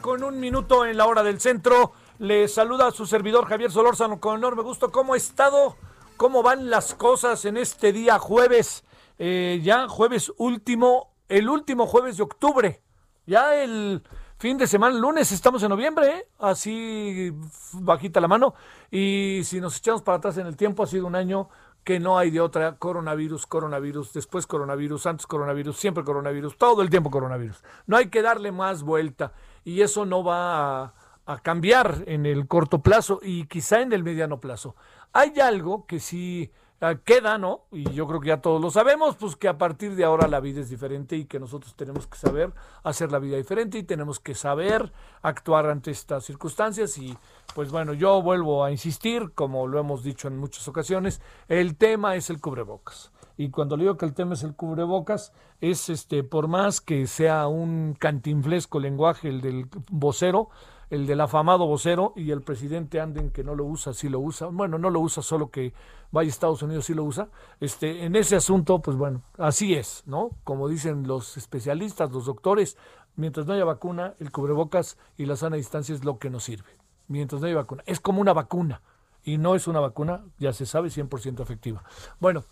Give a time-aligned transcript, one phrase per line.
[0.00, 1.92] Con un minuto en la hora del centro.
[2.18, 4.90] Le saluda a su servidor Javier Solórzano con enorme gusto.
[4.90, 5.76] ¿Cómo ha estado?
[6.16, 8.82] ¿Cómo van las cosas en este día jueves?
[9.18, 12.82] Eh, ya jueves último, el último jueves de octubre.
[13.26, 14.02] Ya el
[14.38, 16.28] fin de semana, lunes estamos en noviembre, ¿eh?
[16.38, 17.30] así
[17.74, 18.54] bajita la mano.
[18.90, 21.50] Y si nos echamos para atrás en el tiempo, ha sido un año
[21.84, 26.88] que no hay de otra, coronavirus, coronavirus, después coronavirus, antes coronavirus, siempre coronavirus, todo el
[26.88, 27.62] tiempo coronavirus.
[27.86, 29.32] No hay que darle más vuelta
[29.64, 30.94] y eso no va
[31.26, 34.76] a, cambiar en el corto plazo y quizá en el mediano plazo.
[35.12, 37.62] Hay algo que sí eh, queda, ¿no?
[37.72, 40.40] Y yo creo que ya todos lo sabemos, pues que a partir de ahora la
[40.40, 44.20] vida es diferente y que nosotros tenemos que saber hacer la vida diferente y tenemos
[44.20, 47.16] que saber actuar ante estas circunstancias y
[47.54, 52.16] pues bueno, yo vuelvo a insistir, como lo hemos dicho en muchas ocasiones, el tema
[52.16, 53.12] es el cubrebocas.
[53.36, 57.06] Y cuando le digo que el tema es el cubrebocas, es este, por más que
[57.06, 60.50] sea un cantinflesco lenguaje el del vocero,
[60.90, 64.48] el del afamado vocero, y el presidente anden que no lo usa, sí lo usa.
[64.48, 65.72] Bueno, no lo usa, solo que
[66.12, 67.28] vaya a Estados Unidos sí lo usa.
[67.58, 70.30] Este, en ese asunto, pues bueno, así es, ¿no?
[70.44, 72.76] Como dicen los especialistas, los doctores,
[73.16, 76.84] mientras no haya vacuna, el cubrebocas y la sana distancia es lo que nos sirve
[77.08, 77.82] mientras no hay vacuna.
[77.86, 78.82] Es como una vacuna
[79.22, 81.82] y no es una vacuna, ya se sabe, 100% efectiva.
[82.20, 82.44] Bueno,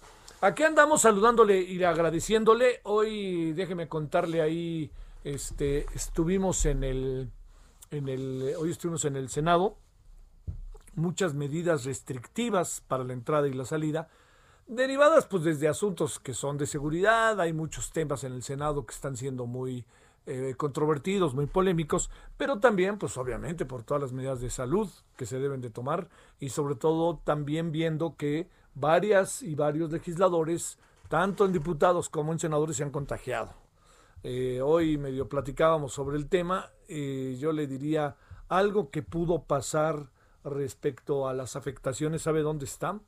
[0.42, 2.80] aquí andamos saludándole y agradeciéndole.
[2.82, 4.91] Hoy déjeme contarle ahí,
[5.25, 7.30] este, estuvimos en el,
[7.91, 9.78] en el, hoy estuvimos en el Senado,
[10.94, 14.08] muchas medidas restrictivas para la entrada y la salida,
[14.66, 18.94] derivadas pues desde asuntos que son de seguridad, hay muchos temas en el Senado que
[18.94, 19.86] están siendo muy
[20.27, 25.27] eh, controvertidos, muy polémicos, pero también, pues obviamente, por todas las medidas de salud que
[25.27, 30.78] se deben de tomar y sobre todo también viendo que varias y varios legisladores,
[31.09, 33.53] tanto en diputados como en senadores, se han contagiado.
[34.22, 38.16] Eh, hoy medio platicábamos sobre el tema, eh, yo le diría
[38.49, 40.10] algo que pudo pasar
[40.44, 43.00] respecto a las afectaciones, ¿sabe dónde está?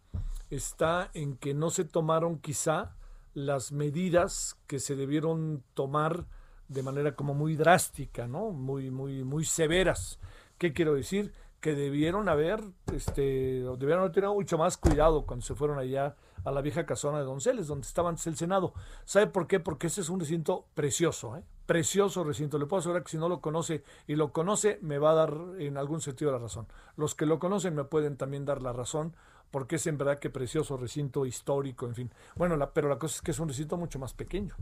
[0.50, 2.96] Está en que no se tomaron quizá
[3.34, 6.26] las medidas que se debieron tomar
[6.68, 8.50] de manera como muy drástica, ¿no?
[8.50, 10.18] Muy, muy, muy severas.
[10.58, 11.32] ¿Qué quiero decir?
[11.60, 12.60] Que debieron haber,
[12.92, 13.22] este,
[13.62, 17.24] debieron haber tenido mucho más cuidado cuando se fueron allá a la vieja casona de
[17.24, 18.74] Donceles, donde estaba antes el Senado.
[19.04, 19.60] ¿Sabe por qué?
[19.60, 21.42] Porque ese es un recinto precioso, ¿eh?
[21.66, 22.58] Precioso recinto.
[22.58, 25.34] Le puedo asegurar que si no lo conoce y lo conoce, me va a dar
[25.58, 26.66] en algún sentido la razón.
[26.96, 29.16] Los que lo conocen me pueden también dar la razón,
[29.50, 32.10] porque es en verdad que precioso recinto histórico, en fin.
[32.36, 34.54] Bueno, pero la cosa es que es un recinto mucho más pequeño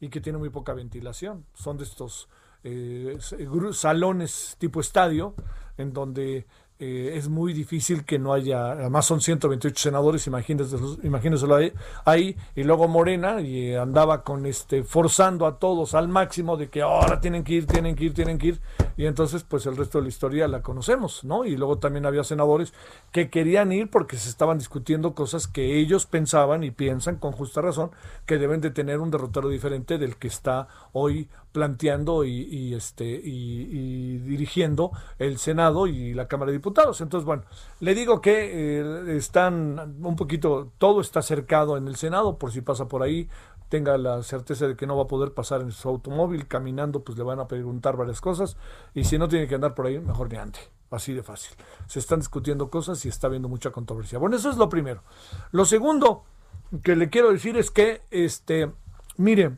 [0.00, 1.44] y que tiene muy poca ventilación.
[1.54, 2.28] Son de estos
[2.64, 3.18] eh,
[3.72, 5.34] salones tipo estadio,
[5.76, 6.46] en donde
[6.78, 11.72] eh, es muy difícil que no haya, además son 128 senadores, imagínense, imagínenselo ahí,
[12.04, 16.82] ahí, y luego Morena, y andaba con este, forzando a todos al máximo de que
[16.82, 18.60] ahora tienen que ir, tienen que ir, tienen que ir,
[18.96, 21.44] y entonces pues el resto de la historia la conocemos, ¿no?
[21.44, 22.74] Y luego también había senadores
[23.10, 27.60] que querían ir porque se estaban discutiendo cosas que ellos pensaban y piensan con justa
[27.62, 27.90] razón
[28.26, 33.62] que deben de tener un derrotero diferente del que está hoy planteando y, este y,
[33.72, 37.00] y, dirigiendo el Senado y la Cámara de Diputados.
[37.00, 37.44] Entonces, bueno,
[37.80, 42.60] le digo que eh, están un poquito, todo está cercado en el Senado, por si
[42.60, 43.30] pasa por ahí,
[43.70, 47.16] tenga la certeza de que no va a poder pasar en su automóvil, caminando, pues
[47.16, 48.58] le van a preguntar varias cosas,
[48.92, 50.58] y si no tiene que andar por ahí, mejor ni ande.
[50.90, 51.56] Así de fácil.
[51.86, 54.18] Se están discutiendo cosas y está habiendo mucha controversia.
[54.18, 55.02] Bueno, eso es lo primero.
[55.52, 56.24] Lo segundo,
[56.82, 58.70] que le quiero decir es que, este,
[59.16, 59.56] mire,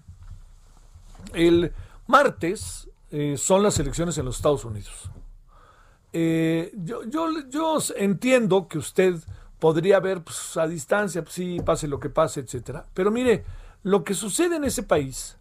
[1.34, 1.72] el
[2.08, 5.10] martes eh, son las elecciones en los Estados Unidos.
[6.12, 9.14] Eh, yo, yo, yo, entiendo que usted
[9.58, 12.84] podría ver pues, a distancia, pues, sí, pase lo que pase, etcétera.
[12.94, 13.44] Pero mire,
[13.82, 15.36] lo que sucede en ese país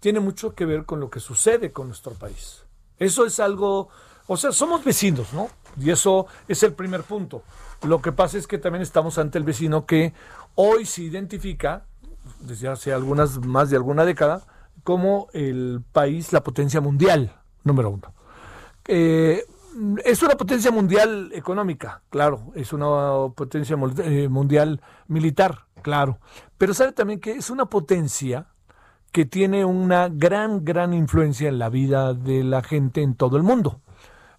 [0.00, 2.64] tiene mucho que ver con lo que sucede con nuestro país.
[2.98, 3.88] Eso es algo,
[4.26, 5.48] o sea, somos vecinos, ¿no?
[5.78, 7.42] Y eso es el primer punto.
[7.82, 10.14] Lo que pasa es que también estamos ante el vecino que
[10.54, 11.84] hoy se identifica,
[12.40, 14.46] desde hace algunas, más de alguna década,
[14.84, 17.34] como el país, la potencia mundial,
[17.64, 18.12] número uno.
[18.86, 19.44] Eh,
[20.04, 26.18] es una potencia mundial económica, claro, es una potencia eh, mundial militar, claro,
[26.56, 28.46] pero sabe también que es una potencia
[29.12, 33.42] que tiene una gran, gran influencia en la vida de la gente en todo el
[33.42, 33.80] mundo.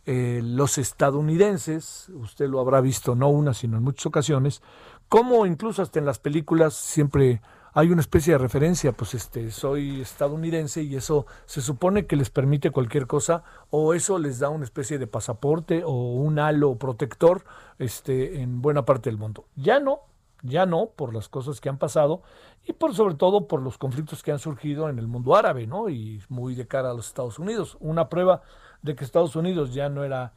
[0.05, 4.61] Eh, los estadounidenses, usted lo habrá visto no una, sino en muchas ocasiones,
[5.07, 7.41] como incluso hasta en las películas siempre
[7.73, 12.29] hay una especie de referencia, pues este, soy estadounidense y eso se supone que les
[12.29, 17.43] permite cualquier cosa o eso les da una especie de pasaporte o un halo protector
[17.77, 19.45] este, en buena parte del mundo.
[19.55, 20.01] Ya no,
[20.41, 22.21] ya no, por las cosas que han pasado
[22.65, 25.89] y por sobre todo por los conflictos que han surgido en el mundo árabe, ¿no?
[25.89, 27.77] Y muy de cara a los Estados Unidos.
[27.79, 28.41] Una prueba
[28.81, 30.33] de que Estados Unidos ya no era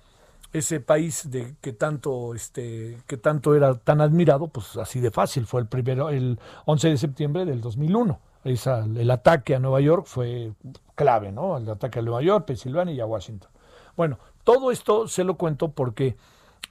[0.52, 5.46] ese país de que tanto este que tanto era tan admirado, pues así de fácil
[5.46, 8.20] fue el primero el 11 de septiembre del 2001.
[8.44, 10.52] Esa, el ataque a Nueva York fue
[10.94, 11.58] clave, ¿no?
[11.58, 13.50] El ataque a Nueva York, Pensilvania y a Washington.
[13.96, 16.16] Bueno, todo esto se lo cuento porque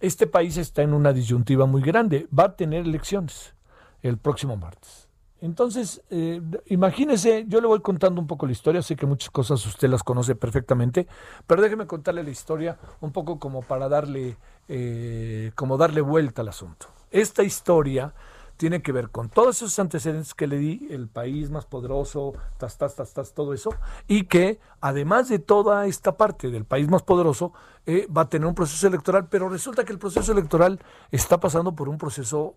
[0.02, 2.28] este país está en una disyuntiva muy grande.
[2.38, 3.54] Va a tener elecciones
[4.02, 5.08] el próximo martes.
[5.42, 9.66] Entonces, eh, imagínese, yo le voy contando un poco la historia, sé que muchas cosas
[9.66, 11.08] usted las conoce perfectamente,
[11.48, 16.50] pero déjeme contarle la historia un poco como para darle, eh, como darle vuelta al
[16.50, 16.88] asunto.
[17.10, 18.14] Esta historia
[18.58, 22.78] tiene que ver con todos esos antecedentes que le di, el país más poderoso, tas,
[22.78, 23.72] tas, tas, tas, todo eso,
[24.08, 27.52] y que además de toda esta parte del país más poderoso,
[27.88, 30.80] eh, va a tener un proceso electoral, pero resulta que el proceso electoral
[31.10, 32.54] está pasando por un proceso,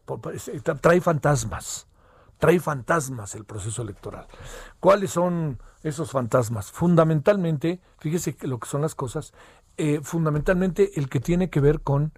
[0.82, 1.87] trae fantasmas
[2.38, 4.26] trae fantasmas el proceso electoral.
[4.81, 6.70] ¿Cuáles son esos fantasmas?
[6.70, 9.32] Fundamentalmente, fíjese lo que son las cosas,
[9.76, 12.12] eh, fundamentalmente el que tiene que ver con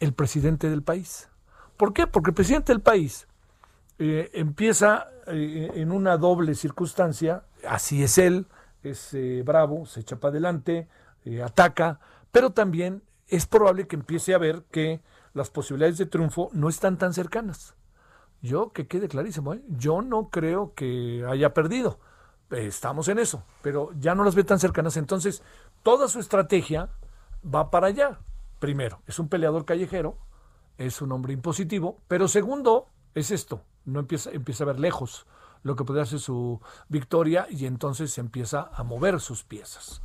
[0.00, 1.28] el presidente del país.
[1.76, 2.06] ¿Por qué?
[2.06, 3.28] Porque el presidente del país
[3.98, 8.46] eh, empieza eh, en una doble circunstancia, así es él,
[8.82, 9.14] es
[9.44, 10.88] bravo, se echa para adelante,
[11.44, 12.00] ataca,
[12.30, 15.02] pero también es probable que empiece a ver que
[15.34, 17.74] las posibilidades de triunfo no están tan cercanas.
[18.40, 19.62] Yo, que quede clarísimo, ¿eh?
[19.68, 21.98] yo no creo que haya perdido.
[22.50, 24.96] Estamos en eso, pero ya no las ve tan cercanas.
[24.96, 25.42] Entonces,
[25.82, 26.88] toda su estrategia
[27.44, 28.18] va para allá.
[28.58, 30.16] Primero, es un peleador callejero,
[30.78, 35.26] es un hombre impositivo, pero segundo, es esto, no empieza, empieza a ver lejos
[35.62, 40.02] lo que puede hacer su victoria y entonces empieza a mover sus piezas.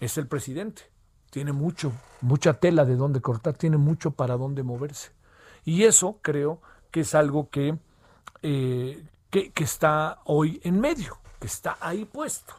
[0.00, 0.82] Es el presidente,
[1.30, 5.12] tiene mucho, mucha tela de dónde cortar, tiene mucho para dónde moverse.
[5.64, 6.60] Y eso creo
[6.94, 7.76] que es algo que,
[8.42, 12.54] eh, que, que está hoy en medio, que está ahí puesto.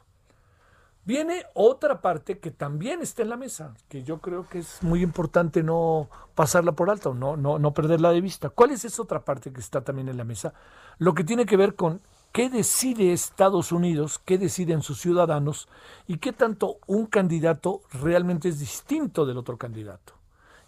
[1.06, 5.02] Viene otra parte que también está en la mesa, que yo creo que es muy
[5.02, 8.50] importante no pasarla por alto, no, no, no perderla de vista.
[8.50, 10.54] ¿Cuál es esa otra parte que está también en la mesa?
[10.98, 12.02] Lo que tiene que ver con
[12.34, 15.70] qué decide Estados Unidos, qué deciden sus ciudadanos
[16.08, 20.12] y qué tanto un candidato realmente es distinto del otro candidato.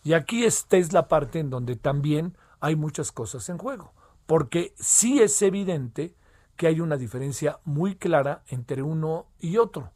[0.06, 3.94] Y aquí esta es la parte en donde también hay muchas cosas en juego,
[4.26, 6.16] porque sí es evidente
[6.56, 9.92] que hay una diferencia muy clara entre uno y otro.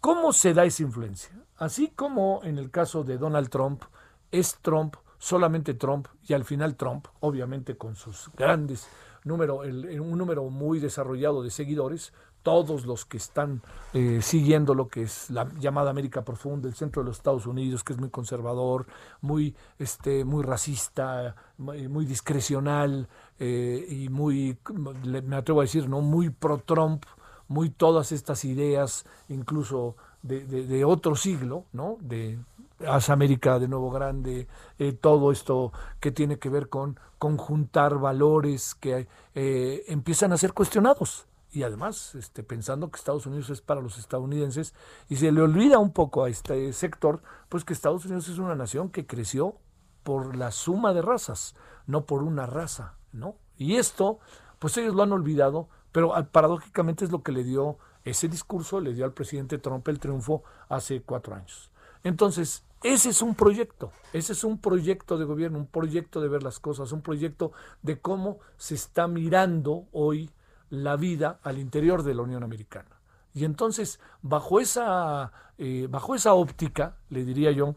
[0.00, 1.30] ¿Cómo se da esa influencia?
[1.56, 3.84] Así como en el caso de Donald Trump,
[4.30, 8.88] es Trump, solamente Trump, y al final Trump, obviamente con sus grandes
[9.24, 12.12] número, un número muy desarrollado de seguidores,
[12.44, 13.62] todos los que están
[13.94, 17.82] eh, siguiendo lo que es la llamada América Profunda, el centro de los Estados Unidos,
[17.82, 18.86] que es muy conservador,
[19.22, 23.08] muy, este, muy racista, muy, discrecional
[23.40, 24.58] eh, y muy,
[25.04, 27.04] me atrevo a decir, no muy pro-Trump,
[27.48, 31.96] muy todas estas ideas, incluso de, otro siglo, ¿no?
[32.00, 32.38] De
[32.86, 34.48] Haz América de nuevo grande,
[34.78, 41.26] eh, todo esto que tiene que ver con conjuntar valores que empiezan a ser cuestionados
[41.54, 44.74] y además este, pensando que Estados Unidos es para los estadounidenses
[45.08, 48.56] y se le olvida un poco a este sector pues que Estados Unidos es una
[48.56, 49.56] nación que creció
[50.02, 51.54] por la suma de razas,
[51.86, 53.36] no por una raza, ¿no?
[53.56, 54.18] Y esto
[54.58, 58.92] pues ellos lo han olvidado, pero paradójicamente es lo que le dio ese discurso, le
[58.92, 61.70] dio al presidente Trump el triunfo hace cuatro años.
[62.02, 66.42] Entonces, ese es un proyecto, ese es un proyecto de gobierno, un proyecto de ver
[66.42, 70.30] las cosas, un proyecto de cómo se está mirando hoy
[70.70, 73.00] la vida al interior de la Unión Americana.
[73.32, 77.74] Y entonces, bajo esa, eh, bajo esa óptica, le diría yo,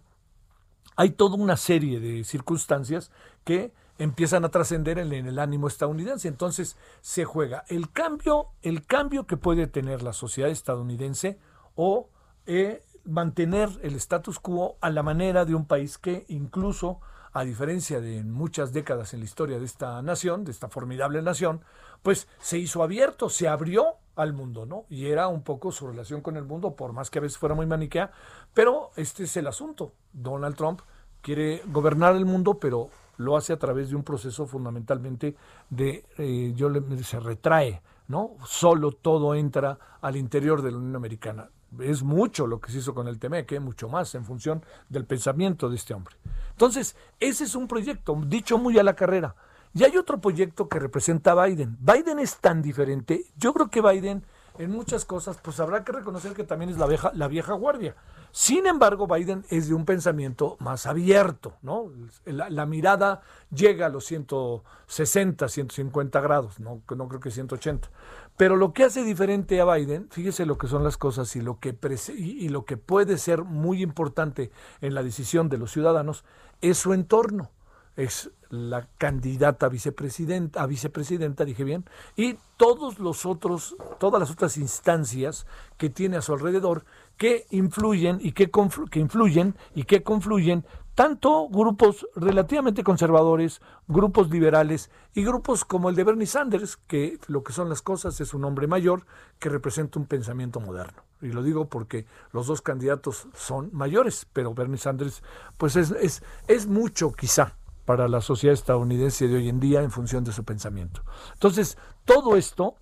[0.96, 3.12] hay toda una serie de circunstancias
[3.44, 6.28] que empiezan a trascender en, el ánimo estadounidense.
[6.28, 11.40] Entonces se juega el cambio, el cambio que puede tener la sociedad estadounidense
[11.76, 12.10] o
[12.46, 17.00] eh, mantener el status quo a la manera de un país que incluso,
[17.38, 21.62] a diferencia de muchas décadas en la historia de esta nación, de esta formidable nación,
[22.02, 24.86] pues se hizo abierto, se abrió al mundo, ¿no?
[24.90, 27.54] Y era un poco su relación con el mundo, por más que a veces fuera
[27.54, 28.12] muy maniquea,
[28.56, 29.94] pero este es el asunto.
[30.12, 30.82] Donald Trump
[31.22, 35.36] quiere gobernar el mundo, pero lo hace a través de un proceso fundamentalmente
[35.70, 38.32] de, eh, yo le, se retrae, ¿no?
[38.48, 41.52] Solo todo entra al interior de la Unión Americana.
[41.80, 45.06] Es mucho lo que se hizo con el TME, que mucho más en función del
[45.06, 46.16] pensamiento de este hombre.
[46.52, 49.36] Entonces, ese es un proyecto, dicho muy a la carrera.
[49.74, 51.78] Y hay otro proyecto que representa a Biden.
[51.80, 53.26] Biden es tan diferente.
[53.38, 54.24] Yo creo que Biden
[54.58, 57.96] en muchas cosas, pues habrá que reconocer que también es la vieja, la vieja guardia.
[58.32, 61.92] Sin embargo, Biden es de un pensamiento más abierto, ¿no?
[62.26, 66.82] La, mirada llega a los 160, 150 grados, ¿no?
[66.96, 67.90] no creo que 180.
[68.36, 71.60] Pero lo que hace diferente a Biden, fíjese lo que son las cosas y lo
[71.60, 71.76] que,
[72.16, 76.24] y lo que puede ser muy importante en la decisión de los ciudadanos,
[76.62, 77.52] es su entorno
[77.98, 81.84] es la candidata vicepresidenta, a vicepresidenta, dije bien,
[82.16, 85.46] y todos los otros, todas las otras instancias
[85.78, 86.86] que tiene a su alrededor
[87.18, 88.50] que influyen y que,
[88.92, 90.64] que influyen y que confluyen
[90.94, 97.44] tanto grupos relativamente conservadores, grupos liberales y grupos como el de Bernie Sanders, que lo
[97.44, 99.06] que son las cosas es un hombre mayor
[99.40, 101.04] que representa un pensamiento moderno.
[101.22, 105.22] Y lo digo porque los dos candidatos son mayores, pero Bernie Sanders
[105.58, 107.54] pues es, es, es mucho quizá
[107.88, 111.04] para la sociedad estadounidense de hoy en día en función de su pensamiento.
[111.36, 112.76] Entonces, todo esto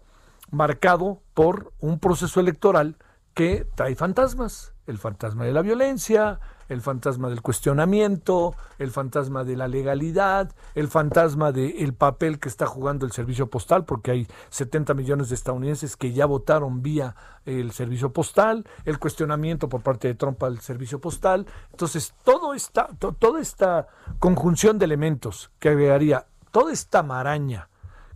[0.50, 2.98] marcado por un proceso electoral
[3.36, 6.40] que trae fantasmas, el fantasma de la violencia,
[6.70, 12.66] el fantasma del cuestionamiento, el fantasma de la legalidad, el fantasma del papel que está
[12.66, 17.16] jugando el servicio postal, porque hay 70 millones de estadounidenses que ya votaron vía
[17.46, 21.46] el servicio postal, el cuestionamiento por parte de Trump al servicio postal.
[21.72, 23.88] Entonces, todo esta, toda esta
[24.20, 27.70] conjunción de elementos que agregaría toda esta maraña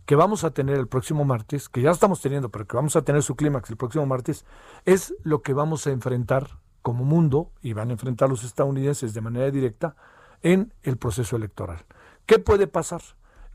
[0.10, 3.04] que vamos a tener el próximo martes, que ya estamos teniendo, pero que vamos a
[3.04, 4.44] tener su clímax el próximo martes,
[4.84, 9.22] es lo que vamos a enfrentar como mundo, y van a enfrentar los estadounidenses de
[9.22, 9.96] manera directa,
[10.42, 11.86] en el proceso electoral.
[12.26, 13.04] ¿Qué puede pasar?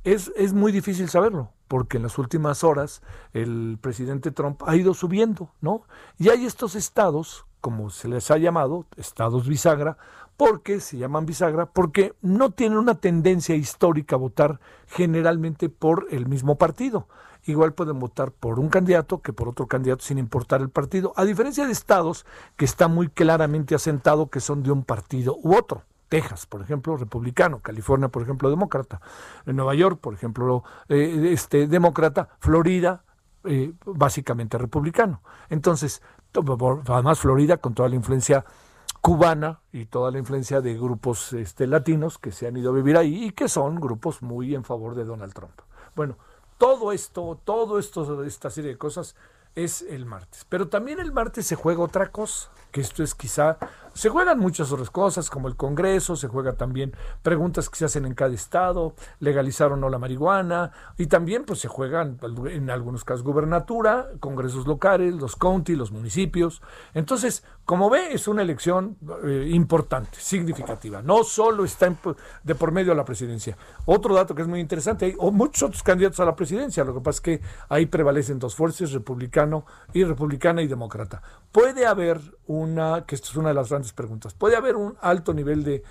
[0.05, 4.95] Es, es muy difícil saberlo, porque en las últimas horas el presidente Trump ha ido
[4.95, 5.83] subiendo, ¿no?
[6.19, 9.97] Y hay estos estados, como se les ha llamado, estados bisagra,
[10.37, 16.27] porque se llaman bisagra, porque no tienen una tendencia histórica a votar generalmente por el
[16.27, 17.09] mismo partido
[17.47, 21.25] igual pueden votar por un candidato que por otro candidato sin importar el partido, a
[21.27, 22.25] diferencia de estados
[22.57, 25.85] que está muy claramente asentado que son de un partido u otro.
[26.09, 29.01] Texas, por ejemplo, republicano, California, por ejemplo, demócrata,
[29.45, 33.05] Nueva York, por ejemplo, eh, este, demócrata, Florida,
[33.45, 35.21] eh, básicamente republicano.
[35.51, 36.01] Entonces,
[36.89, 38.45] además Florida con toda la influencia
[39.01, 42.97] cubana y toda la influencia de grupos este, latinos que se han ido a vivir
[42.97, 45.61] ahí y que son grupos muy en favor de Donald Trump.
[45.95, 46.17] Bueno,
[46.57, 49.15] todo esto, todo esto, esta serie de cosas
[49.55, 50.47] es el martes.
[50.49, 52.51] Pero también el martes se juega otra cosa,
[52.81, 53.59] esto es quizá
[53.95, 58.05] se juegan muchas otras cosas, como el Congreso, se juega también preguntas que se hacen
[58.07, 62.19] en cada estado, legalizar o no la marihuana, y también pues se juegan
[62.51, 66.61] en algunos casos gubernatura, congresos locales, los county, los municipios.
[66.93, 71.01] Entonces, como ve, es una elección eh, importante, significativa.
[71.01, 71.85] No solo está
[72.43, 73.57] de por medio de la presidencia.
[73.85, 77.01] Otro dato que es muy interesante, hay muchos otros candidatos a la presidencia, lo que
[77.01, 81.23] pasa es que ahí prevalecen dos fuerzas, republicano y republicana y demócrata.
[81.53, 82.21] Puede haber
[82.65, 84.35] una, que esto es una de las grandes preguntas.
[84.35, 85.83] ¿Puede haber un alto nivel de,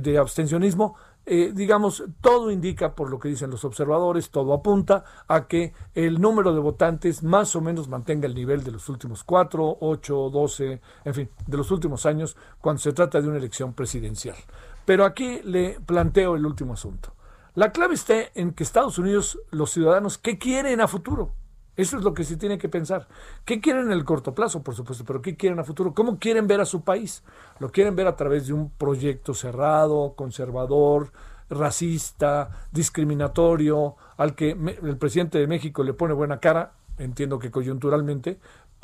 [0.00, 0.96] de abstencionismo?
[1.26, 6.20] Eh, digamos, todo indica, por lo que dicen los observadores, todo apunta a que el
[6.20, 10.82] número de votantes más o menos mantenga el nivel de los últimos cuatro, ocho, doce,
[11.04, 14.36] en fin, de los últimos años, cuando se trata de una elección presidencial.
[14.84, 17.14] Pero aquí le planteo el último asunto.
[17.54, 21.32] La clave está en que Estados Unidos, los ciudadanos, ¿qué quieren a futuro?
[21.76, 23.08] Eso es lo que se tiene que pensar.
[23.44, 25.92] ¿Qué quieren en el corto plazo, por supuesto, pero qué quieren a futuro?
[25.94, 27.22] ¿Cómo quieren ver a su país?
[27.58, 31.10] ¿Lo quieren ver a través de un proyecto cerrado, conservador,
[31.50, 38.38] racista, discriminatorio, al que el presidente de México le pone buena cara, entiendo que coyunturalmente,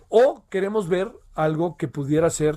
[0.08, 2.56] o queremos ver algo que pudiera ser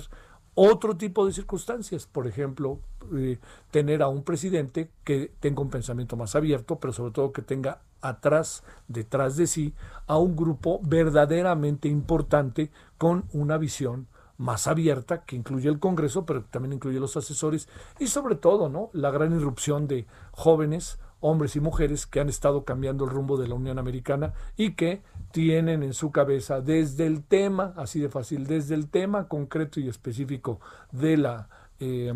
[0.55, 2.79] otro tipo de circunstancias, por ejemplo,
[3.15, 3.39] eh,
[3.71, 7.81] tener a un presidente que tenga un pensamiento más abierto, pero sobre todo que tenga
[8.03, 9.73] atrás, detrás de sí,
[10.05, 14.07] a un grupo verdaderamente importante con una visión
[14.37, 17.69] más abierta que incluye el Congreso, pero también incluye los asesores
[17.99, 18.89] y sobre todo, ¿no?
[18.93, 23.47] La gran irrupción de jóvenes, hombres y mujeres que han estado cambiando el rumbo de
[23.47, 28.45] la Unión Americana y que tienen en su cabeza desde el tema, así de fácil,
[28.45, 30.59] desde el tema concreto y específico
[30.91, 31.47] de la
[31.79, 32.13] eh,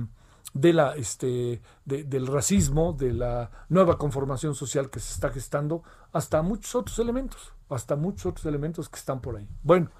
[0.54, 6.42] de la este del racismo, de la nueva conformación social que se está gestando, hasta
[6.42, 9.48] muchos otros elementos, hasta muchos otros elementos que están por ahí.
[9.63, 9.92] Bueno,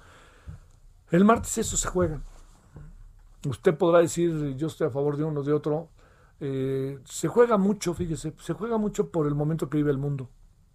[1.10, 2.22] el martes eso se juega.
[3.46, 5.90] Usted podrá decir yo estoy a favor de uno de otro,
[6.40, 10.28] eh, se juega mucho, fíjese, se juega mucho por el momento que vive el mundo,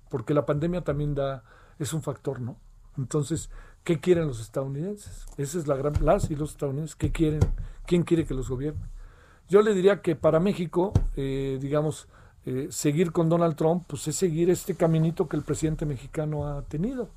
[0.10, 1.44] porque la pandemia también da,
[1.80, 2.58] es un factor, ¿no?
[2.98, 3.50] Entonces,
[3.84, 5.26] ¿qué quieren los estadounidenses?
[5.38, 7.42] Esa es la gran, las y los estadounidenses, ¿qué quieren?
[7.86, 8.88] ¿Quién quiere que los gobierne?
[9.50, 12.08] Yo le diría que para México, eh, digamos,
[12.46, 16.62] eh, seguir con Donald Trump, pues es seguir este caminito que el presidente mexicano ha
[16.64, 17.10] tenido.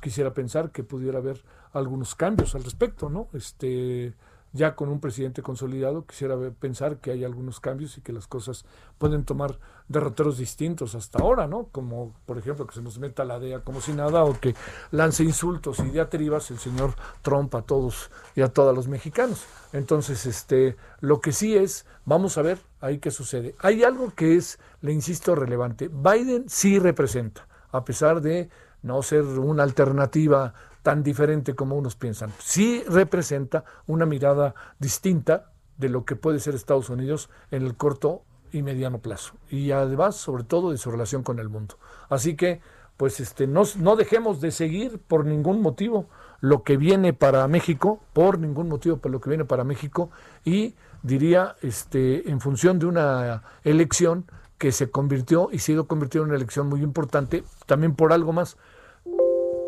[0.00, 3.28] Quisiera pensar que pudiera haber algunos cambios al respecto, ¿no?
[3.32, 4.14] Este,
[4.52, 8.64] ya con un presidente consolidado, quisiera pensar que hay algunos cambios y que las cosas
[8.98, 9.58] pueden tomar
[9.92, 11.68] derroteros distintos hasta ahora, ¿no?
[11.70, 14.54] Como, por ejemplo, que se nos meta la DEA como si nada o que
[14.90, 19.44] lance insultos y diatribas el señor Trump a todos y a todos los mexicanos.
[19.72, 23.54] Entonces, este, lo que sí es, vamos a ver ahí qué sucede.
[23.60, 25.88] Hay algo que es, le insisto, relevante.
[25.88, 28.50] Biden sí representa, a pesar de
[28.82, 32.32] no ser una alternativa tan diferente como unos piensan.
[32.38, 38.24] Sí representa una mirada distinta de lo que puede ser Estados Unidos en el corto
[38.52, 39.34] y mediano plazo.
[39.50, 41.76] Y además, sobre todo, de su relación con el mundo.
[42.08, 42.60] Así que,
[42.96, 46.06] pues, este, no, no dejemos de seguir por ningún motivo
[46.40, 50.10] lo que viene para México, por ningún motivo por lo que viene para México,
[50.44, 54.26] y diría, este, en función de una elección
[54.58, 58.56] que se convirtió y ha convirtió en una elección muy importante, también por algo más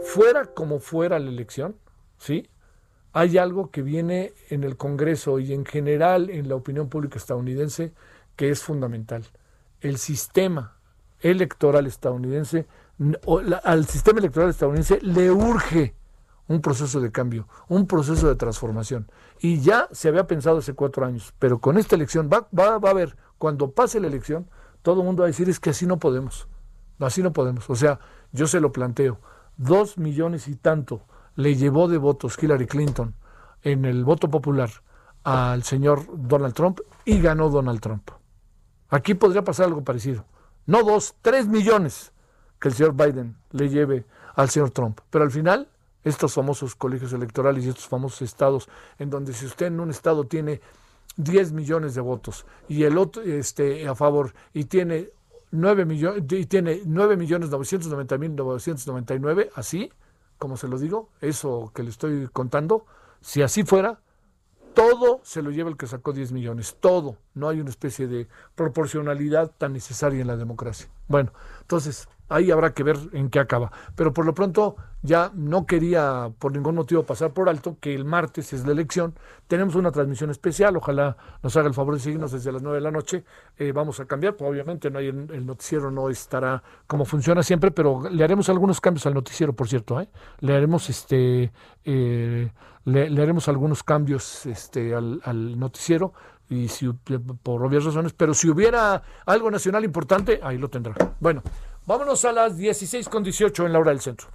[0.05, 1.77] fuera como fuera la elección,
[2.19, 2.49] ¿sí?
[3.13, 7.93] Hay algo que viene en el Congreso y en general en la opinión pública estadounidense
[8.37, 9.25] que es fundamental.
[9.81, 10.77] El sistema
[11.21, 12.67] electoral estadounidense,
[13.65, 15.95] al sistema electoral estadounidense le urge
[16.47, 19.11] un proceso de cambio, un proceso de transformación.
[19.41, 22.89] Y ya se había pensado hace cuatro años, pero con esta elección va, va, va
[22.89, 24.49] a haber, cuando pase la elección,
[24.83, 26.47] todo el mundo va a decir es que así no podemos,
[26.99, 27.69] así no podemos.
[27.71, 27.99] O sea,
[28.33, 29.19] yo se lo planteo
[29.57, 31.03] dos millones y tanto
[31.37, 33.15] le llevó de votos Hillary Clinton
[33.63, 34.71] en el voto popular
[35.23, 38.11] al señor Donald Trump y ganó Donald Trump.
[38.95, 40.25] Aquí podría pasar algo parecido.
[40.67, 42.13] No dos, tres millones
[42.61, 45.01] que el señor Biden le lleve al señor Trump.
[45.11, 45.69] Pero al final,
[46.05, 48.69] estos famosos colegios electorales y estos famosos estados,
[49.01, 50.61] en donde si usted en un estado tiene
[51.17, 55.09] 10 millones de votos y el otro este, a favor y tiene
[55.51, 59.91] 9 millones, y tiene 9 millones 990 mil 999, así,
[60.39, 62.87] como se lo digo, eso que le estoy contando,
[63.21, 63.99] si así fuera,
[64.75, 67.17] todo se lo lleva el que sacó 10 millones, todo.
[67.35, 70.89] No hay una especie de proporcionalidad tan necesaria en la democracia.
[71.09, 73.71] Bueno, entonces, Ahí habrá que ver en qué acaba.
[73.95, 78.05] Pero por lo pronto ya no quería por ningún motivo pasar por alto que el
[78.05, 79.15] martes es la elección.
[79.47, 80.77] Tenemos una transmisión especial.
[80.77, 83.25] Ojalá nos haga el favor de seguirnos desde las 9 de la noche.
[83.59, 84.37] Eh, vamos a cambiar.
[84.37, 88.81] Pues, obviamente no hay, el noticiero no estará como funciona siempre, pero le haremos algunos
[88.81, 90.01] cambios al noticiero, por cierto.
[90.01, 90.09] ¿eh?
[90.41, 91.53] Le haremos este
[91.85, 92.51] eh,
[92.85, 96.13] le, haremos algunos cambios este, al, al noticiero
[96.49, 96.91] y si
[97.43, 100.95] por obvias razones, pero si hubiera algo nacional importante, ahí lo tendrá.
[101.19, 101.43] Bueno,
[101.87, 104.29] Vámonos a las 16 con 18 en la hora del centro.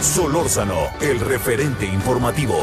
[0.00, 2.56] Solórzano, el referente informativo.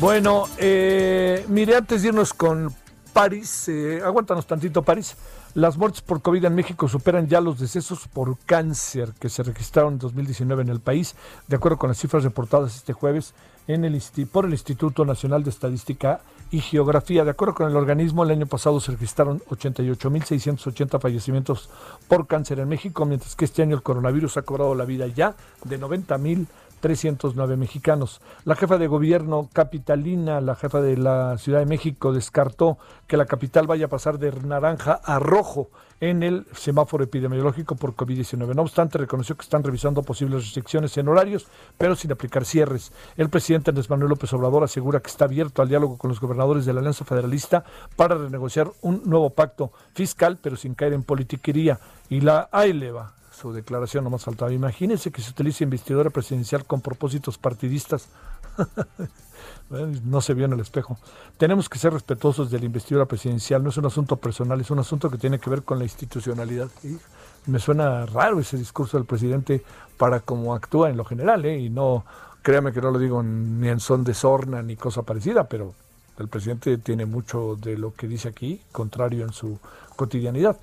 [0.00, 2.74] Bueno, eh, mire, antes de irnos con
[3.12, 5.16] París, eh, aguántanos tantito, París.
[5.52, 9.94] Las muertes por COVID en México superan ya los decesos por cáncer que se registraron
[9.94, 11.14] en 2019 en el país,
[11.46, 13.34] de acuerdo con las cifras reportadas este jueves
[13.66, 17.24] en el, por el Instituto Nacional de Estadística y Geografía.
[17.24, 21.68] De acuerdo con el organismo, el año pasado se registraron 88.680 fallecimientos
[22.08, 25.34] por cáncer en México, mientras que este año el coronavirus ha cobrado la vida ya
[25.64, 25.78] de
[26.80, 28.20] 90.309 mexicanos.
[28.44, 33.26] La jefa de gobierno capitalina, la jefa de la Ciudad de México, descartó que la
[33.26, 38.54] capital vaya a pasar de naranja a rojo en el semáforo epidemiológico por COVID-19.
[38.54, 42.92] No obstante, reconoció que están revisando posibles restricciones en horarios, pero sin aplicar cierres.
[43.16, 46.64] El presidente Andrés Manuel López Obrador asegura que está abierto al diálogo con los gobernadores
[46.66, 47.64] de la Alianza Federalista
[47.96, 51.80] para renegociar un nuevo pacto fiscal, pero sin caer en politiquería.
[52.08, 54.52] Y la AELEVA su declaración, no más faltaba.
[54.52, 58.08] Imagínense que se utilice investidura presidencial con propósitos partidistas.
[60.04, 60.98] no se vio en el espejo.
[61.36, 64.78] Tenemos que ser respetuosos de la investidura presidencial, no es un asunto personal, es un
[64.78, 66.68] asunto que tiene que ver con la institucionalidad.
[67.46, 69.62] me suena raro ese discurso del presidente
[69.96, 71.58] para cómo actúa en lo general, ¿eh?
[71.58, 72.04] y no,
[72.42, 75.74] créame que no lo digo ni en son de sorna ni cosa parecida, pero
[76.18, 79.58] el presidente tiene mucho de lo que dice aquí, contrario en su
[79.96, 80.56] cotidianidad.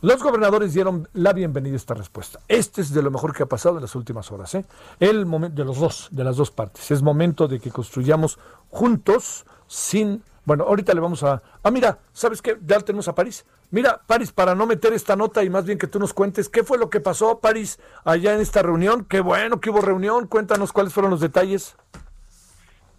[0.00, 2.38] Los gobernadores dieron la bienvenida a esta respuesta.
[2.46, 4.54] Este es de lo mejor que ha pasado en las últimas horas.
[4.54, 4.64] ¿eh?
[5.00, 6.88] El momento de los dos, de las dos partes.
[6.92, 10.22] Es momento de que construyamos juntos, sin.
[10.44, 11.42] Bueno, ahorita le vamos a.
[11.64, 12.56] Ah, mira, ¿sabes qué?
[12.64, 13.44] Ya tenemos a París.
[13.72, 16.62] Mira, París, para no meter esta nota y más bien que tú nos cuentes qué
[16.62, 19.04] fue lo que pasó, París, allá en esta reunión.
[19.04, 20.28] Qué bueno que hubo reunión.
[20.28, 21.76] Cuéntanos cuáles fueron los detalles.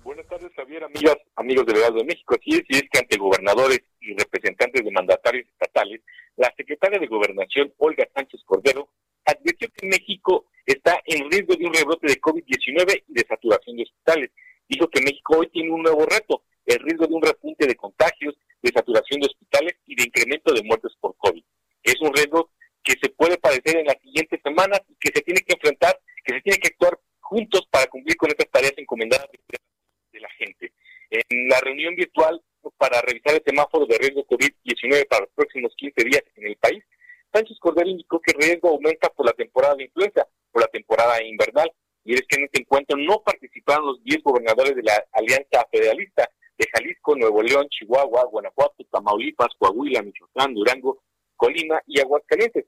[0.03, 2.35] Buenas tardes, Javier, amigas, amigos del Real de México.
[2.38, 6.01] Así es, y es que ante gobernadores y representantes de mandatarios estatales,
[6.39, 8.88] la secretaria de Gobernación, Olga Sánchez Cordero,
[9.25, 13.84] advirtió que México está en riesgo de un rebrote de COVID-19 y de saturación de
[13.84, 14.32] hospitales.
[14.69, 18.36] Dijo que México hoy tiene un nuevo reto, el riesgo de un repunte de contagios,
[18.62, 21.43] de saturación de hospitales y de incremento de muertes por COVID.
[21.84, 22.52] Es un riesgo
[22.84, 26.36] que se puede padecer en las siguientes semanas y que se tiene que enfrentar, que
[26.36, 29.28] se tiene que actuar juntos para cumplir con estas tareas encomendadas
[30.13, 30.71] de la gente.
[31.10, 32.41] En la reunión virtual
[32.78, 36.84] para revisar el semáforo de riesgo COVID-19 para los próximos 15 días en el país,
[37.34, 41.22] Sánchez Cordero indicó que el riesgo aumenta por la temporada de influenza, por la temporada
[41.24, 41.72] invernal,
[42.04, 46.30] y es que en este encuentro no participaron los 10 gobernadores de la Alianza Federalista
[46.58, 51.04] de Jalisco, Nuevo León, Chihuahua, Guanajuato, Tamaulipas, Coahuila, Michoacán, Durango,
[51.36, 52.65] Colima y Aguascalientes.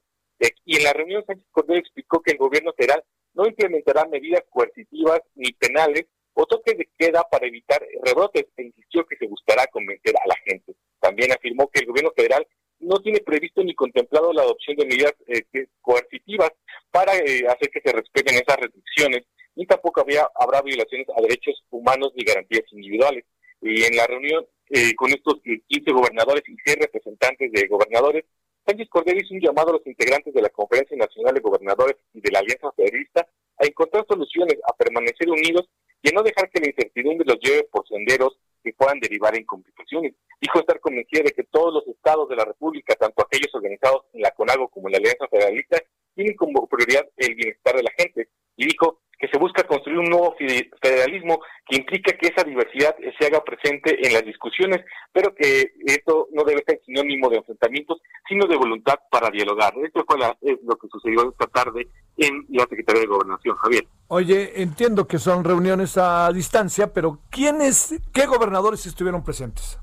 [0.64, 5.20] Y en la reunión Sánchez Cordero explicó que el gobierno federal no implementará medidas coercitivas
[5.34, 10.14] ni penales o toque de queda para evitar rebrotes e insistió que se buscará convencer
[10.16, 10.74] a la gente.
[11.00, 12.46] También afirmó que el gobierno federal
[12.80, 15.42] no tiene previsto ni contemplado la adopción de medidas eh,
[15.80, 16.50] coercitivas
[16.90, 19.22] para eh, hacer que se respeten esas restricciones,
[19.54, 23.24] ni tampoco había, habrá violaciones a derechos humanos ni garantías individuales.
[23.60, 28.24] Y en la reunión eh, con estos 15 gobernadores y 6 representantes de gobernadores,
[28.66, 32.20] Sánchez Cordero hizo un llamado a los integrantes de la Conferencia Nacional de Gobernadores y
[32.20, 33.26] de la Alianza Federalista
[33.58, 35.68] a encontrar soluciones, a permanecer unidos
[36.02, 39.44] y a no dejar que la incertidumbre los lleve por senderos que puedan derivar en
[39.44, 40.14] complicaciones.
[40.40, 44.22] Dijo estar convencido de que todos los estados de la República, tanto aquellos organizados en
[44.22, 45.78] la CONAGO como en la Alianza Federalista,
[46.14, 48.28] tienen como prioridad el bienestar de la gente.
[48.56, 50.34] Y dijo que se busca construir un nuevo
[50.82, 56.26] federalismo que implica que esa diversidad se haga presente en las discusiones, pero que esto
[56.32, 59.74] no debe ser sinónimo de enfrentamientos, sino de voluntad para dialogar.
[59.84, 61.86] Esto fue lo que sucedió esta tarde
[62.26, 63.86] en la Secretaría de Gobernación, Javier.
[64.08, 69.78] Oye, entiendo que son reuniones a distancia, pero ¿quiénes, qué gobernadores estuvieron presentes?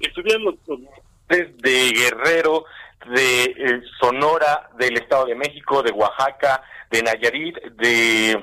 [0.00, 0.54] Estuvieron los
[1.28, 2.64] de Guerrero,
[3.06, 8.42] de eh, Sonora, del Estado de México, de Oaxaca, de Nayarit, de,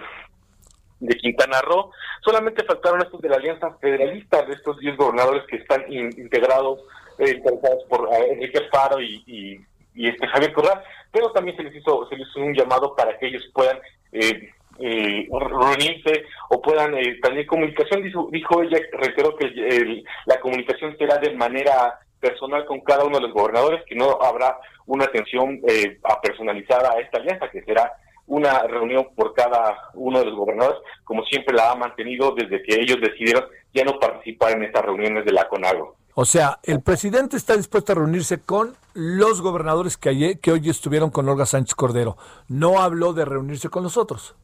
[1.00, 1.92] de Quintana Roo.
[2.24, 6.80] Solamente faltaron estos de la Alianza Federalista, de estos 10 gobernadores que están integrados,
[7.20, 7.42] eh,
[7.90, 9.66] por eh, Enrique Faro y, y,
[10.00, 10.82] y, este Javier Corral,
[11.12, 13.78] pero también se les hizo, se les hizo un llamado para que ellos puedan
[14.12, 18.02] eh, eh, reunirse o puedan eh, tener comunicación.
[18.04, 23.24] Dijo, dijo ella, reiteró que la comunicación será de manera personal con cada uno de
[23.24, 27.92] los gobernadores, que no habrá una atención eh, personalizada a esta alianza, que será
[28.28, 32.76] una reunión por cada uno de los gobernadores, como siempre la ha mantenido desde que
[32.76, 35.99] ellos decidieron ya no participar en estas reuniones de la CONAGO.
[36.16, 40.70] O sea, el presidente está dispuesto a reunirse con los gobernadores que, ayer, que hoy
[40.70, 42.18] estuvieron con Olga Sánchez Cordero.
[42.48, 44.36] No habló de reunirse con los otros.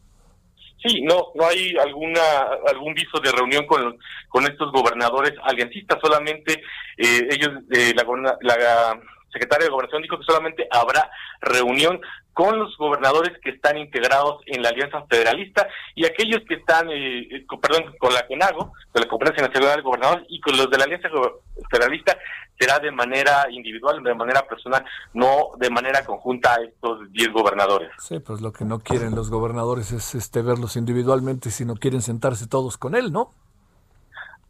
[0.85, 2.21] Sí, no, no hay alguna
[2.67, 3.97] algún viso de reunión con,
[4.29, 6.61] con estos gobernadores aliancistas, solamente
[6.97, 8.99] eh, ellos, eh, la, la
[9.35, 11.99] secretaria de Gobernación dijo que solamente habrá reunión
[12.33, 17.27] con los gobernadores que están integrados en la Alianza Federalista y aquellos que están, eh,
[17.31, 20.77] eh perdón, con la CONAGO, de la Conferencia Nacional de Gobernadores, y con los de
[20.77, 21.09] la Alianza
[21.71, 22.17] Federalista
[22.59, 27.91] será de manera individual, de manera personal, no de manera conjunta a estos 10 gobernadores.
[27.99, 32.47] Sí, pues lo que no quieren los gobernadores es este verlos individualmente, sino quieren sentarse
[32.47, 33.31] todos con él, ¿no?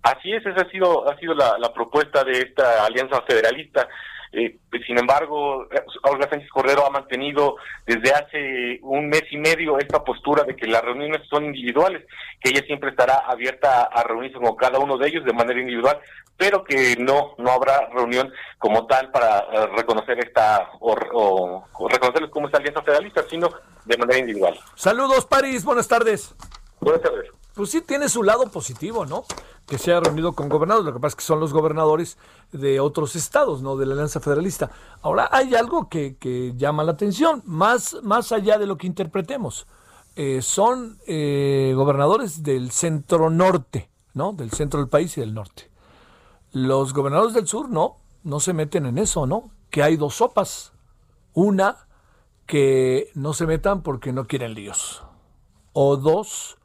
[0.02, 3.88] Así es, esa ha sido, ha sido la, la propuesta de esta Alianza Federalista.
[4.36, 5.66] Eh, sin embargo,
[6.04, 10.68] Olga Sánchez Cordero ha mantenido desde hace un mes y medio esta postura de que
[10.68, 12.06] las reuniones son individuales,
[12.42, 16.00] que ella siempre estará abierta a, reunirse con cada uno de ellos de manera individual,
[16.36, 22.48] pero que no no habrá reunión como tal para eh, reconocer esta o, reconocerles como
[22.48, 23.50] esta alianza federalista, sino
[23.86, 24.60] de manera individual.
[24.76, 26.36] Saludos, París, buenas tardes.
[26.82, 29.24] Buenas tardes pues sí tiene su lado positivo, ¿no?
[29.66, 30.86] Que se haya reunido con gobernadores.
[30.86, 32.18] Lo que pasa es que son los gobernadores
[32.52, 34.72] de otros estados, no de la Alianza Federalista.
[35.02, 39.68] Ahora hay algo que, llama la atención, más, más allá de lo que interpretemos.
[40.16, 44.34] Eh, son eh, gobernadores del centro norte, ¿no?
[44.34, 45.70] Del centro del país y del norte.
[46.52, 49.52] Los gobernadores del sur no, no se meten en eso, ¿no?
[49.70, 50.72] Que hay dos sopas.
[51.34, 51.86] Una,
[52.46, 55.04] que no se metan porque no quieren líos.
[55.74, 56.58] O dos,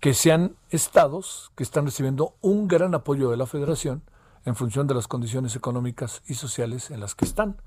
[0.00, 4.02] que sean estados que están recibiendo un gran apoyo de la federación
[4.44, 7.60] en función de las condiciones económicas y sociales en las que están.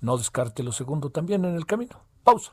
[0.00, 2.00] No descarte lo segundo también en el camino.
[2.24, 2.52] Pausa.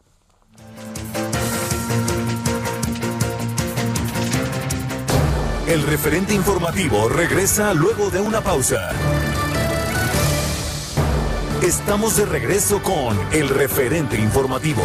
[5.67, 8.91] El referente informativo regresa luego de una pausa.
[11.62, 14.82] Estamos de regreso con el referente informativo.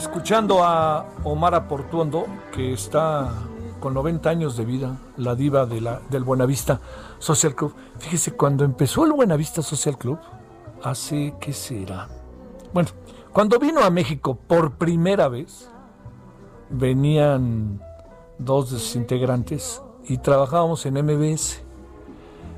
[0.00, 3.32] Escuchando a Omar Portuondo, que está
[3.80, 6.80] con 90 años de vida, la diva del Buenavista
[7.18, 7.74] Social Club.
[7.98, 10.18] Fíjese, cuando empezó el Buenavista Social Club,
[10.82, 12.08] hace, ¿qué será?
[12.72, 12.88] Bueno,
[13.32, 15.68] cuando vino a México por primera vez,
[16.70, 17.82] venían
[18.38, 21.62] dos de sus integrantes y trabajábamos en MBS.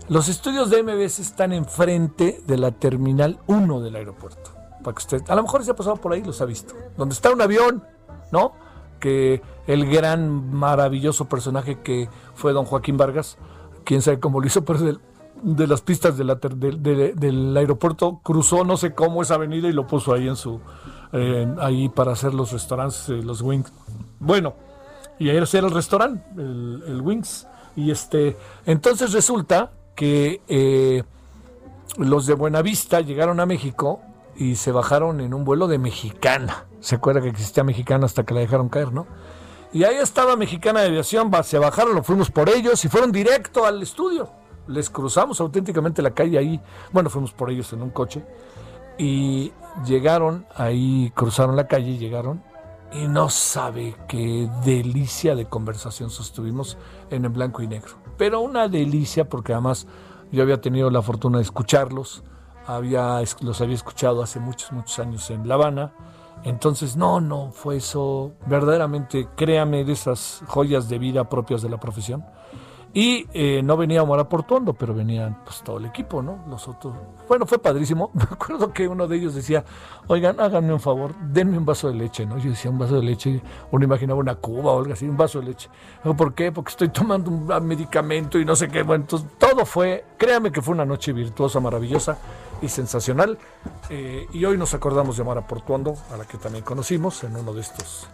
[0.09, 4.52] Los estudios de MBS están enfrente de la Terminal 1 del aeropuerto.
[4.83, 6.75] Para que usted, a lo mejor se ha pasado por ahí, los ha visto.
[6.97, 7.85] Donde está un avión,
[8.31, 8.53] ¿no?
[9.01, 13.39] Que el gran, maravilloso personaje que fue don Joaquín Vargas,
[13.85, 14.99] quién sabe cómo lo hizo, pero de,
[15.43, 20.29] de las pistas del aeropuerto cruzó no sé cómo esa avenida y lo puso ahí
[20.29, 20.61] en su,
[21.59, 23.73] ahí para hacer los restaurantes, eh, los wings.
[24.21, 24.55] Bueno,
[25.19, 27.47] y ahí era el restaurante, el, el wings.
[27.75, 31.03] Y este, entonces resulta que eh,
[31.99, 34.01] los de Buenavista llegaron a México
[34.43, 36.67] y se bajaron en un vuelo de Mexicana.
[36.81, 39.07] Se acuerda que existía Mexicana hasta que la dejaron caer, ¿no?
[39.73, 43.65] Y ahí estaba Mexicana de Aviación, se bajaron, lo fuimos por ellos y fueron directo
[43.65, 44.31] al estudio.
[44.67, 46.61] Les cruzamos auténticamente la calle ahí.
[46.93, 48.25] Bueno, fuimos por ellos en un coche.
[48.99, 49.53] Y
[49.87, 52.43] llegaron ahí, cruzaron la calle llegaron.
[52.93, 56.77] Y no sabe qué delicia de conversación sostuvimos
[57.11, 59.87] en el blanco y negro pero una delicia porque además
[60.31, 62.23] yo había tenido la fortuna de escucharlos,
[62.67, 65.93] había, los había escuchado hace muchos, muchos años en La Habana.
[66.45, 71.79] Entonces, no, no, fue eso verdaderamente, créame, de esas joyas de vida propias de la
[71.79, 72.25] profesión.
[72.95, 76.45] Y eh, no venía Omar Portuondo, pero venían pues todo el equipo, ¿no?
[76.47, 76.95] Los otros.
[77.27, 78.11] Bueno, fue padrísimo.
[78.15, 79.65] Me acuerdo que uno de ellos decía,
[80.09, 82.37] oigan, háganme un favor, denme un vaso de leche, ¿no?
[82.37, 85.41] Yo decía, un vaso de leche, uno imaginaba una cuba o algo así, un vaso
[85.41, 85.71] de leche.
[86.03, 86.53] ¿Por qué?
[86.53, 88.83] Porque estoy tomando un medicamento y no sé qué.
[88.83, 92.19] Bueno, entonces todo fue, créame que fue una noche virtuosa, maravillosa
[92.61, 93.39] y sensacional.
[93.89, 97.55] Eh, y hoy nos acordamos de Omar Portuondo, a la que también conocimos en uno
[97.55, 98.07] de estos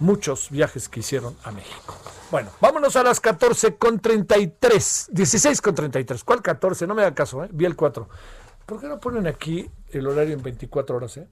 [0.00, 1.96] muchos viajes que hicieron a México.
[2.30, 6.24] Bueno, vámonos a las 14 con 33, 16 con 33.
[6.24, 6.86] ¿Cuál 14?
[6.86, 7.48] No me da caso, ¿eh?
[7.52, 8.08] Vi el 4.
[8.66, 11.28] ¿Por qué no ponen aquí el horario en 24 horas, eh?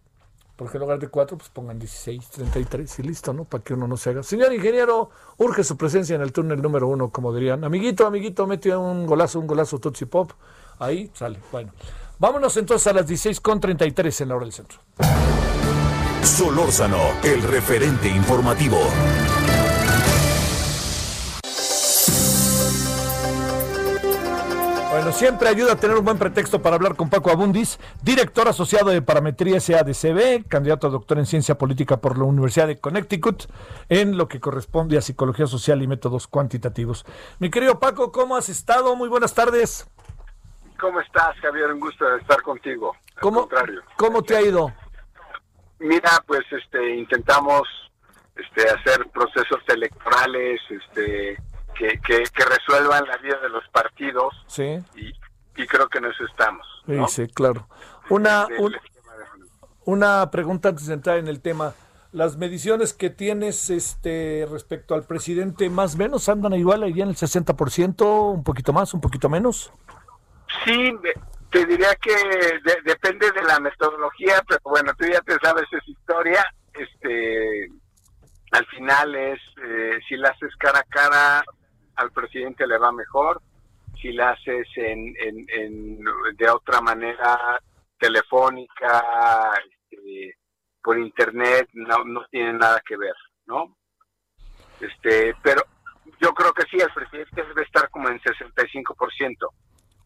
[0.55, 3.44] Porque en lugar de 4, pues pongan 16, 33 y listo, ¿no?
[3.44, 4.22] Para que uno no se haga.
[4.22, 7.64] Señor ingeniero, urge su presencia en el túnel número uno, como dirían.
[7.64, 10.33] Amiguito, amiguito, metió un golazo, un golazo Tutsi Pop.
[10.79, 11.40] Ahí sale.
[11.51, 11.72] Bueno,
[12.18, 14.79] vámonos entonces a las 16 con 33 en la hora del centro.
[16.23, 18.79] Solórzano, el referente informativo.
[24.91, 28.91] Bueno, siempre ayuda a tener un buen pretexto para hablar con Paco Abundis, director asociado
[28.91, 33.45] de Parametría SADCB, candidato a doctor en Ciencia Política por la Universidad de Connecticut,
[33.89, 37.05] en lo que corresponde a Psicología Social y Métodos Cuantitativos.
[37.41, 38.95] Mi querido Paco, ¿cómo has estado?
[38.95, 39.89] Muy buenas tardes.
[40.81, 41.73] ¿Cómo estás, Javier?
[41.73, 42.95] Un gusto estar contigo.
[43.21, 43.49] ¿Cómo,
[43.97, 44.73] ¿Cómo te ha ido?
[45.83, 47.62] Mira, pues este, intentamos
[48.37, 51.37] este, hacer procesos electorales este,
[51.75, 55.09] que, que, que resuelvan la vida de los partidos Sí, y,
[55.61, 56.66] y creo que en eso estamos.
[56.87, 57.09] sí, ¿no?
[57.09, 57.66] sí, claro.
[58.11, 58.77] Una, Del un-
[59.85, 61.75] una pregunta antes de entrar en el tema.
[62.12, 67.09] Las mediciones que tienes este respecto al presidente, más o menos, andan igual ahí en
[67.09, 69.73] el 60%, un poquito más, un poquito menos.
[70.64, 70.92] Sí,
[71.53, 75.91] te diría que de- depende de la metodología, pero bueno, tú ya te sabes esa
[75.91, 76.45] historia.
[76.75, 77.69] Este,
[78.53, 81.45] al final es, eh, si la haces cara a cara,
[81.97, 83.41] al presidente le va mejor.
[84.01, 86.05] Si la haces en, en, en-
[86.37, 87.61] de otra manera,
[87.99, 89.53] telefónica,
[89.91, 90.37] este,
[90.83, 93.15] por internet, no, no tiene nada que ver,
[93.47, 93.77] ¿no?
[94.81, 95.62] Este, pero
[96.21, 99.49] yo creo que sí, el presidente debe estar como en 65%.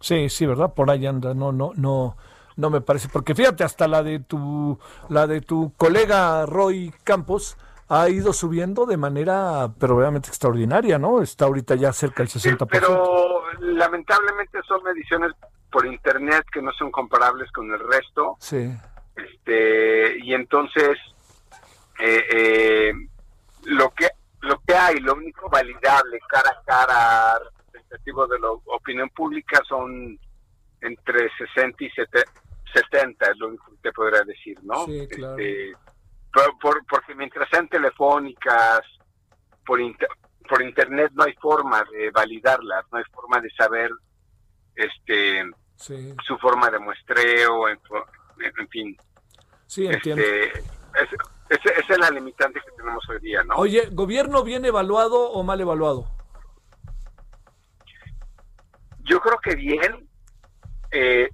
[0.00, 0.72] Sí, sí, ¿verdad?
[0.74, 2.16] Por ahí anda, no, no, no,
[2.56, 4.78] no me parece, porque fíjate, hasta la de tu,
[5.09, 7.56] la de tu colega Roy Campos
[7.88, 11.22] ha ido subiendo de manera, pero realmente extraordinaria, ¿no?
[11.22, 12.66] Está ahorita ya cerca del Sí, 60%.
[12.70, 15.32] pero lamentablemente son mediciones
[15.70, 18.37] por internet que no son comparables con el resto.
[18.40, 18.72] Sí,
[19.14, 20.98] Este, y entonces
[21.98, 22.92] eh, eh,
[23.64, 24.09] lo que
[24.42, 27.38] lo que hay, lo único validable cara a cara
[27.90, 30.18] representativo de la opinión pública son
[30.81, 34.85] entre 60 y 70, es lo único que te podría decir, ¿no?
[34.87, 35.38] Sí, claro.
[35.38, 35.72] Este,
[36.33, 38.81] por- por- porque mientras sean telefónicas,
[39.64, 40.09] por, inter-
[40.49, 43.90] por internet no hay forma de validarlas, no hay forma de saber
[44.75, 45.42] este
[45.77, 47.79] sí, su forma de muestreo, en,
[48.59, 48.96] en fin.
[49.66, 50.22] sí, entiendo.
[50.22, 51.09] Este, es,
[51.51, 53.55] es- esa es la limitante que tenemos hoy día, ¿no?
[53.57, 56.11] Oye, ¿gobierno bien evaluado o mal evaluado?
[59.06, 60.08] Yo creo que bien,
[60.90, 61.28] eh,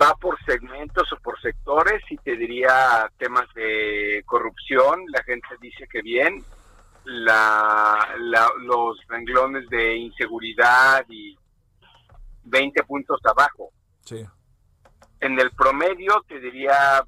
[0.00, 5.86] va por segmentos o por sectores y te diría temas de corrupción, la gente dice
[5.90, 6.44] que bien,
[7.04, 11.38] la, la- los renglones de inseguridad y
[12.44, 13.70] 20 puntos abajo.
[14.04, 14.24] Sí,
[15.20, 17.02] En el promedio te diría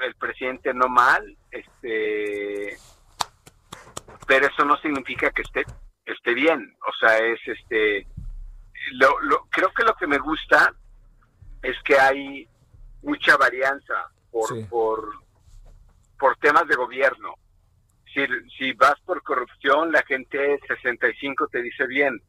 [0.00, 2.76] el presidente no mal, este,
[4.26, 5.64] pero eso no significa que esté
[6.06, 8.06] esté bien, o sea es este,
[8.92, 10.74] lo, lo- creo que lo que me gusta
[11.62, 12.48] es que hay
[13.02, 13.94] mucha varianza
[14.30, 14.64] por Sí.
[14.68, 15.12] por
[16.18, 17.34] por temas de gobierno.
[18.12, 18.26] Si,
[18.58, 22.20] si vas por corrupción, la gente 65 te dice bien.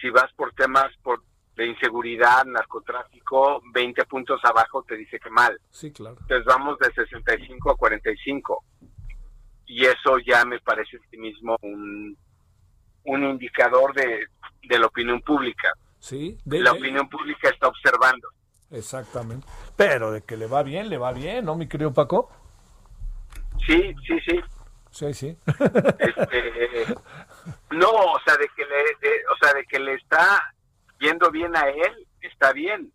[0.00, 1.22] Si vas por temas por
[1.56, 5.58] de inseguridad, narcotráfico, 20 puntos abajo te dice que mal.
[5.70, 6.16] sí, claro.
[6.20, 8.62] Entonces vamos de 65 a 45.
[9.66, 12.16] Y eso ya me parece en sí mismo un,
[13.04, 14.26] un indicador de,
[14.68, 15.72] de la opinión pública.
[15.98, 18.28] Sí, de- La de- opinión pública está observando.
[18.70, 19.46] exactamente.
[19.76, 22.30] Pero de que le va bien, le va bien, ¿no, mi querido Paco?
[23.66, 24.40] Sí, sí, sí.
[24.90, 25.36] Sí, sí.
[25.98, 26.94] Este,
[27.70, 28.76] no, o sea, de que le,
[29.08, 30.54] de- o sea, de que le está
[31.00, 32.92] yendo bien a él, está bien.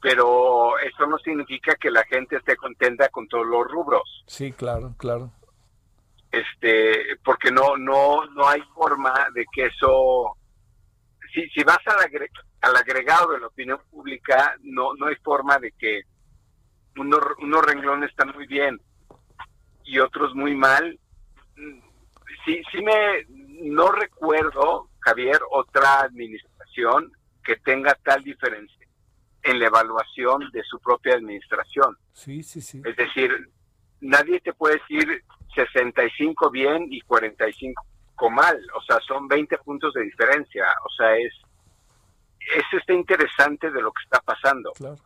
[0.00, 4.24] Pero eso no significa que la gente esté contenta con todos los rubros.
[4.26, 5.32] sí, claro, claro.
[6.30, 10.36] este porque no no no hay forma de que eso
[11.32, 12.30] si si vas al, agre-
[12.62, 16.02] al agregado de la opinión pública no no hay forma de que
[16.96, 18.80] unos unos renglones están muy bien
[19.84, 20.98] y otros muy mal
[22.44, 27.12] sí sí me no recuerdo Javier otra administración
[27.44, 28.86] que tenga tal diferencia
[29.42, 32.82] en la evaluación de su propia administración Sí, sí, sí.
[32.84, 33.30] es decir,
[34.00, 35.22] nadie te puede decir
[35.54, 37.82] 65 bien y 45
[38.30, 38.58] mal.
[38.74, 40.64] O sea, son 20 puntos de diferencia.
[40.84, 41.32] O sea, es,
[42.40, 44.72] es este interesante de lo que está pasando.
[44.72, 44.96] Claro.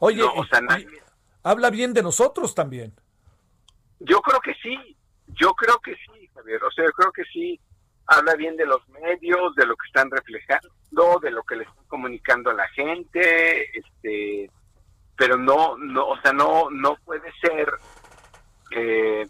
[0.00, 1.02] Oye, No, o sea, y- nadie-
[1.42, 2.92] habla bien de nosotros también.
[4.00, 4.96] Yo creo que sí,
[5.28, 6.62] yo creo que sí, Javier.
[6.64, 7.58] O sea, yo creo que sí
[8.06, 10.70] habla bien de los medios, de lo que están reflejando,
[11.22, 14.50] de lo que le están comunicando a la gente, este,
[15.16, 17.70] pero no, no, o sea, no, no puede ser
[18.70, 19.26] eh,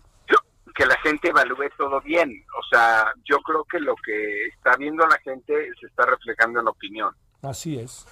[0.79, 2.31] que la gente evalúe todo bien.
[2.57, 6.67] O sea, yo creo que lo que está viendo la gente se está reflejando en
[6.67, 7.13] la opinión.
[7.43, 8.07] Así es.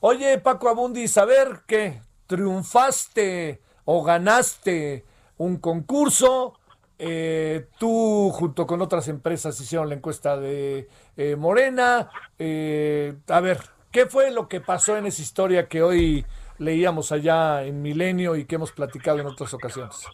[0.00, 5.04] Oye, Paco Abundis, a ver qué, triunfaste o ganaste
[5.36, 6.58] un concurso.
[7.00, 12.10] eh, tú, junto con otras empresas, hicieron la encuesta de eh, Morena.
[12.36, 13.60] eh, a ver,
[13.92, 16.26] ¿qué fue lo que pasó en esa historia que hoy
[16.58, 20.08] leíamos allá en Milenio y que hemos platicado en otras ocasiones?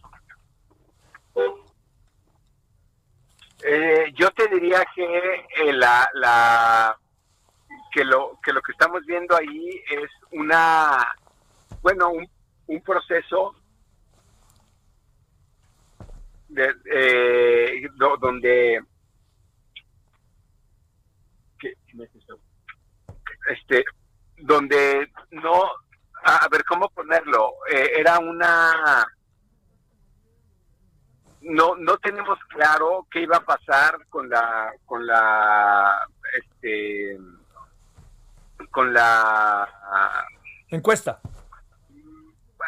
[3.66, 6.98] Eh, yo te diría que eh, la, la
[7.92, 10.98] que lo que lo que estamos viendo ahí es una
[11.80, 12.28] bueno un,
[12.66, 13.54] un proceso
[16.48, 18.84] de, eh, do- donde
[21.58, 22.38] ¿qué- qué me es esto?
[23.48, 23.84] este
[24.38, 25.62] donde no
[26.22, 29.06] a, a ver cómo ponerlo Eh, era una
[31.45, 36.07] no no tenemos claro qué iba a pasar con la con la
[36.38, 37.18] este
[38.70, 39.68] con la
[40.74, 41.20] Encuesta.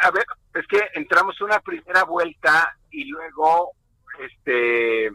[0.00, 0.24] a ver,
[0.54, 3.72] es que entramos una primera vuelta y luego,
[4.20, 5.10] este,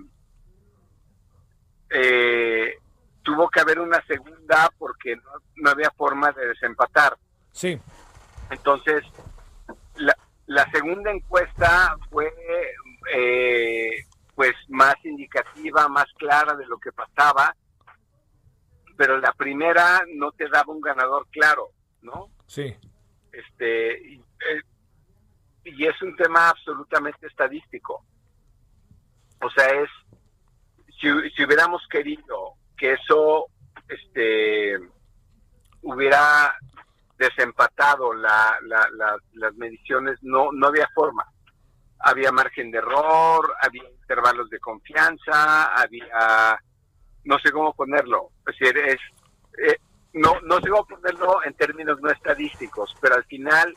[1.89, 2.75] eh,
[3.23, 7.17] tuvo que haber una segunda porque no, no había forma de desempatar.
[7.53, 7.79] Sí.
[8.49, 9.03] Entonces,
[9.95, 10.15] la,
[10.47, 12.29] la segunda encuesta fue,
[13.13, 17.55] eh, pues, más indicativa, más clara de lo que pasaba,
[18.97, 21.69] pero la primera no te daba un ganador claro,
[22.01, 22.29] ¿no?
[22.47, 22.75] Sí.
[23.31, 24.61] este y, eh,
[25.63, 28.03] y es un tema absolutamente estadístico
[29.41, 29.89] o sea es
[30.99, 33.45] si, si hubiéramos querido que eso
[33.87, 34.77] este
[35.81, 36.53] hubiera
[37.17, 41.25] desempatado la, la- la- las mediciones no no había forma
[42.03, 46.59] había margen de error había intervalos de confianza había
[47.23, 48.99] no sé cómo ponerlo es decir es
[49.57, 49.77] eh,
[50.13, 53.75] no, no sé cómo ponerlo en términos no estadísticos, pero al final,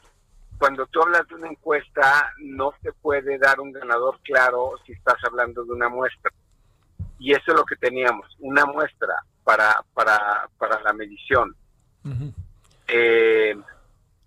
[0.58, 5.16] cuando tú hablas de una encuesta, no te puede dar un ganador claro si estás
[5.24, 6.32] hablando de una muestra.
[7.18, 9.14] Y eso es lo que teníamos, una muestra
[9.44, 11.54] para, para, para la medición.
[12.88, 13.56] Eh,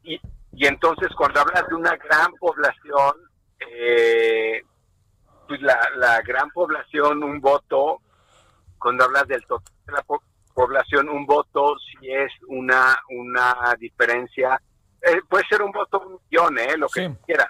[0.04, 0.20] y,
[0.54, 3.27] y entonces cuando hablas de una gran población,
[3.60, 4.62] eh,
[5.48, 8.02] pues la, la gran población, un voto,
[8.78, 10.22] cuando hablas del total de la po-
[10.54, 14.62] población, un voto si es una, una diferencia,
[15.02, 17.16] eh, puede ser un voto un millón, eh, lo que Sí.
[17.26, 17.50] quieras.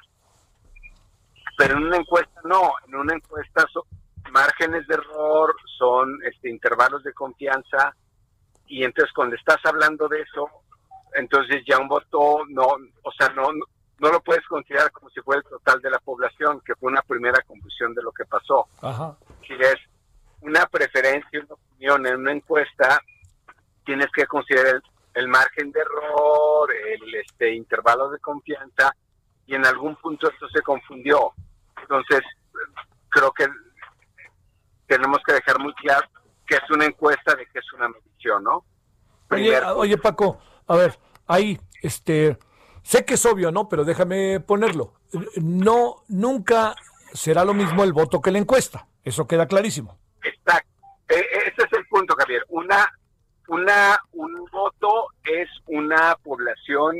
[1.58, 3.84] Pero en una encuesta no, en una encuesta son
[4.32, 7.96] márgenes de error, son este, intervalos de confianza,
[8.68, 10.50] y entonces cuando estás hablando de eso,
[11.16, 12.68] entonces ya un voto no,
[13.04, 13.48] o sea, no,
[14.00, 17.02] no, lo puedes considerar como si fuera el total de la población, que fue una
[17.02, 18.68] primera conclusión de lo que pasó.
[18.82, 19.16] Ajá.
[19.46, 19.76] Si es
[20.42, 23.02] una preferencia, una opinión en una encuesta,
[23.86, 24.84] tienes que considerar el,
[25.16, 28.96] el margen de error, el este intervalo de confianza,
[29.46, 31.32] y en algún punto esto se confundió.
[31.82, 32.22] Entonces,
[33.10, 33.48] creo que
[34.88, 36.08] tenemos que dejar muy claro
[36.46, 38.64] que es una encuesta de que es una medición, ¿no?
[39.30, 42.38] Oye, oye, Paco, a ver, ahí, este,
[42.88, 43.68] sé que es obvio, ¿no?
[43.68, 44.94] Pero déjame ponerlo.
[45.42, 46.74] No, nunca
[47.14, 48.88] será lo mismo el voto que la encuesta.
[49.04, 49.98] Eso queda clarísimo.
[50.24, 50.70] Exacto.
[51.10, 52.44] Eh, eh, ese es el punto, Javier.
[52.50, 52.88] Una,
[53.48, 56.96] una, un voto es una población,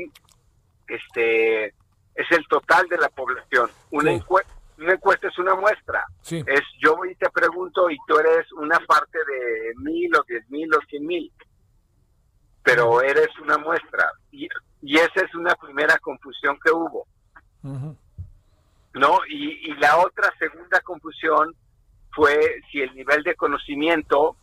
[0.86, 3.70] este, es el total de la población.
[3.90, 4.18] Una, Sí.
[4.20, 4.44] encue-
[4.78, 6.04] una encuesta es una muestra.
[6.22, 6.42] Sí.
[6.46, 10.48] Es yo voy y te pregunto y tú eres una parte de mil o diez
[10.50, 11.32] mil o cien mil,
[12.62, 14.10] pero eres una muestra.
[14.30, 14.48] Y,
[14.82, 17.06] y esa es una primera confusión que hubo.
[18.94, 19.18] ¿no?
[19.28, 21.54] Y, y la otra segunda confusión
[22.12, 24.36] fue si el nivel de conocimiento,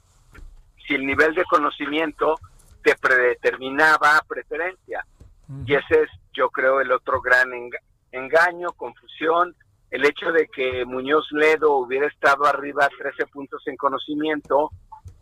[0.87, 2.35] si el nivel de conocimiento
[2.83, 5.05] te predeterminaba preferencia.
[5.65, 7.79] Y ese es, yo creo, el otro gran enga-
[8.11, 9.55] engaño, confusión,
[9.91, 14.71] el hecho de que Muñoz Ledo hubiera estado arriba 13 puntos en conocimiento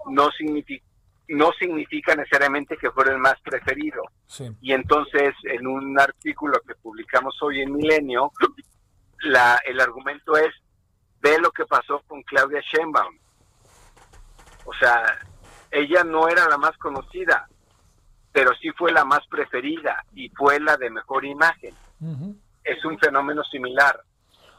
[0.09, 0.85] no significa
[1.29, 4.03] no significa necesariamente que fuera el más preferido.
[4.27, 4.49] Sí.
[4.61, 8.31] Y entonces, en un artículo que publicamos hoy en Milenio,
[9.21, 10.53] la, el argumento es,
[11.21, 13.17] ve lo que pasó con Claudia Sheinbaum.
[14.65, 15.03] O sea,
[15.71, 17.47] ella no era la más conocida,
[18.31, 21.73] pero sí fue la más preferida y fue la de mejor imagen.
[22.63, 24.01] Es un fenómeno similar.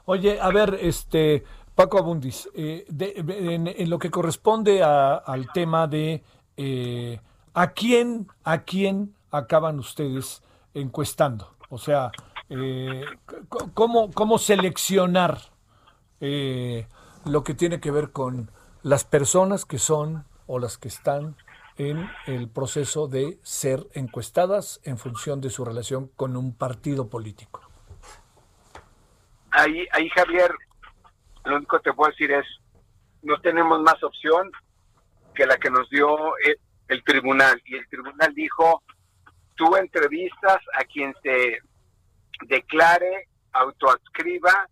[0.06, 1.44] Oye, a ver, este,
[1.74, 6.22] Paco Abundis, eh, de- de- en, en lo que corresponde a- al tema de
[6.56, 7.20] eh,
[7.52, 10.42] a quién, a quién acaban ustedes
[10.74, 12.10] encuestando, o sea,
[12.50, 13.04] eh,
[13.74, 15.38] cómo, cómo seleccionar
[16.20, 16.86] eh,
[17.24, 18.50] lo que tiene que ver con
[18.82, 21.36] las personas que son o las que están
[21.76, 27.60] en el proceso de ser encuestadas en función de su relación con un partido político.
[29.50, 30.52] Ahí, ahí Javier,
[31.44, 32.46] lo único que te puedo decir es,
[33.22, 34.50] no tenemos más opción
[35.34, 36.58] que la que nos dio el,
[36.88, 37.60] el tribunal.
[37.66, 38.82] Y el tribunal dijo,
[39.56, 41.58] tú entrevistas a quien se
[42.46, 44.68] declare, autoadscriba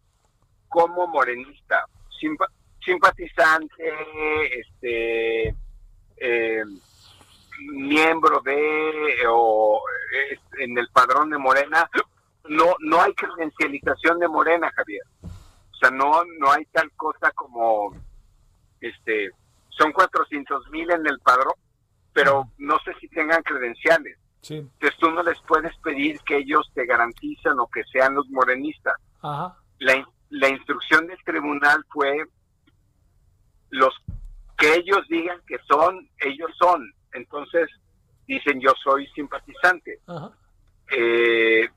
[0.69, 1.85] como morenista,
[2.21, 2.51] simpa-
[2.85, 5.55] simpatizante, este,
[6.17, 6.65] eh,
[7.75, 9.81] miembro de o
[10.15, 11.89] eh, en el padrón de Morena,
[12.49, 15.03] no no hay credencialización de Morena, Javier.
[15.23, 17.95] O sea, no, no hay tal cosa como,
[18.81, 19.31] este,
[19.77, 21.55] son 400 mil en el padrón,
[22.13, 24.19] pero no sé si tengan credenciales.
[24.43, 24.57] Sí.
[24.57, 28.95] Entonces tú no les puedes pedir que ellos te garanticen o que sean los morenistas.
[29.23, 29.57] Ajá.
[29.79, 32.25] La, la instrucción del tribunal fue
[33.71, 33.95] los
[34.59, 36.93] que ellos digan que son, ellos son.
[37.13, 37.69] Entonces
[38.27, 40.01] dicen yo soy simpatizante.
[40.07, 40.33] Ajá.
[40.91, 41.69] Eh,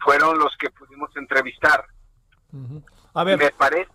[0.00, 1.84] fueron los que pudimos entrevistar.
[3.14, 3.90] A ver, Me parece,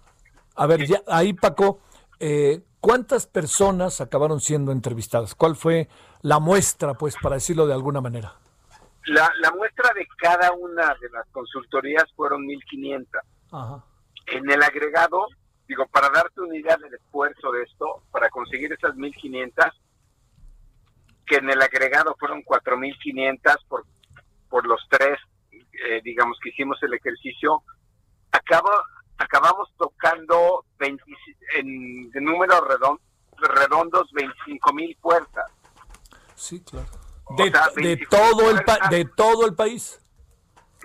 [0.60, 1.80] a ver, ya, ahí Paco,
[2.20, 5.36] eh, ¿cuántas personas acabaron siendo entrevistadas?
[5.36, 5.88] ¿Cuál fue
[6.22, 8.36] la muestra, pues, para decirlo de alguna manera?
[9.10, 13.08] la, la muestra de cada una de las consultorías fueron 1.500.
[13.52, 13.84] Ajá.
[14.28, 15.26] En el agregado,
[15.68, 19.72] digo, para darte una idea del esfuerzo de esto, para conseguir esas 1.500,
[21.26, 23.86] que en el agregado fueron 4.500 por,
[24.50, 25.18] por los tres,
[25.52, 27.64] eh, digamos, que hicimos el ejercicio,
[28.32, 28.70] acabo,
[29.20, 31.04] acabamos tocando 20
[31.58, 33.00] en, números redon-
[33.38, 35.46] redondos 25.000 puertas.
[36.36, 36.88] Sí, claro.
[37.38, 40.00] De, sea, de 25 todo el pa- de todo el país.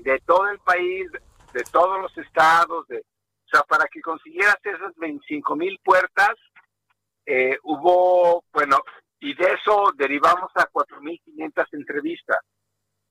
[0.01, 1.11] de todo el país,
[1.53, 6.35] de todos los estados, de, o sea, para que consiguieras esas 25 mil puertas,
[7.26, 8.78] eh, hubo, bueno,
[9.20, 12.39] y de eso derivamos a 4.500 entrevistas.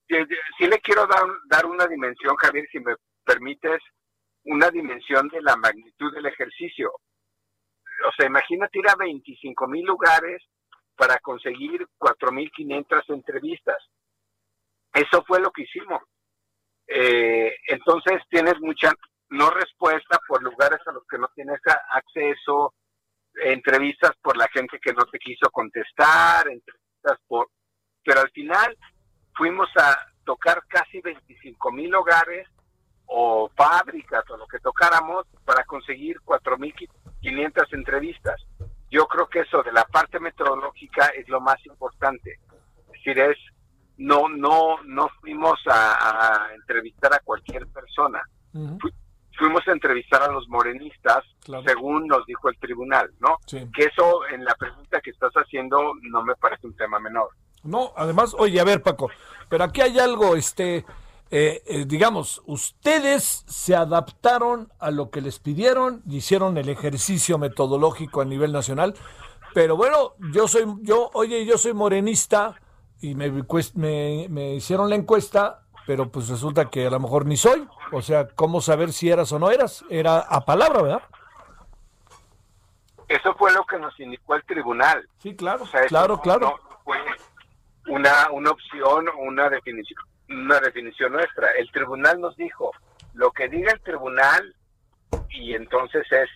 [0.10, 3.82] Eh, eh, Sí le quiero dar, dar una dimensión, Javier, si me permites,
[4.46, 6.92] una dimensión de la magnitud del ejercicio.
[8.08, 10.42] O sea, imagínate ir a 25 mil lugares
[10.96, 13.78] para conseguir 4.500 entrevistas.
[14.94, 16.02] Eso fue lo que hicimos.
[16.88, 18.94] Eh, entonces tienes mucha
[19.30, 22.76] no respuesta por lugares a los que no tienes acceso,
[23.34, 27.50] entrevistas por la gente que no te quiso contestar, entrevistas por...
[28.04, 28.78] Pero al final
[29.36, 32.48] fuimos a tocar casi 25 mil hogares
[33.08, 38.42] o fábricas o lo que tocáramos para conseguir 4.500 entrevistas.
[38.90, 42.40] Yo creo que eso de la parte metodológica es lo más importante.
[42.88, 43.38] Es decir, es
[43.98, 48.22] no no no fuimos a, a entrevistar a cualquier persona.
[49.38, 51.64] Fuimos a entrevistar a los morenistas, Claro.
[51.66, 53.38] según nos dijo el tribunal, ¿no?
[53.48, 53.68] Sí.
[53.76, 57.30] Que eso en la pregunta que estás haciendo no me parece un tema menor.
[57.64, 59.10] No, además, oye, a ver, Paco,
[59.50, 60.86] pero aquí hay algo, este,
[61.36, 67.40] eh, eh, digamos, ustedes se adaptaron a lo que les pidieron y hicieron el ejercicio
[67.40, 68.94] metodológico a nivel nacional,
[69.56, 72.54] pero bueno, yo soy, yo, oye, yo soy morenista
[73.02, 73.32] y me,
[73.74, 78.02] me, me hicieron la encuesta, pero pues resulta que a lo mejor ni soy, o
[78.04, 79.84] sea, ¿cómo saber si eras o no eras?
[79.90, 81.02] Era a palabra, ¿verdad?
[83.08, 85.08] Eso fue lo que nos indicó el tribunal.
[85.18, 86.40] Sí, claro, O sea, eso claro, no- claro.
[86.42, 86.98] no fue
[87.88, 90.02] una, una opción o una definición,
[90.34, 91.52] una definición nuestra.
[91.52, 92.72] El tribunal nos dijo,
[93.14, 94.56] lo que diga el tribunal,
[95.30, 96.30] y entonces es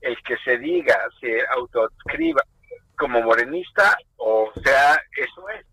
[0.00, 2.42] el que se diga, se autoescriba
[2.96, 5.66] como morenista, o sea, eso es.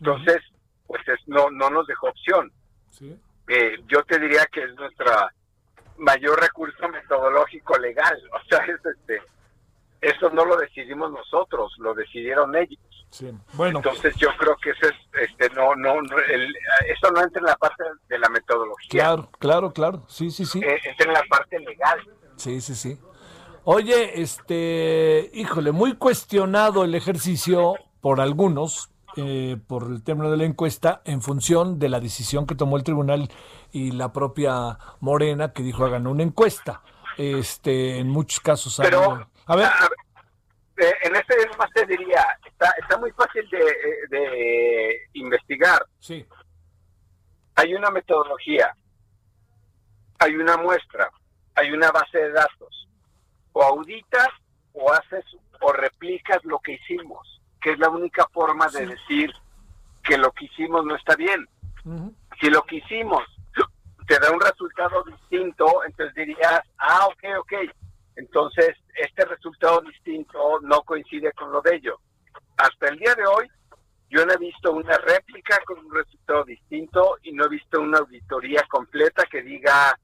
[0.00, 0.42] Entonces,
[0.86, 2.52] pues es, no, no nos dejó opción.
[2.90, 3.18] sí.
[3.48, 5.32] Eh, yo te diría que es nuestra
[5.98, 8.20] mayor recurso metodológico legal.
[8.32, 9.22] O sea, es este,
[10.00, 12.78] eso no lo decidimos nosotros, lo decidieron ellos.
[13.10, 16.54] Sí, bueno, Entonces yo creo que eso es, este, no, no, no, el-
[16.88, 20.60] eso no entra en la parte de la metodología, claro, claro, claro, sí, sí, sí.
[20.60, 21.98] eh, entra en la parte legal.
[22.36, 22.98] Sí, sí, sí.
[23.64, 30.44] Oye, este, híjole, muy cuestionado el ejercicio por algunos, eh, por el término de la
[30.44, 33.30] encuesta, en función de la decisión que tomó el tribunal
[33.72, 36.82] y la propia Morena, que dijo hagan una encuesta.
[37.16, 38.76] Este, en muchos casos.
[38.82, 39.88] Pero, a ver, a-
[40.78, 45.84] eh, en este más te diría, está, está muy fácil de, eh, de investigar.
[46.00, 46.26] sí,
[47.54, 48.74] hay una metodología,
[50.18, 51.10] hay una muestra,
[51.54, 52.88] hay una base de datos.
[53.52, 54.28] O auditas
[54.74, 55.24] o haces
[55.60, 59.32] o replicas lo que hicimos, que es la única forma de decir
[60.02, 61.48] que lo que hicimos no está bien.
[62.40, 63.22] Si lo que hicimos
[64.06, 67.52] te da un resultado distinto, entonces dirías, ah, ok, ok.
[68.16, 71.96] Entonces, este resultado distinto no coincide con lo de ellos.
[72.56, 73.46] Hasta el día de hoy,
[74.08, 77.98] yo no he visto una réplica con un resultado distinto y no he visto una
[77.98, 79.98] auditoría completa que diga,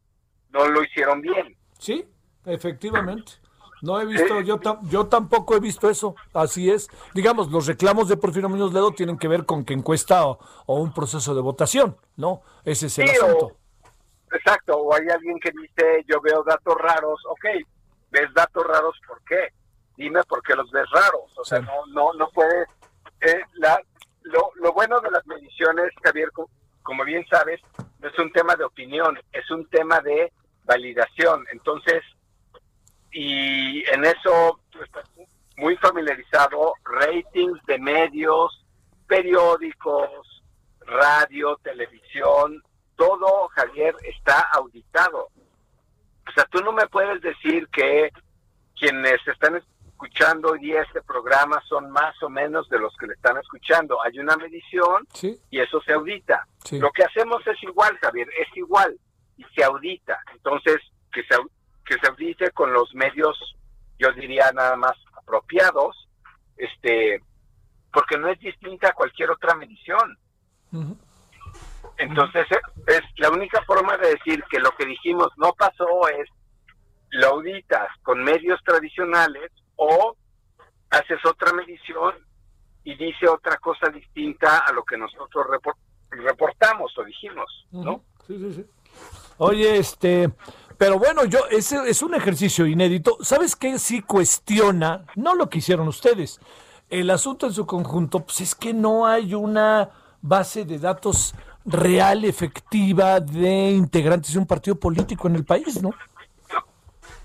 [0.51, 1.57] no lo hicieron bien.
[1.79, 2.05] sí,
[2.45, 3.33] efectivamente.
[3.85, 6.15] No he visto, yo, yo tampoco he visto eso.
[6.35, 6.89] Así es.
[7.15, 10.77] Digamos, los reclamos de Porfirio Muñoz Ledo tienen que ver con que encuesta o, o
[10.81, 12.43] un proceso de votación, ¿no?
[12.65, 13.47] Ese es el Sí, asunto.
[13.47, 13.57] o-
[14.37, 17.45] exacto, o hay alguien que dice, yo veo datos raros, ok,
[18.13, 19.49] ves datos raros, ¿por qué?
[19.97, 21.65] Dime por qué los ves raros, o sea, Sí.
[21.67, 22.69] no, no, no puedes,
[23.21, 23.81] eh, la,
[24.23, 26.49] lo, lo bueno de las mediciones, Javier, co-
[26.83, 27.61] como bien sabes,
[27.99, 30.33] no es un tema de opinión, es un tema de
[30.65, 31.45] validación.
[31.53, 32.03] Entonces,
[33.13, 35.05] y en eso tú estás
[35.57, 38.65] muy familiarizado, ratings de medios,
[39.07, 40.43] periódicos,
[40.81, 42.63] radio, televisión,
[42.97, 45.29] todo, Javier, está auditado.
[46.33, 48.11] O sea, tú no me puedes decir que
[48.79, 53.13] quienes están escuchando hoy día este programa son más o menos de los que le
[53.13, 54.03] están escuchando.
[54.03, 55.07] Hay una medición
[55.51, 56.47] y eso se audita.
[56.71, 58.99] Lo que hacemos es igual, Javier, es igual
[59.37, 60.19] y se audita.
[60.33, 60.79] Entonces,
[61.13, 61.37] que se,
[61.85, 63.37] que se audite con los medios,
[63.99, 66.09] yo diría nada más apropiados,
[66.57, 67.23] este,
[67.93, 70.19] porque no es distinta a cualquier otra medición.
[71.99, 72.47] Entonces,
[72.87, 76.29] es la única forma de decir que lo que dijimos no pasó es
[77.11, 80.17] lo auditas con medios tradicionales o
[80.91, 82.15] haces otra medición
[82.85, 85.47] y dice otra cosa distinta a lo que nosotros
[86.11, 88.03] reportamos o dijimos, ¿no?
[88.27, 88.67] Sí, sí, sí.
[89.39, 90.31] Oye, este,
[90.79, 93.19] pero bueno, yo ese es un ejercicio inédito.
[93.21, 95.07] ¿Sabes qué sí cuestiona?
[95.15, 96.41] No lo que hicieron ustedes.
[96.91, 99.91] El asunto en su conjunto, pues es que no hay una
[100.21, 101.35] base de datos
[101.65, 105.91] real, efectiva de integrantes de un partido político en el país, ¿no?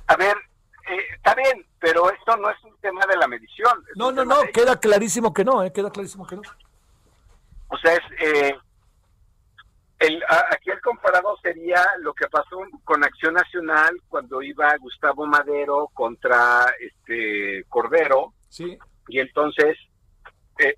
[0.07, 0.35] A ver,
[0.89, 3.83] eh, está bien, pero esto no es un tema de la medición.
[3.95, 6.41] No, no, no, queda clarísimo que no, eh, queda clarísimo que no.
[7.69, 8.55] O sea, es, eh,
[9.99, 15.89] el, aquí el comparado sería lo que pasó con Acción Nacional cuando iba Gustavo Madero
[15.93, 18.33] contra este Cordero.
[18.49, 18.77] Sí.
[19.07, 19.77] Y entonces,
[20.59, 20.75] eh,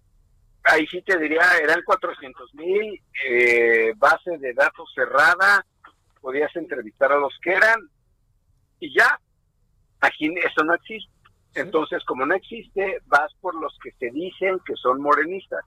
[0.70, 5.65] ahí sí te diría, eran 400 mil, eh, base de datos cerrada,
[6.22, 7.80] podías entrevistar a los que eran,
[8.80, 9.20] y ya,
[9.99, 11.11] aquí eso no existe.
[11.55, 15.65] Entonces, como no existe, vas por los que se dicen que son morenistas.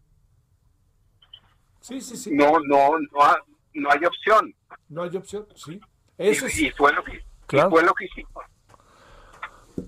[1.80, 2.30] Sí, sí, sí.
[2.32, 3.36] No, no, no,
[3.74, 4.54] no hay opción.
[4.88, 5.80] No hay opción, sí.
[6.16, 8.44] Eso y, fue lo que, fue lo que hicimos.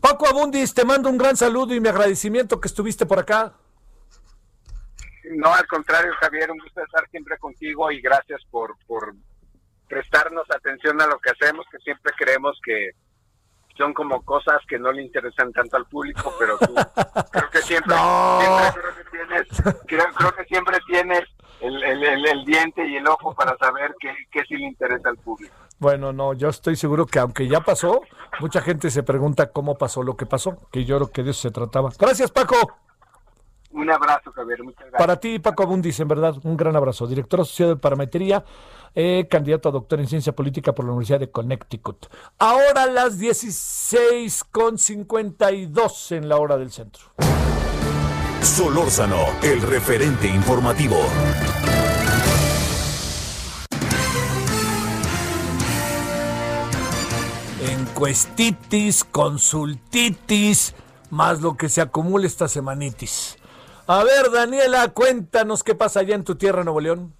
[0.00, 3.54] Paco Abundis, te mando un gran saludo y mi agradecimiento que estuviste por acá.
[5.30, 9.14] No, al contrario, Javier, un gusto estar siempre contigo y gracias por, por
[9.88, 12.90] prestarnos atención a lo que hacemos, que siempre creemos que
[13.76, 16.74] son como cosas que no le interesan tanto al público, pero tú
[17.30, 17.94] creo que siempre,
[18.74, 19.48] creo que tienes,
[19.86, 21.22] creo, que siempre tienes
[21.60, 25.16] el, el, el, diente y el ojo para saber qué, qué sí le interesa al
[25.16, 25.54] público.
[25.78, 28.02] Bueno, no, yo estoy seguro que aunque ya pasó,
[28.40, 31.42] mucha gente se pregunta cómo pasó lo que pasó, que yo creo que de eso
[31.42, 31.90] se trataba.
[31.98, 32.83] Gracias, Paco.
[33.74, 34.62] Un abrazo, Javier.
[34.62, 34.98] Muchas gracias.
[34.98, 37.08] Para ti, Paco Abundis, en verdad, un gran abrazo.
[37.08, 38.44] Director asociado de Parametría,
[38.94, 42.06] eh, candidato a doctor en ciencia política por la Universidad de Connecticut.
[42.38, 47.02] Ahora las 16.52 en la hora del centro.
[48.42, 50.98] Solórzano, el referente informativo.
[57.60, 60.76] Encuestitis, consultitis,
[61.10, 63.36] más lo que se acumula esta semanitis.
[63.86, 67.14] A ver, Daniela, cuéntanos qué pasa allá en tu tierra, Nuevo León.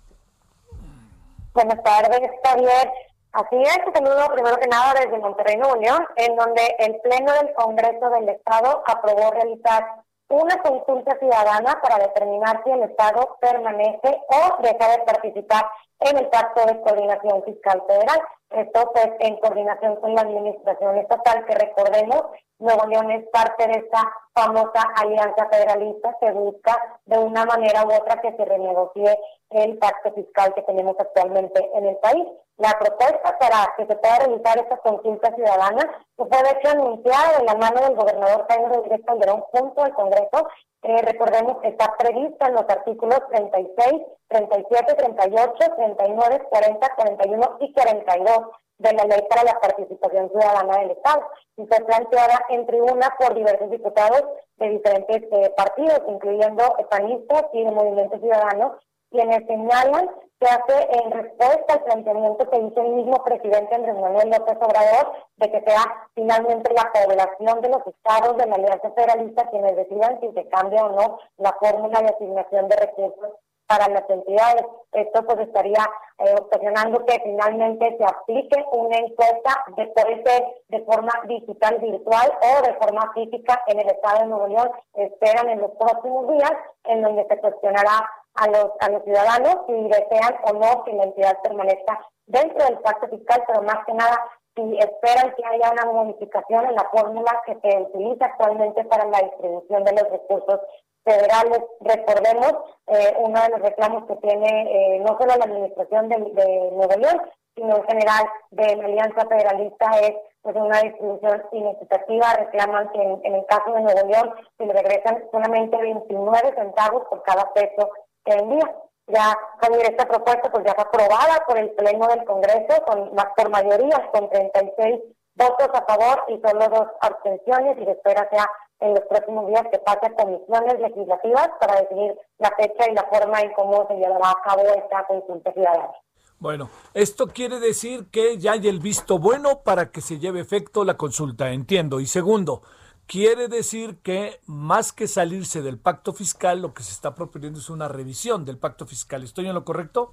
[1.53, 2.91] Buenas tardes, Javier.
[3.33, 7.53] Así es, saludo primero que nada desde Monterrey, Nuevo León, en donde el Pleno del
[7.55, 14.63] Congreso del Estado aprobó realizar una consulta ciudadana para determinar si el Estado permanece o
[14.63, 15.69] deja de participar
[16.01, 18.21] en el Pacto de Coordinación Fiscal Federal.
[18.55, 22.23] Esto pues en coordinación con la Administración Estatal, que recordemos,
[22.61, 24.01] Nuevo León es parte de esta
[24.33, 29.19] famosa alianza federalista que busca de una manera u otra que se renegocie
[29.51, 32.27] el pacto fiscal que tenemos actualmente en el país.
[32.57, 37.39] La propuesta para que se pueda realizar esta consulta ciudadana se fue de hecho anunciada
[37.39, 40.49] de la mano del gobernador Jaime Rodríguez Calderón junto al Congreso
[40.85, 47.73] eh, recordemos que está prevista en los artículos 36, 37, 38, 39, 40, 41 y
[47.73, 48.39] 42
[48.79, 51.27] de la Ley para la Participación Ciudadana del Estado.
[51.57, 54.25] Y fue planteada en tribuna por diversos diputados
[54.57, 58.77] de diferentes eh, partidos, incluyendo panistas y de Movimiento Ciudadano,
[59.11, 64.31] quienes señalan que hace en respuesta al planteamiento que hizo el mismo presidente Andrés Manuel
[64.31, 69.49] López Obrador de que sea finalmente la población de los estados de la Alianza Federalista
[69.51, 73.31] quienes decidan si se cambia o no la fórmula de asignación de recursos
[73.67, 74.65] para las entidades.
[74.93, 75.85] Esto pues estaría
[76.19, 82.63] eh, ocasionando que finalmente se aplique una encuesta de puede de forma digital virtual o
[82.67, 84.71] de forma física en el estado de Nuevo León.
[84.95, 86.53] Esperan en los próximos días
[86.85, 91.05] en donde se cuestionará a los, a los ciudadanos si desean o no que la
[91.05, 94.19] entidad permanezca dentro del pacto fiscal, pero más que nada
[94.57, 99.19] si esperan que haya una modificación en la fórmula que se utiliza actualmente para la
[99.19, 100.61] distribución de los recursos
[101.05, 101.61] federales.
[101.81, 102.53] Recordemos,
[102.87, 107.23] eh, uno de los reclamos que tiene eh, no solo la administración de, Nuevo León,
[107.57, 110.13] sino en general de la Alianza Federalista es
[110.43, 112.35] pues una distribución inequitativa.
[112.35, 117.23] Reclaman que en, el caso de Nuevo León se le regresan solamente 29 centavos por
[117.23, 117.91] cada peso
[118.25, 118.75] que envía.
[119.07, 123.51] Ya, Javier, esta propuesta pues ya fue aprobada por el Pleno del Congreso con por
[123.51, 125.01] mayoría, con 36
[125.35, 128.49] votos a favor y solo dos abstenciones y se espera sea
[128.81, 133.05] en los próximos días que pase a comisiones legislativas para definir la fecha y la
[133.05, 135.93] forma en cómo se llevará a cabo esta consulta ciudadana.
[136.39, 140.85] Bueno, esto quiere decir que ya hay el visto bueno para que se lleve efecto
[140.85, 142.01] la consulta, entiendo.
[142.01, 142.63] Y segundo,
[143.07, 147.71] quiere decir que más que salirse del pacto fiscal, lo que se está proponiendo es
[147.71, 149.23] una revisión del pacto fiscal.
[149.23, 150.13] ¿Estoy en lo correcto?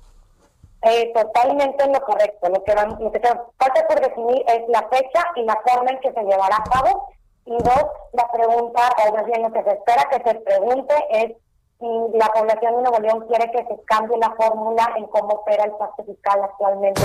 [0.83, 2.49] Eh, totalmente en lo correcto.
[2.49, 6.11] Lo que, lo que falta por definir es la fecha y la forma en que
[6.11, 7.07] se llevará a cabo.
[7.45, 11.31] Y dos, la pregunta, o más bien lo que se espera que se pregunte es
[11.79, 15.63] si la población de Nuevo León quiere que se cambie la fórmula en cómo opera
[15.63, 17.01] el pacto fiscal actualmente.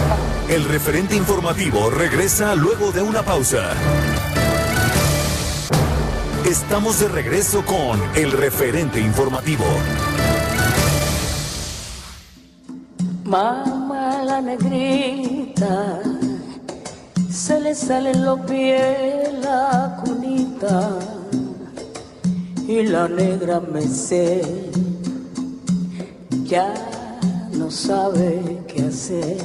[0.51, 3.73] El referente informativo regresa luego de una pausa.
[6.47, 9.65] Estamos de regreso con el referente informativo.
[13.25, 16.01] Mamá la negrita,
[17.29, 20.99] se le salen los pies la cunita
[22.69, 24.41] y la negra me sé,
[26.45, 26.73] ya
[27.51, 29.37] no sabe qué hacer.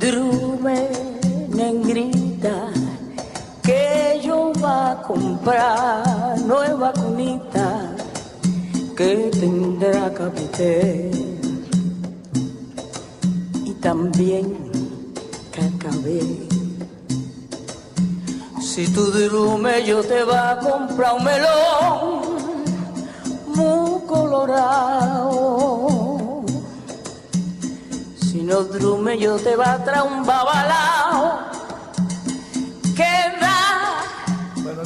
[0.00, 0.88] Drume
[1.54, 2.23] negrita,
[5.06, 7.94] comprar nueva cunita
[8.96, 11.10] que tendrá que
[13.64, 14.70] y también
[15.52, 16.20] cacabé.
[18.60, 22.22] Si tú drume yo te va a comprar un melón
[23.54, 25.34] muy colorado.
[28.20, 31.53] Si no drume yo te va a traer un babalao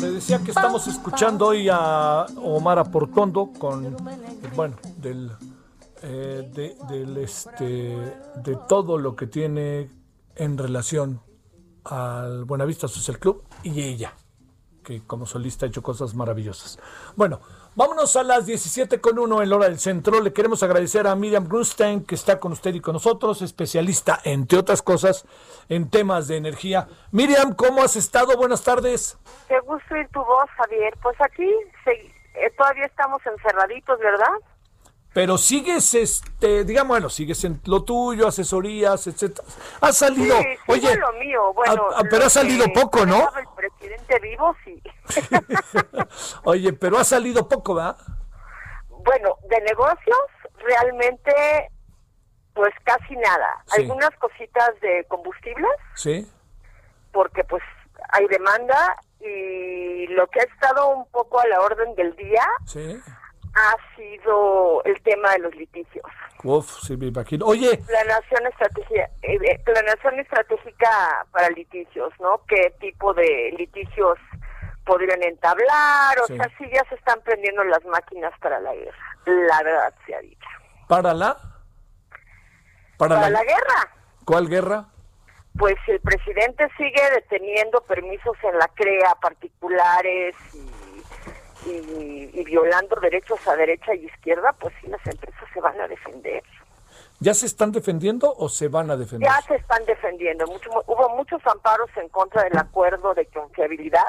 [0.01, 3.97] Le decía que estamos escuchando hoy a Omar Aportondo con,
[4.55, 5.33] bueno, del,
[6.03, 9.91] eh, de, del este, de todo lo que tiene
[10.37, 11.21] en relación
[11.85, 14.15] al Buenavista Social Club y ella,
[14.85, 16.79] que como solista ha hecho cosas maravillosas.
[17.17, 17.41] Bueno,
[17.79, 20.21] vámonos a las 17 con uno en la hora del centro.
[20.21, 24.59] Le queremos agradecer a Miriam Grunstein, que está con usted y con nosotros, especialista, entre
[24.59, 25.25] otras cosas,
[25.69, 26.89] en temas de energía.
[27.13, 28.37] Miriam, ¿cómo has estado?
[28.37, 29.17] Buenas tardes.
[29.47, 30.93] Qué gusto oír tu voz, Javier.
[31.01, 31.49] Pues aquí
[31.87, 34.35] eh, todavía estamos encerraditos, ¿verdad?
[35.13, 39.47] Pero sigues, este, digamos, bueno, sigues en lo tuyo, asesorías, etcétera.
[39.81, 40.37] Ha salido,
[40.67, 41.53] oye, lo mío.
[41.55, 43.29] Bueno, pero ha salido poco, ¿no?
[43.37, 44.83] El presidente vivo, sí.
[46.45, 47.97] oye, pero ha salido poco, ¿verdad?
[48.91, 50.19] Bueno, de negocios,
[50.59, 51.33] realmente,
[52.55, 53.65] pues casi nada.
[53.71, 55.73] Algunas cositas de combustibles.
[55.95, 56.31] Sí.
[57.13, 57.63] Porque, pues,
[58.11, 62.47] hay demanda y lo que ha estado un poco a la orden del día.
[62.67, 63.01] Sí
[63.59, 66.05] ha sido el tema de los litigios.
[66.45, 67.47] Uf, sí, me imagino.
[67.47, 67.79] Oye.
[67.79, 72.41] Planación, estrategia, eh, planación estratégica para litigios, ¿no?
[72.47, 74.19] ¿Qué tipo de litigios
[74.85, 76.19] podrían entablar?
[76.23, 79.17] O sea, sí ya se están prendiendo las máquinas para la guerra.
[79.27, 80.49] La verdad se ha dicho.
[80.87, 81.37] ¿Para la?
[82.97, 83.43] Para, la...
[83.43, 83.93] guerra.
[84.25, 84.87] ¿Cuál guerra?
[85.59, 90.78] Pues el presidente sigue deteniendo permisos en la CREA particulares y
[91.69, 96.43] y, violando derechos a derecha y izquierda, pues sí, las empresas se van a defender.
[97.21, 99.29] ¿Ya se están defendiendo o se van a defender?
[99.29, 100.47] Ya se están defendiendo.
[100.47, 104.09] Mucho, hubo muchos amparos en contra del acuerdo de confiabilidad,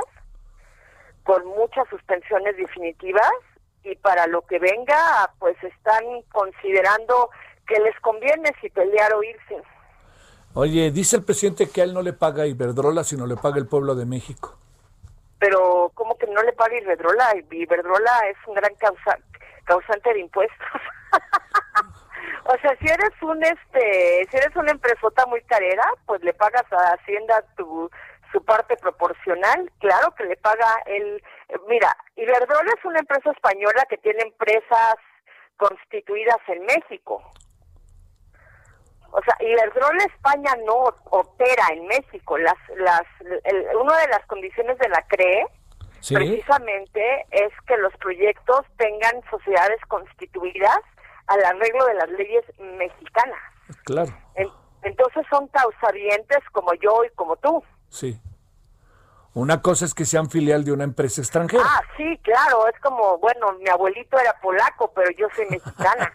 [1.24, 3.32] con muchas suspensiones definitivas,
[3.84, 7.30] y para lo que venga, pues están considerando
[7.68, 9.64] que les conviene si pelear o irse.
[10.54, 13.68] Oye, dice el presidente que a él no le paga Iberdrola, sino le paga el
[13.68, 14.58] pueblo de México
[15.40, 17.34] pero ¿cómo que no le paga Iberdrola?
[17.50, 19.18] Iberdrola es un gran causa,
[19.66, 20.82] causante de impuestos.
[22.46, 26.66] o sea, si eres un este, si eres una empresota muy carera, pues le pagas
[26.72, 27.90] a Hacienda tu
[28.32, 31.24] su parte proporcional, claro que le paga el
[31.68, 34.96] mira, Iberdrola es una empresa española que tiene empresas
[35.58, 37.24] constituidas en México.
[39.12, 42.38] O sea, Iberdrola España no opera en México.
[42.38, 43.04] Las, las,
[43.80, 45.48] una de las condiciones de la CRE
[46.08, 50.80] precisamente es que los proyectos tengan sociedades constituidas
[51.28, 52.44] al arreglo de las leyes
[52.78, 53.40] mexicanas.
[53.84, 54.12] Claro.
[54.84, 57.64] entonces son causadientes como yo y como tú.
[57.90, 58.20] Sí.
[59.34, 61.64] Una cosa es que sean filial de una empresa extranjera.
[61.66, 66.12] Ah, sí, claro, es como, bueno, mi abuelito era polaco, pero yo soy mexicana.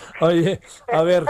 [0.20, 0.60] Oye,
[0.90, 1.24] a ver,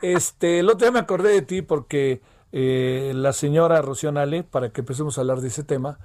[0.00, 4.70] este, el otro día me acordé de ti porque eh, la señora Rocío Nale, para
[4.70, 5.98] que empecemos a hablar de ese tema,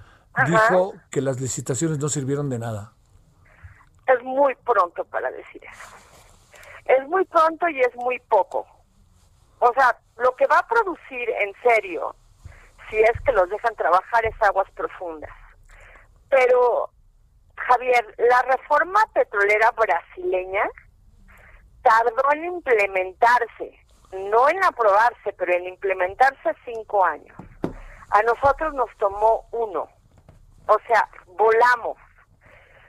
[0.45, 2.93] dijo que las licitaciones no sirvieron de nada.
[4.07, 5.95] Es muy pronto para decir eso.
[6.85, 8.65] Es muy pronto y es muy poco.
[9.59, 12.15] O sea, lo que va a producir en serio
[12.89, 15.31] si es que los dejan trabajar es aguas profundas.
[16.29, 16.89] Pero,
[17.55, 20.69] Javier, la reforma petrolera brasileña
[21.81, 23.79] tardó en implementarse,
[24.11, 27.37] no en aprobarse, pero en implementarse cinco años.
[28.11, 29.87] A nosotros nos tomó uno.
[30.67, 31.97] O sea, volamos.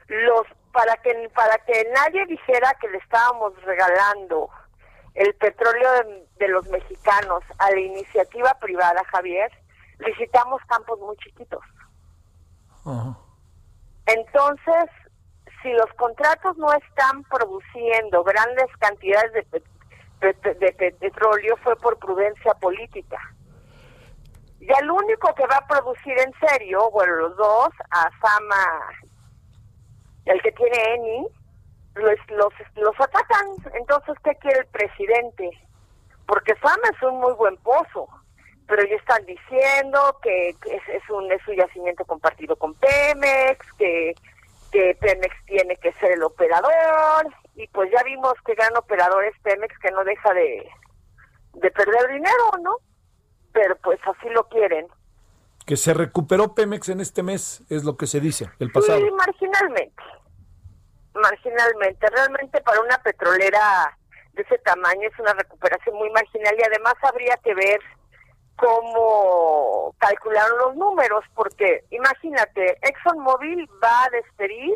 [0.09, 4.49] Los para que para que nadie dijera que le estábamos regalando
[5.15, 9.51] el petróleo de, de los mexicanos a la iniciativa privada, Javier,
[10.01, 11.63] licitamos campos muy chiquitos.
[14.07, 14.91] Entonces,
[15.63, 23.19] si los contratos no están produciendo grandes cantidades de, petróleo fue por prudencia política.
[24.61, 28.67] Y el único que va a producir en serio, bueno, los dos, a Sama,
[30.27, 31.27] el que tiene Eni,
[31.95, 33.73] los, los, los atacan.
[33.75, 35.51] Entonces, ¿qué quiere el presidente?
[36.27, 38.09] Porque Sama es un muy buen pozo
[38.71, 44.15] pero ya están diciendo que, es, un, es un yacimiento compartido con Pemex, que,
[44.71, 49.35] que Pemex tiene que ser el operador, y pues ya vimos que gran operador es
[49.43, 50.71] Pemex, que no deja de,
[51.55, 52.77] de perder dinero, ¿no?
[53.53, 54.87] Pero pues así lo quieren.
[55.67, 59.01] Que se recuperó Pemex en este mes, es lo que se dice, el pasado.
[59.01, 60.03] Sí, marginalmente.
[61.15, 62.07] Marginalmente.
[62.09, 63.99] Realmente para una petrolera
[64.35, 67.81] de ese tamaño es una recuperación muy marginal y además habría que ver
[68.61, 74.75] cómo calcularon los números, porque imagínate, ExxonMobil va a despedir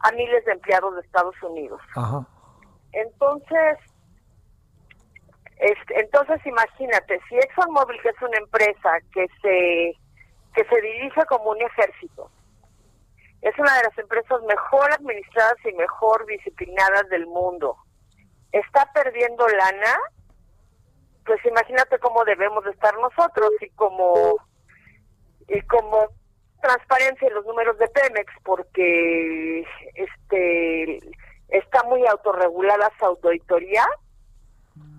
[0.00, 1.80] a miles de empleados de Estados Unidos.
[2.92, 3.78] Entonces,
[5.58, 9.96] este, entonces imagínate, si ExxonMobil, que es una empresa que se
[10.54, 12.28] que se dirige como un ejército,
[13.42, 17.76] es una de las empresas mejor administradas y mejor disciplinadas del mundo,
[18.50, 19.96] está perdiendo lana,
[21.30, 24.34] pues imagínate cómo debemos estar nosotros y como
[25.46, 26.08] y como
[26.60, 29.64] transparencia en los números de Pemex porque
[29.94, 30.98] este
[31.50, 33.86] está muy autorregulada su auditoría.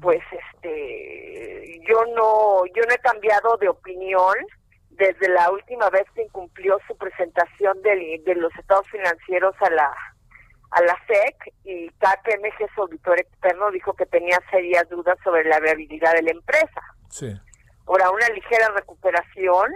[0.01, 4.35] Pues este yo no yo no he cambiado de opinión
[4.91, 9.93] desde la última vez que incumplió su presentación de, de los estados financieros a la
[10.71, 15.59] a la SEC y KPMG, su auditor externo, dijo que tenía serias dudas sobre la
[15.59, 16.81] viabilidad de la empresa.
[17.09, 17.33] Sí.
[17.87, 19.71] Ahora, una ligera recuperación,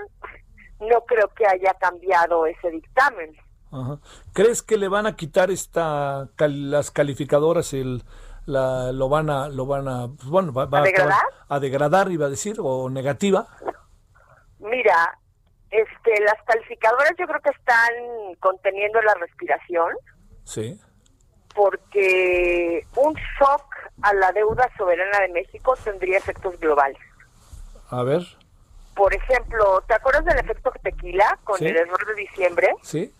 [0.79, 3.35] no creo que haya cambiado ese dictamen.
[4.33, 8.03] ¿Crees que le van a quitar esta las calificadoras el
[8.45, 11.23] la, lo van a lo van a pues, bueno va, ¿A, degradar?
[11.49, 13.47] a degradar iba a decir o negativa?
[14.59, 15.17] Mira,
[15.71, 17.91] este las calificadoras yo creo que están
[18.39, 19.89] conteniendo la respiración
[20.45, 20.79] Sí.
[21.53, 23.65] Porque un shock
[24.01, 26.99] a la deuda soberana de México tendría efectos globales.
[27.89, 28.21] A ver.
[28.95, 32.73] Por ejemplo, ¿te acuerdas del efecto tequila con el error de diciembre?
[32.81, 33.13] Sí.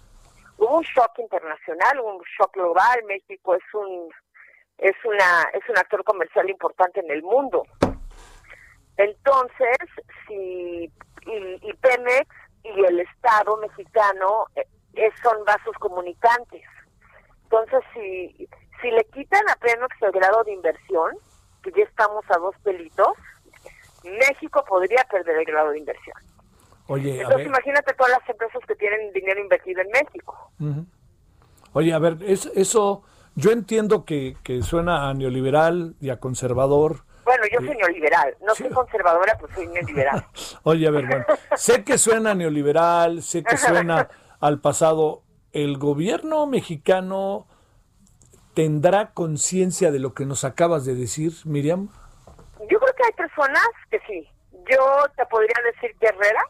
[0.57, 3.03] Hubo un shock internacional, un shock global.
[3.07, 4.09] México es un
[4.77, 7.63] es una es un actor comercial importante en el mundo.
[8.97, 9.77] Entonces,
[10.27, 10.91] si
[11.25, 12.27] y, y Pemex
[12.63, 16.63] y el Estado mexicano eh, son vasos comunicantes.
[17.63, 18.47] Entonces, si,
[18.81, 21.15] si le quitan a Pemex el grado de inversión,
[21.63, 23.13] que ya estamos a dos pelitos,
[24.03, 26.15] México podría perder el grado de inversión.
[26.87, 30.51] Oye, Entonces, imagínate todas las empresas que tienen dinero invertido en México.
[31.73, 33.03] Oye, a ver, es, eso,
[33.33, 37.03] yo entiendo que, que suena a neoliberal y a conservador.
[37.23, 40.27] Bueno, yo soy neoliberal, no soy conservadora, pues soy neoliberal.
[40.63, 41.25] Oye, a ver, bueno,
[41.55, 44.07] sé que suena neoliberal, sé que suena
[44.39, 45.23] al pasado,
[45.55, 47.47] ¿el gobierno mexicano
[48.53, 51.87] tendrá conciencia de lo que nos acabas de decir, Miriam?
[52.69, 54.29] Yo creo que hay personas que sí.
[54.69, 56.43] Yo te podría decir que Herrera,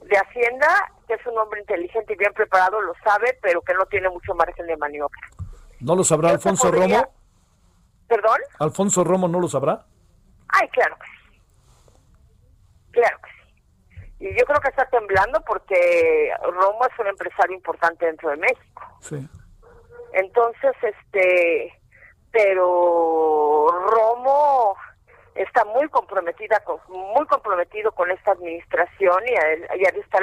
[0.00, 3.84] de Hacienda, que es un hombre inteligente y bien preparado, lo sabe, pero que no
[3.86, 5.20] tiene mucho margen de maniobra.
[5.80, 7.06] ¿No lo sabrá Alfonso Romo?
[8.08, 8.38] ¿Perdón?
[8.60, 9.84] ¿Alfonso Romo no lo sabrá?
[10.48, 11.40] Ay, claro que sí.
[12.92, 13.33] Claro que sí.
[14.20, 18.82] Y yo creo que está temblando porque Romo es un empresario importante dentro de México.
[19.00, 19.28] Sí.
[20.12, 21.72] Entonces, este,
[22.30, 24.76] pero Romo
[25.34, 30.18] está muy comprometida con, muy comprometido con esta administración y, a, y está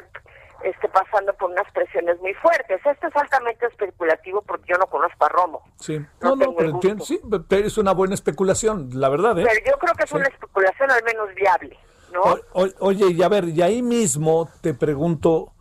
[0.64, 2.80] esté pasando por unas presiones muy fuertes.
[2.86, 5.64] Esto es altamente especulativo porque yo no conozco a Romo.
[5.80, 9.46] Sí, no, no, pero entiendo, sí, pero es una buena especulación, la verdad, ¿eh?
[9.48, 11.78] Pero yo creo que es una especulación al menos viable,
[12.12, 12.38] ¿no?
[12.80, 15.54] oye, y a ver, y ahí mismo te pregunto,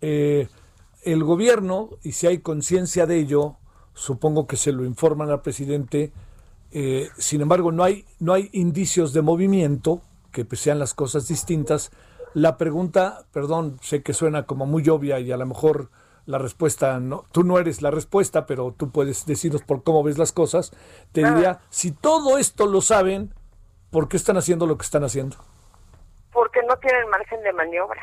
[0.00, 0.48] eh,
[1.02, 3.56] el gobierno, y si hay conciencia de ello,
[3.94, 6.12] supongo que se lo informan al presidente,
[6.70, 10.02] eh, sin embargo, no hay, no hay indicios de movimiento,
[10.32, 11.90] que sean las cosas distintas.
[12.34, 15.90] La pregunta, perdón, sé que suena como muy obvia y a lo mejor
[16.26, 20.18] la respuesta, no, tú no eres la respuesta, pero tú puedes decirnos por cómo ves
[20.18, 20.72] las cosas.
[21.12, 23.32] Te diría, si todo esto lo saben,
[23.90, 25.38] ¿por qué están haciendo lo que están haciendo?
[26.32, 28.02] Porque no tienen margen de maniobra.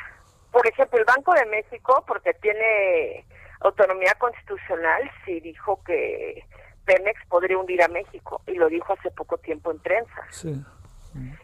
[0.52, 3.26] Por ejemplo, el Banco de México, porque tiene
[3.62, 6.44] autonomía constitucional, sí dijo que
[6.86, 10.28] Pemex podría hundir a México y lo dijo hace poco tiempo en prensa.
[10.30, 10.64] Sí.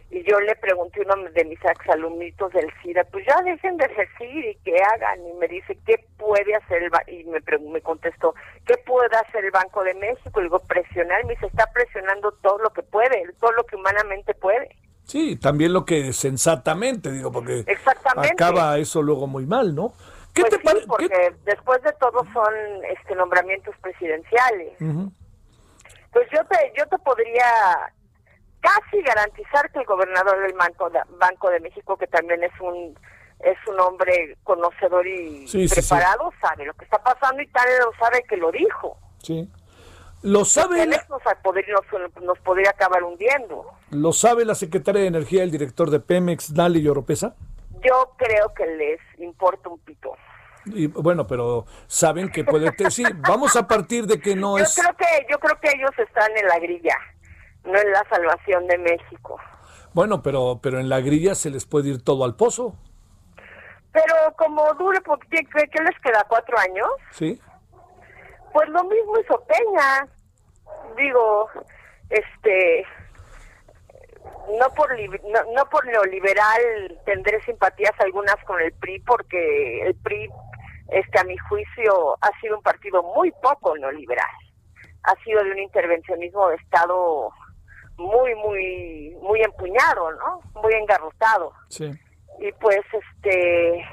[0.09, 3.87] Y yo le pregunté a uno de mis exalumnitos del CIRA, pues ya dejen de
[3.87, 5.25] decir y que hagan.
[5.25, 7.39] Y me dice, ¿qué puede hacer el Y me,
[7.71, 10.41] me contestó, ¿qué puede hacer el Banco de México?
[10.41, 11.23] Y digo, presionar.
[11.23, 14.75] Me dice, está presionando todo lo que puede, todo lo que humanamente puede.
[15.11, 17.65] Sí, también lo que sensatamente, digo, porque
[18.15, 19.91] acaba eso luego muy mal, ¿no?
[20.33, 22.53] ¿Qué pues te sí, porque después de todo son
[22.89, 24.77] este nombramientos presidenciales.
[26.13, 27.43] Pues yo te, yo te podría
[28.61, 32.97] casi garantizar que el gobernador del Banco de, Banco de México, que también es un
[33.41, 38.23] es un hombre conocedor y preparado, sabe lo que está pasando y tal lo sabe
[38.29, 38.97] que lo dijo.
[39.21, 39.51] Sí.
[40.21, 40.85] Lo sabe.
[40.85, 41.05] La...
[41.09, 41.21] Nos,
[42.21, 43.65] nos, podría acabar hundiendo.
[43.89, 47.35] ¿Lo sabe la secretaria de Energía, el director de Pemex, Dali Oropesa?
[47.83, 50.15] Yo creo que les importa un pito.
[50.65, 52.71] Y, bueno, pero saben que puede.
[52.91, 54.75] sí, vamos a partir de que no es.
[54.75, 56.95] Yo creo que yo creo que ellos están en la grilla
[57.63, 59.39] no en la salvación de México.
[59.93, 62.75] Bueno, pero, pero en la grilla se les puede ir todo al pozo.
[63.91, 64.99] Pero como dure,
[65.29, 66.25] ¿qué, qué les queda?
[66.27, 66.87] ¿Cuatro años?
[67.11, 67.39] Sí.
[68.53, 70.07] Pues lo mismo hizo Peña.
[70.97, 71.49] Digo,
[72.09, 72.85] este,
[74.59, 80.29] no por no, no, por neoliberal tendré simpatías algunas con el PRI porque el PRI
[80.89, 84.27] este a mi juicio ha sido un partido muy poco neoliberal
[85.03, 87.31] ha sido de un intervencionismo de estado
[87.97, 90.41] muy, muy, muy empuñado, ¿no?
[90.61, 91.53] Muy engarrotado.
[91.69, 91.91] Sí.
[92.39, 93.85] Y pues, este,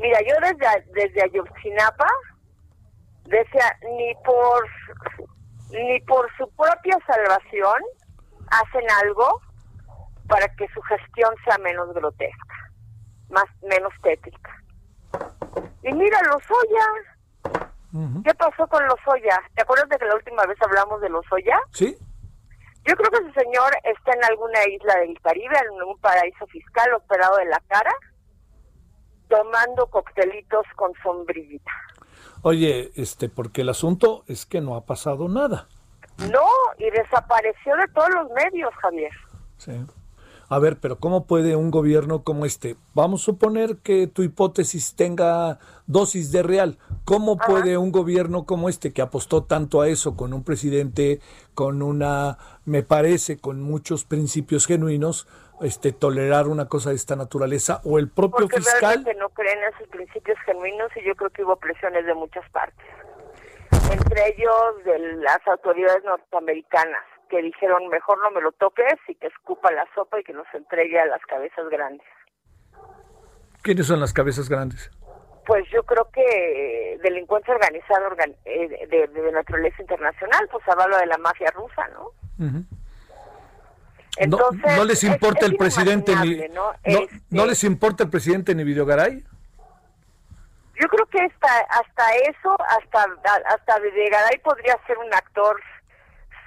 [0.00, 2.08] mira, yo desde, desde Ayotzinapa
[3.28, 4.68] decía, ni por,
[5.70, 7.82] ni por su propia salvación
[8.50, 9.40] hacen algo
[10.28, 12.70] para que su gestión sea menos grotesca,
[13.28, 14.62] más, menos tétrica.
[15.82, 19.40] Y mira, los Oya, ¿qué pasó con los Oya?
[19.54, 21.58] ¿Te acuerdas de que la última vez hablamos de los Oya?
[21.72, 21.96] Sí.
[22.84, 26.92] Yo creo que ese señor está en alguna isla del Caribe, en un paraíso fiscal
[26.94, 27.92] operado de la cara,
[29.28, 31.72] tomando coctelitos con sombrillita.
[32.42, 35.68] Oye, este, porque el asunto es que no ha pasado nada.
[36.18, 36.46] No,
[36.78, 39.12] y desapareció de todos los medios, Javier.
[39.58, 39.72] Sí.
[40.48, 42.76] A ver, pero ¿cómo puede un gobierno como este?
[42.94, 45.58] Vamos a suponer que tu hipótesis tenga
[45.88, 46.78] dosis de real.
[47.04, 51.20] ¿Cómo puede un gobierno como este, que apostó tanto a eso, con un presidente,
[51.54, 55.26] con una, me parece, con muchos principios genuinos,
[55.60, 57.80] este, tolerar una cosa de esta naturaleza?
[57.84, 59.04] ¿O el propio Porque fiscal?
[59.04, 62.48] que no creen en sus principios genuinos y yo creo que hubo presiones de muchas
[62.50, 62.86] partes.
[63.90, 69.26] Entre ellos de las autoridades norteamericanas que dijeron mejor no me lo toques y que
[69.26, 72.06] escupa la sopa y que nos entregue a las cabezas grandes.
[73.62, 74.90] ¿Quiénes son las cabezas grandes?
[75.46, 78.08] Pues yo creo que delincuencia organizada
[78.44, 82.10] eh, de, naturaleza internacional, pues habla de la mafia rusa, ¿no?
[84.16, 86.72] Entonces, no, les importa el presidente ni ¿no?
[86.82, 89.24] Este les importa el presidente ni Videogaray.
[90.80, 93.06] Yo creo que hasta hasta eso, hasta
[93.48, 95.60] hasta Videogaray podría ser un actor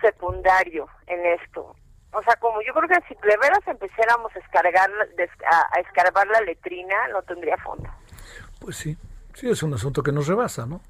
[0.01, 1.75] secundario en esto.
[2.11, 6.41] O sea, como yo creo que si de veras empezáramos a, escargar, a, escarbar la
[6.41, 7.87] letrina, no tendría fondo.
[8.59, 8.97] Pues sí,
[9.33, 10.81] sí, es un asunto que nos rebasa, ¿no?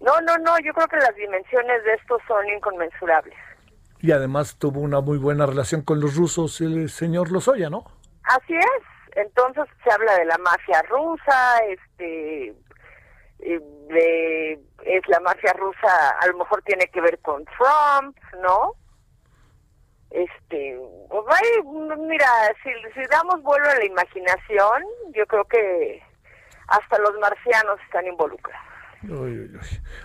[0.00, 3.36] No, no, no, yo creo que las dimensiones de esto son inconmensurables.
[4.04, 7.86] Y además tuvo una muy buena relación con los rusos el señor Lozoya, ¿no?
[8.24, 9.16] Así es.
[9.16, 12.54] Entonces se habla de la mafia rusa, este,
[13.38, 18.74] de es la mafia rusa a lo mejor tiene que ver con Trump, ¿no?
[20.10, 20.78] Este,
[21.08, 21.24] pues
[22.00, 22.28] mira,
[22.62, 24.82] si, si damos vuelo a la imaginación,
[25.14, 26.02] yo creo que
[26.68, 28.74] hasta los marcianos están involucrados.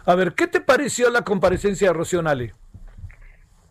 [0.06, 2.54] A ver, ¿qué te pareció la comparecencia de Rocionale?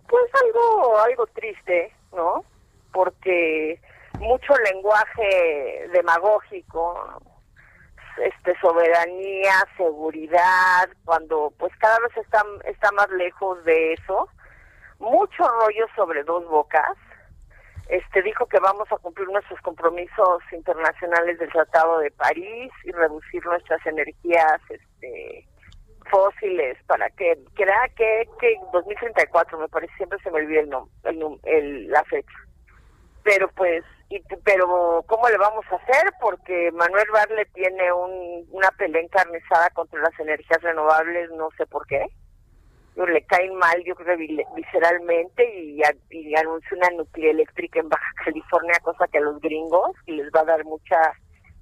[0.09, 2.45] Pues algo, algo triste, ¿no?
[2.93, 3.81] Porque
[4.19, 7.23] mucho lenguaje demagógico,
[8.23, 14.29] este soberanía, seguridad, cuando pues cada vez está, está más lejos de eso.
[14.99, 16.97] Mucho rollo sobre dos bocas.
[17.89, 23.45] Este dijo que vamos a cumplir nuestros compromisos internacionales del Tratado de París y reducir
[23.47, 25.47] nuestras energías este
[26.11, 27.65] fósiles para que que
[27.97, 30.73] que, que 2034 me parece siempre se me olvida el,
[31.05, 32.37] el, el la fecha.
[33.23, 38.71] Pero pues y, pero cómo le vamos a hacer porque Manuel Barle tiene un, una
[38.73, 42.07] pelea encarnizada contra las energías renovables no sé por qué.
[42.97, 44.17] Le caen mal yo creo
[44.57, 45.83] visceralmente y,
[46.35, 50.41] anunció una nuclear eléctrica en Baja California cosa que a los gringos y les va
[50.41, 51.13] a dar mucha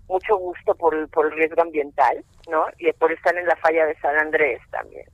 [0.08, 2.66] mucho gusto por el, por el riesgo ambiental, ¿no?
[2.78, 5.06] Y por estar en la falla de San Andrés también.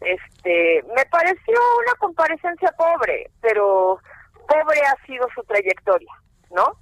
[0.00, 1.54] Este, me pareció
[1.84, 4.00] una comparecencia pobre, pero
[4.48, 6.12] pobre ha sido su trayectoria,
[6.50, 6.76] ¿no?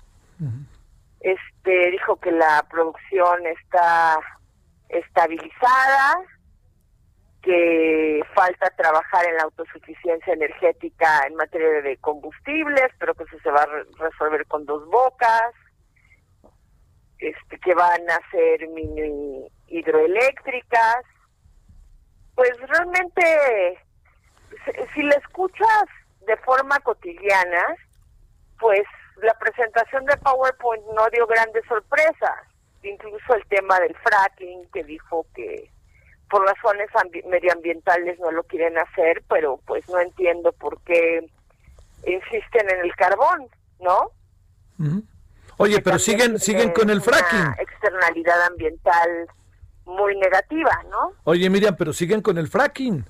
[1.20, 4.20] Este, dijo que la producción está
[4.88, 6.20] estabilizada,
[7.42, 13.50] que falta trabajar en la autosuficiencia energética en materia de combustibles, pero que eso se
[13.50, 13.68] va a
[13.98, 15.52] resolver con dos bocas,
[17.18, 21.04] este, que van a ser mini hidroeléctricas.
[22.34, 23.78] Pues realmente,
[24.94, 25.84] si la escuchas
[26.26, 27.76] de forma cotidiana,
[28.58, 28.82] pues
[29.22, 32.38] la presentación de PowerPoint no dio grandes sorpresas.
[32.82, 35.70] Incluso el tema del fracking, que dijo que
[36.30, 36.88] por razones
[37.26, 41.28] medioambientales no lo quieren hacer, pero pues no entiendo por qué
[42.06, 43.48] insisten en el carbón,
[43.80, 44.12] ¿no?
[45.58, 47.40] Oye, pero siguen siguen con el fracking.
[47.40, 49.28] Una externalidad ambiental
[49.84, 51.12] muy negativa, ¿no?
[51.24, 53.04] Oye, Miriam, pero siguen con el fracking.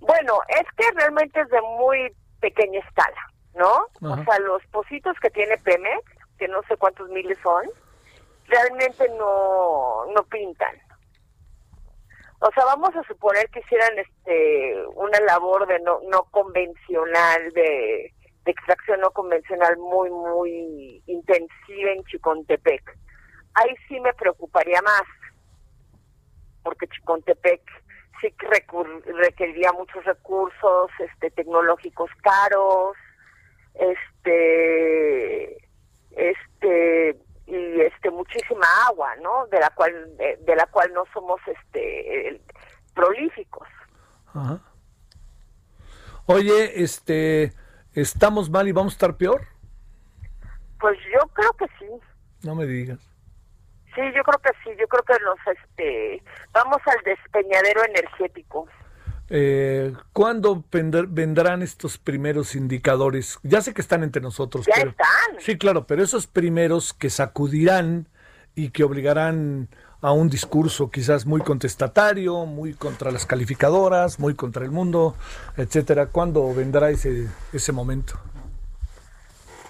[0.00, 3.86] Bueno, es que realmente es de muy pequeña escala, ¿no?
[4.02, 6.04] O sea, los pocitos que tiene Pemex,
[6.38, 7.64] que no sé cuántos miles son,
[8.46, 10.76] realmente no no pintan.
[12.40, 18.12] O sea, vamos a suponer que hicieran este una labor de no no convencional de
[18.50, 22.96] extracción no convencional muy, muy intensiva en Chicontepec.
[23.54, 25.02] Ahí sí me preocuparía más,
[26.62, 27.60] porque Chicontepec
[28.20, 28.46] sí que
[29.12, 32.96] requeriría muchos recursos este tecnológicos caros,
[33.74, 35.58] este
[36.10, 39.46] este y este muchísima agua, ¿no?
[39.46, 42.40] De la cual de, la cual no somos este
[42.94, 43.68] prolíficos.
[46.26, 47.52] Oye, este
[47.98, 49.44] ¿Estamos mal y vamos a estar peor?
[50.78, 51.86] Pues yo creo que sí.
[52.44, 53.00] No me digas.
[53.92, 54.70] Sí, yo creo que sí.
[54.78, 56.22] Yo creo que nos, este,
[56.52, 58.68] vamos al despeñadero energético.
[59.30, 63.40] Eh, ¿Cuándo vendrán estos primeros indicadores?
[63.42, 64.64] Ya sé que están entre nosotros.
[64.66, 65.40] Ya están.
[65.40, 68.06] Sí, claro, pero esos primeros que sacudirán
[68.54, 69.70] y que obligarán
[70.00, 75.16] a un discurso quizás muy contestatario, muy contra las calificadoras, muy contra el mundo,
[75.56, 76.06] etcétera.
[76.06, 78.14] ¿Cuándo vendrá ese ese momento?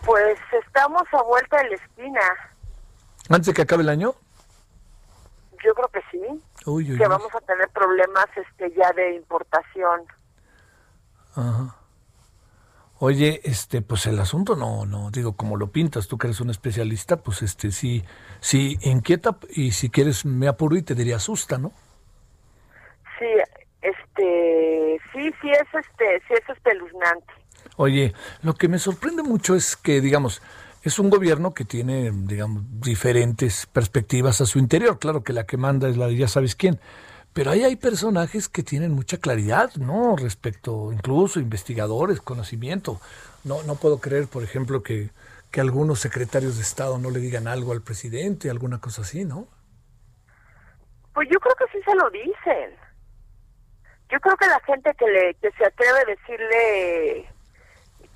[0.05, 2.21] Pues estamos a vuelta de la esquina.
[3.29, 4.15] ¿Antes de que acabe el año?
[5.65, 6.21] Yo creo que sí.
[6.97, 10.03] que vamos a tener problemas este ya de importación.
[11.35, 11.78] Ajá.
[13.01, 16.51] Oye, este, pues el asunto no, no, digo, como lo pintas, tú que eres un
[16.51, 18.05] especialista, pues este, sí,
[18.41, 21.73] sí inquieta y si quieres me apuro y te diría asusta, ¿no?
[23.19, 23.27] Sí,
[23.83, 27.33] este, sí, sí es este, sí es espeluznante.
[27.77, 30.43] Oye, lo que me sorprende mucho es que, digamos,
[30.83, 34.99] es un gobierno que tiene, digamos, diferentes perspectivas a su interior.
[34.99, 36.81] Claro que la que manda es la de ya sabes quién,
[37.33, 40.17] pero ahí hay personajes que tienen mucha claridad, ¿no?
[40.17, 43.01] Respecto, incluso investigadores, conocimiento.
[43.45, 45.11] No, no puedo creer, por ejemplo, que,
[45.51, 49.47] que algunos secretarios de Estado no le digan algo al presidente, alguna cosa así, ¿no?
[51.15, 52.77] Pues yo creo que sí se lo dicen.
[54.11, 57.31] Yo creo que la gente que, le, que se atreve a decirle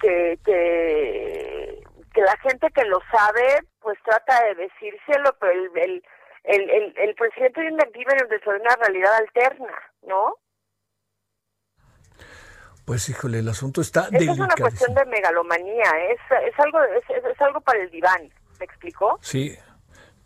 [0.01, 1.85] que, que,
[2.15, 6.03] que la gente que lo sabe, pues trata de decírselo, pero el, el
[6.45, 10.37] el, el, el presidente vive dentro de una realidad alterna, ¿no?
[12.85, 17.41] Pues híjole, el asunto está Es una cuestión de megalomanía, es, es algo es, es,
[17.41, 18.29] algo para el diván,
[18.59, 19.19] ¿me explicó?
[19.23, 19.57] Sí.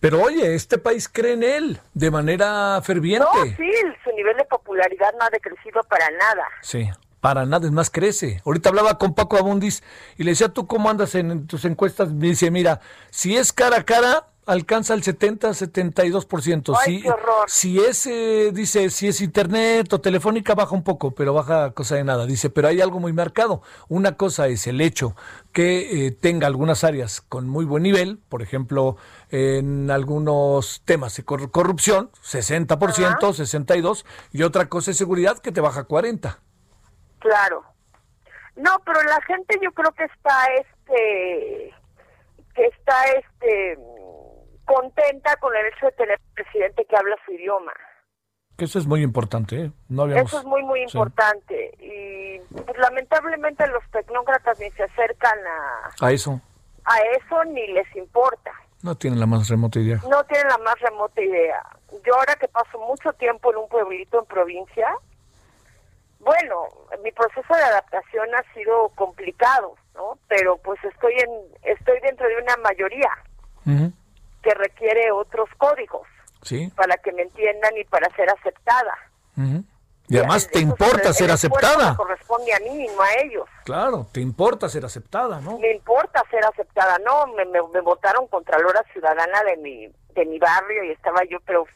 [0.01, 3.27] Pero oye, este país cree en él de manera ferviente.
[3.35, 3.73] No, sí,
[4.05, 6.47] su nivel de popularidad no ha decrecido para nada.
[6.63, 6.89] Sí,
[7.21, 8.41] para nada, es más, crece.
[8.45, 9.83] Ahorita hablaba con Paco Abundis
[10.17, 12.13] y le decía, ¿tú cómo andas en tus encuestas?
[12.13, 12.81] Me dice, mira,
[13.11, 16.75] si es cara a cara, alcanza el 70, 72%.
[16.79, 17.45] Ay, si, qué horror.
[17.49, 21.97] si es, eh, dice, si es internet o telefónica baja un poco, pero baja cosa
[21.97, 22.27] de nada.
[22.27, 23.63] Dice, pero hay algo muy marcado.
[23.89, 25.15] Una cosa es el hecho
[25.53, 28.97] que eh, tenga algunas áreas con muy buen nivel, por ejemplo,
[29.31, 35.61] en algunos temas de cor- corrupción, 60%, 62, y otra cosa es seguridad que te
[35.61, 36.39] baja 40.
[37.19, 37.65] Claro.
[38.55, 41.75] No, pero la gente yo creo que está este
[42.55, 43.79] que está este
[44.67, 47.73] contenta con el hecho de tener un presidente que habla su idioma.
[48.59, 49.71] Que eso es muy importante, ¿eh?
[49.89, 50.31] No habíamos...
[50.33, 50.85] Eso es muy muy Sí.
[50.99, 56.41] importante y pues, lamentablemente los tecnócratas ni se acercan a A eso
[56.85, 58.53] a eso ni les importa.
[58.83, 60.01] no tienen la más remota idea.
[60.09, 61.63] No tienen la más remota idea.
[62.05, 64.87] Yo ahora que paso mucho tiempo en un pueblito en provincia,
[66.21, 66.63] bueno,
[67.03, 70.19] mi proceso de adaptación ha sido complicado, ¿no?
[70.29, 71.31] Pero pues estoy en
[71.63, 73.11] estoy dentro de una mayoría
[73.67, 73.93] Ujú.
[74.47, 76.07] Que requiere otros códigos
[76.43, 76.71] Sí.
[76.77, 78.95] para que me entiendan y para ser aceptada.
[79.37, 79.65] ujú.
[80.09, 81.97] Y además te Eso, importa ser aceptada.
[81.97, 83.49] corresponde a mí, no a ellos.
[83.65, 85.59] Claro, te importa ser aceptada, ¿no?
[85.59, 90.39] Me importa ser aceptada, no, me, me, me votaron Contralora Ciudadana de mi de mi
[90.39, 91.67] barrio y estaba yo pero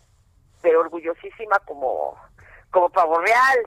[0.63, 2.17] pero orgullosísima como
[2.71, 3.59] como pavo real.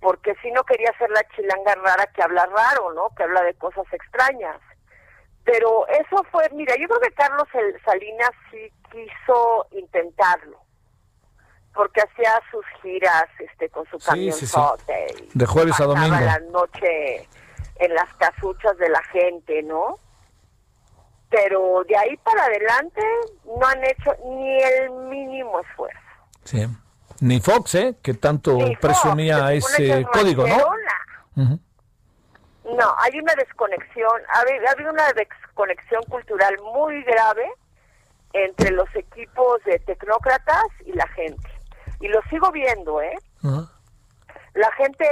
[0.00, 3.08] Porque si no quería ser la chilanga rara que habla raro, ¿no?
[3.16, 4.60] Que habla de cosas extrañas.
[5.46, 7.46] Pero eso fue, mira, yo creo que Carlos
[7.84, 10.58] Salinas sí quiso intentarlo.
[11.72, 14.60] Porque hacía sus giras este con su Sí, sí, sí.
[14.88, 16.16] y De jueves a domingo.
[16.18, 17.28] la noche
[17.76, 19.98] en las casuchas de la gente, ¿no?
[21.30, 23.02] Pero de ahí para adelante
[23.44, 26.00] no han hecho ni el mínimo esfuerzo.
[26.44, 26.66] Sí.
[27.20, 27.94] Ni Fox, ¿eh?
[28.02, 31.56] Que tanto Ni presumía que ese es código, ¿no?
[32.74, 37.48] No, hay una desconexión, ha habido, ha habido una desconexión cultural muy grave
[38.32, 41.48] entre los equipos de tecnócratas y la gente.
[42.00, 43.16] Y lo sigo viendo, ¿eh?
[44.54, 45.06] La gente,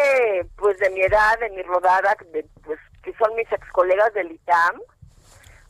[0.56, 4.32] pues de mi edad, de mi rodada, de, pues que son mis ex colegas del
[4.32, 4.80] ITAM,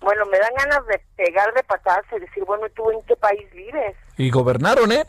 [0.01, 3.51] bueno, me dan ganas de pegar de patadas y decir, bueno, ¿tú en qué país
[3.53, 3.97] vives?
[4.17, 5.05] Y gobernaron, ¿eh?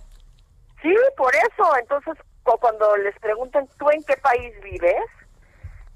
[0.81, 1.77] Sí, por eso.
[1.80, 5.03] Entonces, cu- cuando les preguntan, ¿tú en qué país vives?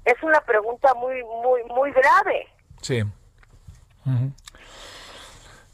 [0.04, 2.48] Es una pregunta muy, muy, muy grave.
[2.80, 3.02] Sí.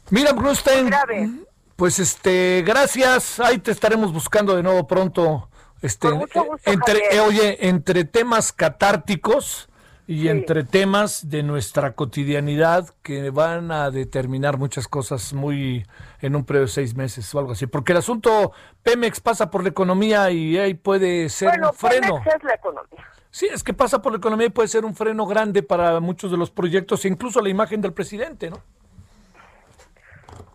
[0.09, 1.29] Mira, Brustein, grave.
[1.75, 3.39] pues este, gracias.
[3.39, 5.49] Ahí te estaremos buscando de nuevo pronto.
[5.81, 9.69] Este, gusto, entre, eh, oye, entre temas catárticos
[10.07, 10.29] y Sí.
[10.29, 15.85] entre temas de nuestra cotidianidad que van a determinar muchas cosas muy
[16.21, 17.67] en un periodo de seis meses o algo así.
[17.67, 22.15] Porque el asunto Pemex pasa por la economía y ahí puede ser bueno, un freno.
[22.23, 23.05] Pemex es la economía.
[23.29, 26.31] Sí, es que pasa por la economía y puede ser un freno grande para muchos
[26.31, 28.63] de los proyectos, incluso la imagen del presidente, ¿no?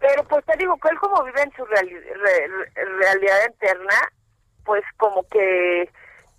[0.00, 3.94] Pero pues te digo que él como vive en su reali- re- re- realidad interna,
[4.64, 5.88] pues como que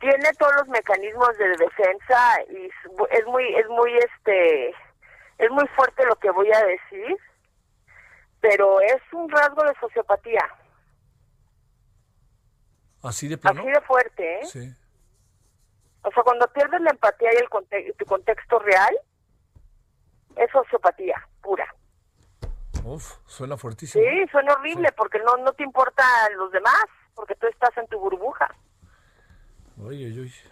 [0.02, 2.66] tiene todos los mecanismos de defensa y
[3.12, 4.70] es muy es muy este
[5.38, 7.16] es muy fuerte lo que voy a decir,
[8.42, 10.46] pero es un rasgo de sociopatía,
[13.02, 13.62] Así de plano.
[13.62, 14.46] así de fuerte, ¿eh?
[14.46, 14.74] Sí.
[16.04, 18.96] O sea, cuando pierdes la empatía y el conte- tu contexto real,
[20.36, 21.66] es sociopatía pura.
[22.84, 24.04] Uf, suena fuertísimo.
[24.04, 26.84] Sí, suena horrible porque no no te importan los demás,
[27.16, 28.54] porque tú estás en tu burbuja.
[29.82, 30.44] Oye, oye, oye.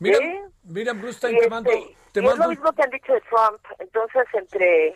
[0.00, 0.40] Mira, Sí.
[0.64, 3.20] mira, Y, te mando, este, te y es mando, lo mismo que han dicho de
[3.22, 3.64] Trump.
[3.78, 4.94] Entonces, entre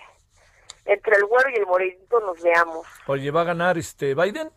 [0.86, 2.86] entre el güero y el morenito nos veamos.
[3.06, 4.50] oye, ¿va a ganar este Biden?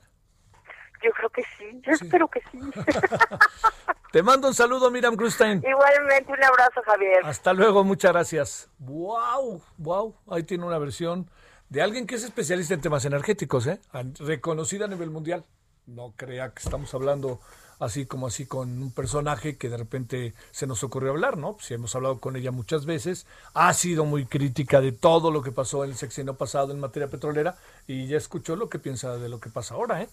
[1.03, 2.59] Yo creo que sí, yo espero que sí.
[4.11, 5.63] Te mando un saludo, Miriam Brustein.
[5.65, 7.21] Igualmente, un abrazo, Javier.
[7.23, 8.69] Hasta luego, muchas gracias.
[8.79, 11.29] Wow, wow, ahí tiene una versión
[11.69, 13.79] de alguien que es especialista en temas energéticos, ¿eh?
[14.19, 15.45] Reconocida a nivel mundial.
[15.87, 17.39] No crea que estamos hablando
[17.79, 21.55] así como así con un personaje que de repente se nos ocurrió hablar, ¿no?
[21.61, 25.53] Si hemos hablado con ella muchas veces, ha sido muy crítica de todo lo que
[25.53, 27.55] pasó en el sexenio pasado en materia petrolera
[27.87, 30.09] y ya escuchó lo que piensa de lo que pasa ahora, ¿eh?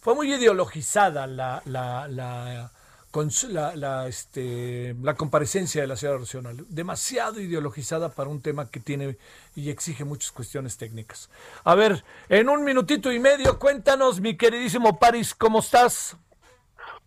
[0.00, 2.72] Fue muy ideologizada la, la, la,
[3.48, 6.64] la, la, este, la comparecencia de la ciudad regional.
[6.68, 9.18] Demasiado ideologizada para un tema que tiene
[9.54, 11.28] y exige muchas cuestiones técnicas.
[11.64, 16.16] A ver, en un minutito y medio, cuéntanos, mi queridísimo Paris, ¿cómo estás?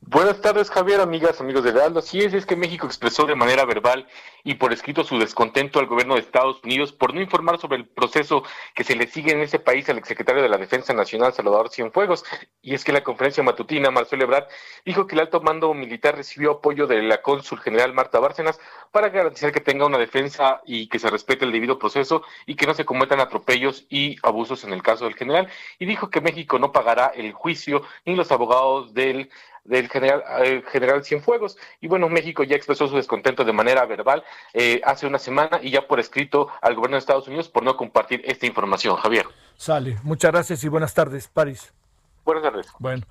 [0.03, 1.99] Buenas tardes, Javier, amigas, amigos de Heraldo.
[1.99, 4.07] Así es, es que México expresó de manera verbal
[4.43, 7.85] y por escrito su descontento al gobierno de Estados Unidos por no informar sobre el
[7.85, 11.69] proceso que se le sigue en ese país al exsecretario de la Defensa Nacional, Salvador
[11.69, 12.25] Cienfuegos.
[12.63, 14.47] Y es que la conferencia matutina, Marcelo Ebrard,
[14.83, 18.59] dijo que el alto mando militar recibió apoyo de la cónsul general Marta Bárcenas
[18.91, 22.65] para garantizar que tenga una defensa y que se respete el debido proceso y que
[22.65, 25.47] no se cometan atropellos y abusos en el caso del general.
[25.77, 29.29] Y dijo que México no pagará el juicio ni los abogados del
[29.63, 31.57] del general, eh, general Cienfuegos.
[31.79, 34.23] Y bueno, México ya expresó su descontento de manera verbal
[34.53, 37.77] eh, hace una semana y ya por escrito al gobierno de Estados Unidos por no
[37.77, 38.95] compartir esta información.
[38.97, 39.25] Javier.
[39.55, 39.97] Sale.
[40.03, 41.73] Muchas gracias y buenas tardes, París.
[42.25, 42.67] Buenas tardes.
[42.79, 43.05] Bueno,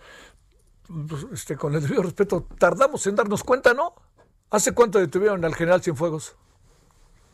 [1.09, 3.94] pues, este, con el debido respeto, tardamos en darnos cuenta, ¿no?
[4.51, 6.36] ¿Hace cuánto detuvieron al general Cienfuegos?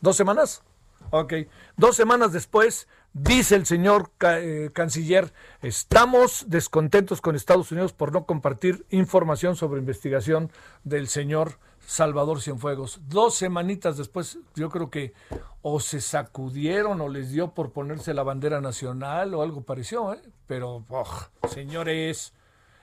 [0.00, 0.62] ¿Dos semanas?
[1.10, 1.32] Ok.
[1.76, 5.32] Dos semanas después, dice el señor eh, canciller,
[5.62, 10.50] estamos descontentos con Estados Unidos por no compartir información sobre investigación
[10.84, 13.00] del señor Salvador Cienfuegos.
[13.08, 15.14] Dos semanitas después, yo creo que
[15.62, 20.20] o se sacudieron o les dio por ponerse la bandera nacional o algo pareció, ¿eh?
[20.46, 22.34] pero, oh, señores,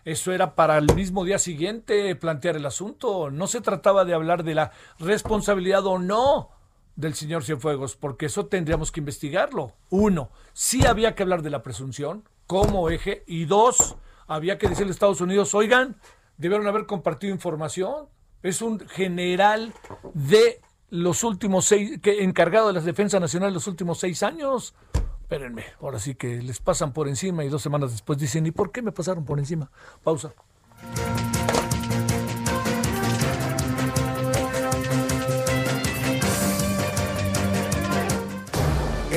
[0.04, 3.30] eso era para el mismo día siguiente plantear el asunto.
[3.30, 6.50] No se trataba de hablar de la responsabilidad o no
[6.96, 9.74] del señor Cienfuegos, porque eso tendríamos que investigarlo.
[9.90, 13.96] Uno, sí había que hablar de la presunción como eje, y dos,
[14.28, 15.96] había que decirle a Estados Unidos, oigan,
[16.38, 18.08] debieron haber compartido información.
[18.42, 19.74] Es un general
[20.14, 24.76] de los últimos seis, que encargado de la defensa nacional los últimos seis años.
[25.22, 28.72] Espérenme, ahora sí que les pasan por encima y dos semanas después dicen, ¿y por
[28.72, 29.72] qué me pasaron por encima?
[30.04, 30.34] Pausa.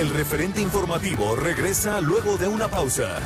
[0.07, 3.19] El referente informativo regresa luego de una pausa.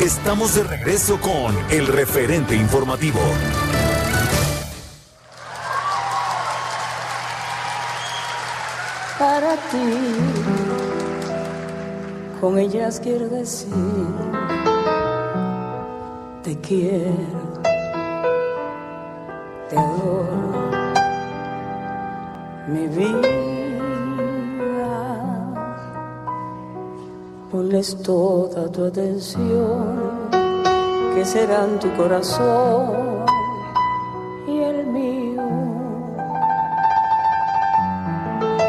[0.00, 3.18] Estamos de regreso con el referente informativo.
[9.18, 10.14] Para ti,
[12.40, 13.74] con ellas quiero decir,
[16.44, 17.10] te quiero,
[19.68, 20.70] te adoro,
[22.68, 23.55] mi vida.
[27.76, 30.30] Ponles toda tu atención,
[31.14, 33.26] que serán tu corazón
[34.48, 35.42] y el mío.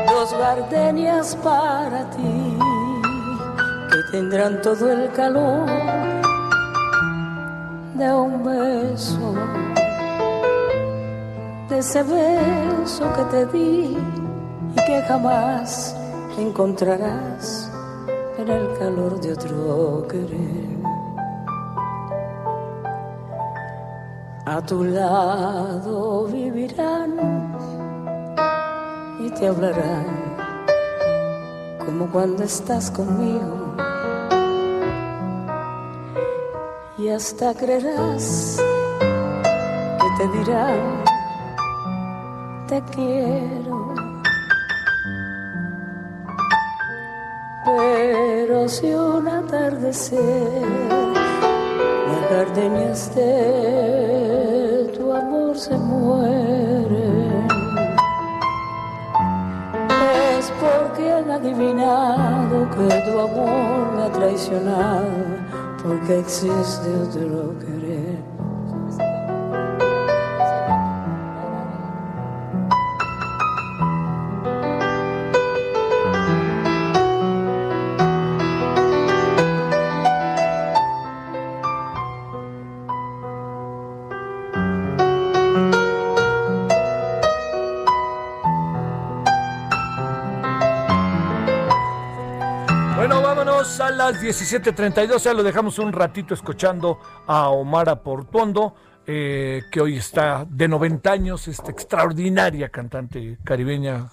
[0.09, 2.57] Dos gardenias para ti,
[3.89, 5.69] que tendrán todo el calor
[7.93, 9.35] de un beso,
[11.69, 13.97] de ese beso que te di
[14.75, 15.95] y que jamás
[16.37, 17.56] encontrarás
[18.49, 20.77] el calor de otro querer.
[24.45, 27.11] A tu lado vivirán
[29.19, 30.05] y te hablarán
[31.85, 33.75] como cuando estás conmigo.
[36.97, 38.57] Y hasta creerás
[39.99, 41.03] que te dirán,
[42.67, 43.66] te quiero
[48.67, 50.61] Un atardecer
[52.05, 57.47] las gardenias de tu amor se mueren,
[60.37, 65.11] es porque han adivinado que tu amor me ha traicionado,
[65.81, 67.76] porque existe otro querer.
[94.27, 98.75] 17.32, ya lo dejamos un ratito escuchando a Omar Portuondo,
[99.05, 104.09] eh, que hoy está de 90 años, esta extraordinaria cantante caribeña,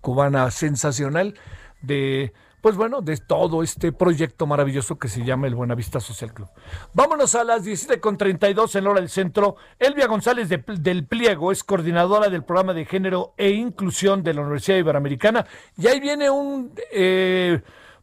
[0.00, 1.34] cubana sensacional,
[1.82, 6.48] de pues bueno, de todo este proyecto maravilloso que se llama el Buenavista Social Club.
[6.92, 9.56] Vámonos a las 17.32 en hora del centro.
[9.80, 14.76] Elvia González del Pliego es coordinadora del programa de género e inclusión de la Universidad
[14.76, 15.44] Iberoamericana.
[15.76, 16.72] Y ahí viene un...
[16.92, 17.60] Eh,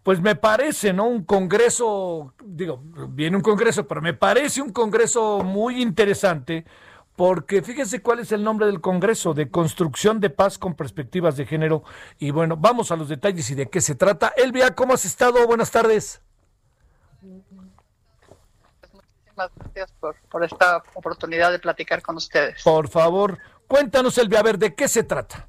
[0.08, 1.06] pues me parece, ¿no?
[1.06, 2.80] Un congreso, digo,
[3.10, 6.64] viene un congreso, pero me parece un congreso muy interesante,
[7.18, 11.46] porque fíjense cuál es el nombre del congreso, de construcción de paz con perspectivas de
[11.46, 11.84] género.
[12.20, 14.32] Y bueno, vamos a los detalles y de qué se trata.
[14.38, 15.46] Elvia, ¿cómo has estado?
[15.46, 16.22] Buenas tardes.
[18.94, 22.64] muchísimas gracias por, por esta oportunidad de platicar con ustedes.
[22.64, 25.46] Por favor, cuéntanos, Elvia, a ver, ¿de qué se trata?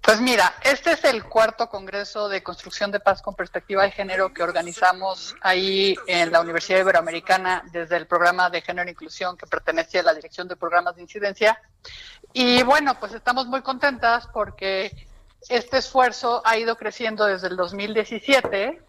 [0.00, 4.32] Pues mira, este es el cuarto Congreso de Construcción de Paz con Perspectiva de Género
[4.32, 9.46] que organizamos ahí en la Universidad Iberoamericana desde el programa de Género e Inclusión que
[9.46, 11.60] pertenece a la Dirección de Programas de Incidencia.
[12.32, 15.06] Y bueno, pues estamos muy contentas porque
[15.48, 18.82] este esfuerzo ha ido creciendo desde el 2017.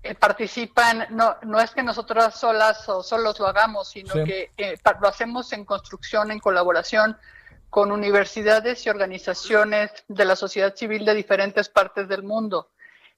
[0.00, 4.78] Eh, participan, no, no es que nosotras solas o solos lo hagamos, sino que eh,
[5.00, 7.16] lo hacemos en construcción, en colaboración
[7.70, 12.70] con universidades y organizaciones de la sociedad civil de diferentes partes del mundo.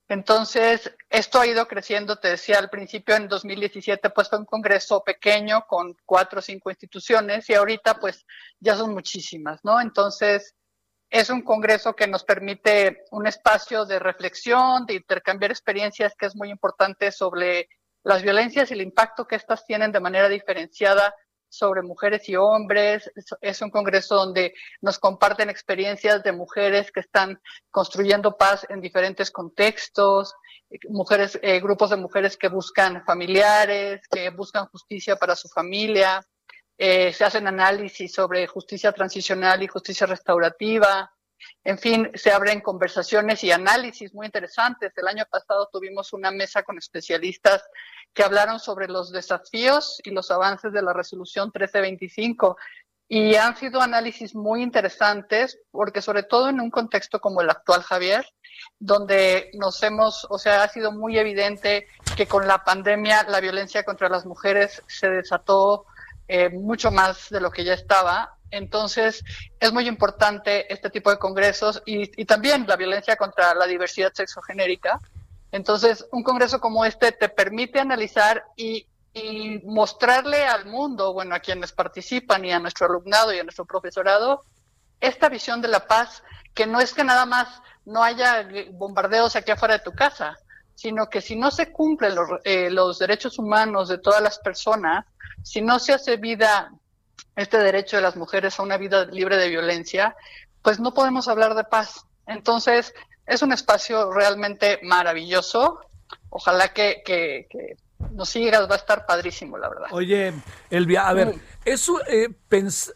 [0.09, 5.05] Entonces, esto ha ido creciendo, te decía al principio, en 2017 pues fue un congreso
[5.05, 8.27] pequeño con cuatro o cinco instituciones y ahorita pues
[8.59, 9.81] ya son muchísimas, ¿no?
[9.81, 10.57] Entonces,
[11.11, 16.35] es un congreso que nos permite un espacio de reflexión, de intercambiar experiencias que es
[16.35, 17.69] muy importante sobre
[18.03, 21.15] las violencias y el impacto que éstas tienen de manera diferenciada
[21.51, 23.11] sobre mujeres y hombres.
[23.43, 27.41] Es un congreso donde nos comparten experiencias de mujeres que están
[27.71, 30.35] construyendo paz en diferentes contextos,
[30.89, 36.25] mujeres, eh, grupos de mujeres que buscan familiares, que buscan justicia para su familia.
[36.79, 41.13] Eh, se hacen análisis sobre justicia transicional y justicia restaurativa.
[41.65, 44.93] En fin, se abren conversaciones y análisis muy interesantes.
[44.97, 47.63] El año pasado tuvimos una mesa con especialistas
[48.13, 52.57] que hablaron sobre los desafíos y los avances de la resolución 1325
[53.13, 57.83] y han sido análisis muy interesantes porque sobre todo en un contexto como el actual,
[57.83, 58.25] Javier,
[58.79, 63.85] donde nos hemos, o sea, ha sido muy evidente que con la pandemia la violencia
[63.85, 65.87] contra las mujeres se desató
[66.29, 68.39] eh, mucho más de lo que ya estaba.
[68.51, 69.25] Entonces,
[69.59, 74.13] es muy importante este tipo de congresos y, y también la violencia contra la diversidad
[74.13, 75.01] sexogenérica,
[75.53, 78.87] entonces, un congreso como este te permite analizar y,
[79.65, 84.45] mostrarle al mundo, bueno, a quienes participan y a nuestro alumnado y a nuestro profesorado,
[85.01, 86.23] esta visión de la paz,
[86.55, 90.37] que no es que nada más no haya bombardeos aquí afuera de tu casa,
[90.77, 95.05] sino que si no se cumplen los, eh, los derechos humanos de todas las personas,
[95.43, 96.71] si no se hace vida
[97.41, 100.17] este derecho de las mujeres a una vida libre de violencia,
[100.63, 102.05] pues no podemos hablar de paz.
[102.27, 102.95] Entonces,
[103.27, 105.81] es un espacio realmente maravilloso.
[106.29, 107.47] Ojalá que, que,
[108.13, 109.87] nos sigas, va a estar padrísimo, la verdad.
[109.93, 110.33] Oye,
[110.71, 111.35] Elvia, a ver,
[111.65, 112.29] eso, eh,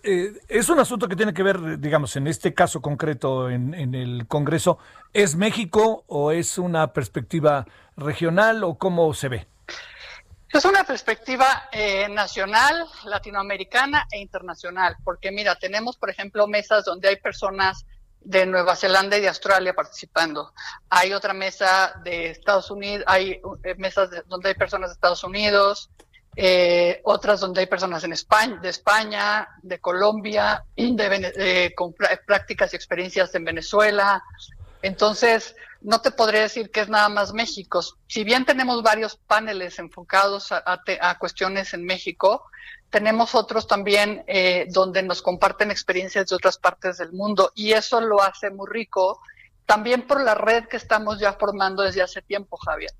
[0.02, 3.94] eh, es un asunto que tiene que ver, digamos, en este caso concreto en, en,
[3.94, 4.78] el Congreso,
[5.12, 7.66] ¿es México o es una perspectiva
[7.96, 9.46] regional o cómo se ve?
[10.54, 17.08] Es una perspectiva eh, nacional, latinoamericana e internacional, porque mira, tenemos, por ejemplo, mesas donde
[17.08, 17.84] hay personas
[18.20, 20.52] de Nueva Zelanda y de Australia participando.
[20.90, 25.90] Hay otra mesa de Estados Unidos, hay eh, mesas donde hay personas de Estados Unidos,
[26.36, 32.76] eh, otras donde hay personas en España, de España, de Colombia, de, con prácticas y
[32.76, 34.22] experiencias en Venezuela.
[34.84, 37.80] Entonces, no te podría decir que es nada más México.
[38.06, 42.44] Si bien tenemos varios paneles enfocados a cuestiones en México,
[42.90, 48.00] tenemos otros también eh, donde nos comparten experiencias de otras partes del mundo y eso
[48.00, 49.20] lo hace muy rico,
[49.66, 52.92] también por la red que estamos ya formando desde hace tiempo, Javier.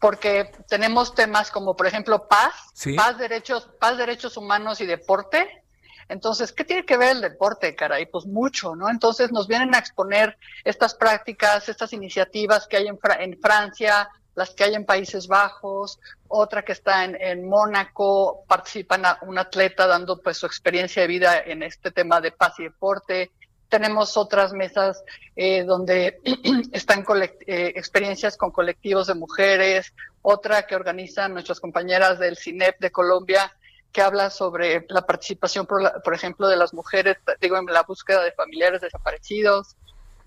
[0.00, 2.54] Porque tenemos temas como, por ejemplo, paz,
[2.96, 5.62] paz, derechos, paz, derechos humanos y deporte.
[6.08, 8.06] Entonces, ¿qué tiene que ver el deporte, caray?
[8.06, 8.88] Pues mucho, ¿no?
[8.88, 14.64] Entonces nos vienen a exponer estas prácticas, estas iniciativas que hay en, Francia, las que
[14.64, 20.46] hay en Países Bajos, otra que está en, Mónaco, participa un atleta dando pues su
[20.46, 23.32] experiencia de vida en este tema de paz y deporte.
[23.68, 25.02] Tenemos otras mesas
[25.34, 26.20] eh, donde
[26.72, 27.04] están
[27.46, 29.92] eh, experiencias con colectivos de mujeres,
[30.22, 33.55] otra que organizan nuestras compañeras del CINEP de Colombia,
[33.96, 38.22] que habla sobre la participación, por, por ejemplo, de las mujeres, digo, en la búsqueda
[38.22, 39.74] de familiares desaparecidos.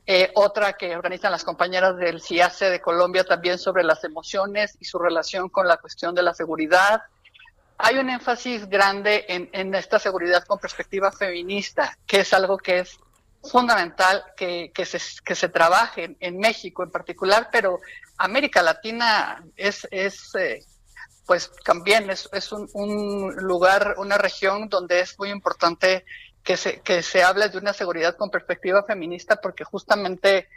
[0.07, 4.85] Eh, otra que organizan las compañeras del CIACE de Colombia también sobre las emociones y
[4.85, 7.03] su relación con la cuestión de la seguridad.
[7.77, 12.97] Hay un énfasis grande en, esta seguridad con perspectiva feminista, que es algo que es
[13.43, 17.79] fundamental que, que, se, que se trabaje en, México en particular, pero
[18.17, 20.65] América Latina es, es eh,
[21.29, 26.03] pues también es, un, lugar, una región donde es muy importante
[26.41, 30.49] que se, que se hable de una seguridad con perspectiva feminista porque justamente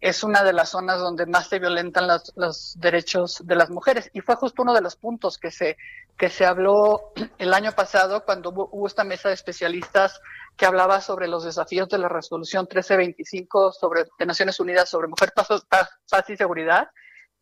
[0.00, 4.10] es una de las zonas donde más se violentan los, los, derechos de las mujeres.
[4.14, 5.76] Y fue justo uno de los puntos que se,
[6.18, 10.20] que se habló el año pasado cuando hubo, esta mesa de especialistas
[10.56, 15.32] que hablaba sobre los desafíos de la resolución 1325 sobre, de Naciones Unidas sobre mujer,
[15.36, 16.88] paz y seguridad.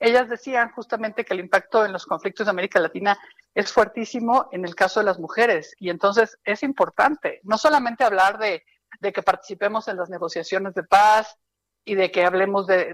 [0.05, 3.19] Ellas decían justamente que el impacto en los conflictos de América Latina
[3.55, 5.75] es fuertísimo en el caso de las mujeres.
[5.81, 8.63] Y entonces es importante no solamente hablar de,
[9.01, 11.39] que participemos en las negociaciones de paz
[11.87, 12.93] y de que hablemos de,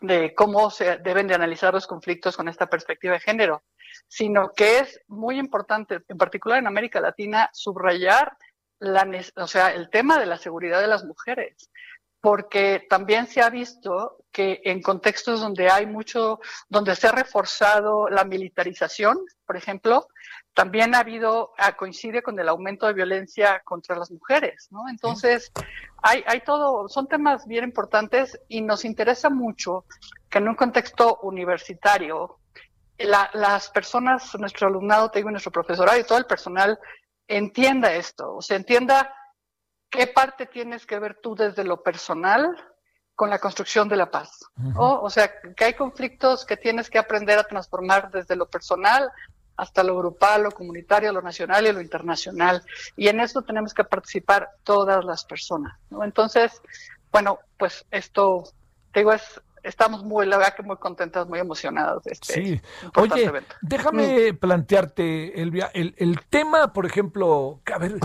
[0.00, 3.62] de, cómo se deben de analizar los conflictos con esta perspectiva de género,
[4.08, 8.36] sino que es muy importante, en particular en América Latina, subrayar
[8.80, 11.70] el tema de la seguridad de las mujeres
[12.22, 18.08] porque también se ha visto que en contextos donde hay mucho, donde se ha reforzado
[18.08, 20.06] la militarización, por ejemplo,
[20.54, 24.88] también ha habido, ah, coincide con el aumento de violencia contra las mujeres, ¿no?
[24.88, 25.50] Entonces,
[26.00, 29.84] hay, hay todo, son temas bien importantes y nos interesa mucho
[30.30, 32.38] que en un contexto universitario,
[32.98, 36.78] las personas, nuestro alumnado, te digo, nuestro profesorado y todo el personal
[37.26, 39.12] entienda esto, o sea, entienda
[39.92, 42.56] ¿qué parte tienes que ver tú desde lo personal
[43.14, 44.40] con la construcción de la paz?
[44.74, 49.12] O sea, que hay conflictos que tienes que aprender a transformar desde lo personal
[49.54, 52.64] hasta lo grupal, lo comunitario, lo nacional y lo internacional.
[52.96, 55.78] Y en eso tenemos que participar todas las personas.
[56.02, 56.60] Entonces,
[57.12, 58.44] bueno, pues esto,
[58.92, 62.60] te digo, es, estamos muy, la verdad que muy contentas, muy emocionadas de este sí.
[62.96, 64.38] Oye, déjame mm.
[64.38, 67.98] plantearte, Elvia, el, el tema, por ejemplo, a ver,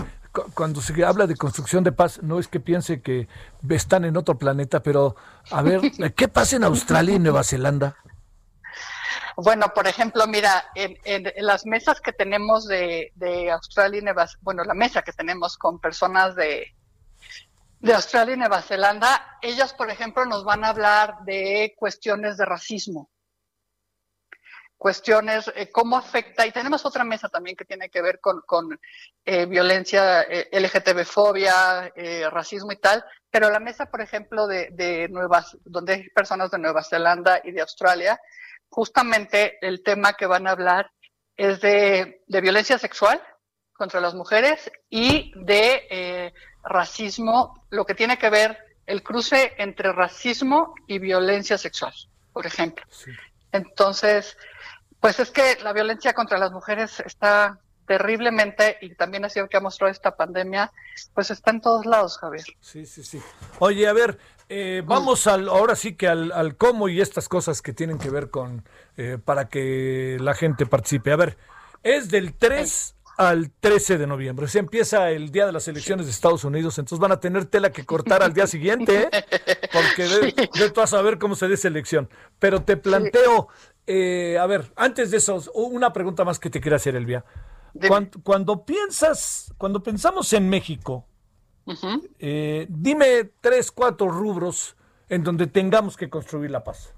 [0.54, 3.28] cuando se habla de construcción de paz, no es que piense que
[3.68, 5.16] están en otro planeta, pero
[5.50, 5.80] a ver,
[6.16, 7.96] ¿qué pasa en Australia y Nueva Zelanda?
[9.36, 10.98] Bueno, por ejemplo, mira, en,
[11.36, 13.12] las mesas que tenemos de,
[13.52, 16.74] Australia y Nueva, bueno, la mesa que tenemos con personas de,
[17.78, 22.46] de Australia y Nueva Zelanda, ellas, por ejemplo, nos van a hablar de cuestiones de
[22.46, 23.10] racismo
[24.78, 28.80] cuestiones, eh, cómo afecta, y tenemos otra mesa también que tiene que ver con, con
[29.24, 31.92] eh, violencia, eh, LGTB-fobia,
[32.30, 36.58] racismo y tal, pero la mesa, por ejemplo, de, de Nuevas, donde hay personas de
[36.58, 38.18] Nueva Zelanda y de Australia,
[38.70, 40.90] justamente el tema que van a hablar
[41.36, 43.20] es de, de violencia sexual
[43.72, 46.32] contra las mujeres y de
[46.64, 51.92] racismo, lo que tiene que ver el cruce entre racismo y violencia sexual,
[52.32, 52.84] por ejemplo.
[53.52, 54.36] Entonces,
[55.00, 59.56] pues es que la violencia contra las mujeres está terriblemente, y también ha sido que
[59.56, 60.70] ha mostrado esta pandemia,
[61.14, 62.44] pues está en todos lados, Javier.
[62.60, 63.20] Sí, sí, sí.
[63.60, 64.18] Oye, a ver,
[64.50, 68.30] eh, vamos al, ahora sí que al, cómo y estas cosas que tienen que ver
[68.30, 68.62] con,
[68.96, 71.12] eh, para que la gente participe.
[71.12, 71.38] A ver,
[71.82, 74.46] es del 3 al 13 de noviembre.
[74.46, 77.72] Se empieza el día de las elecciones de Estados Unidos, entonces van a tener tela
[77.72, 79.10] que cortar al día siguiente, ¿eh?
[79.72, 82.08] porque de, de, vas a ver cómo se esa elección.
[82.38, 83.48] Pero te planteo,
[83.90, 87.24] eh, a ver, antes de eso, una pregunta más que te quiero hacer, Elvia.
[88.22, 91.06] Cuando, piensas, cuando pensamos en México,
[92.18, 94.76] eh, dime tres, cuatro rubros
[95.08, 96.92] en donde tengamos que construir la paz.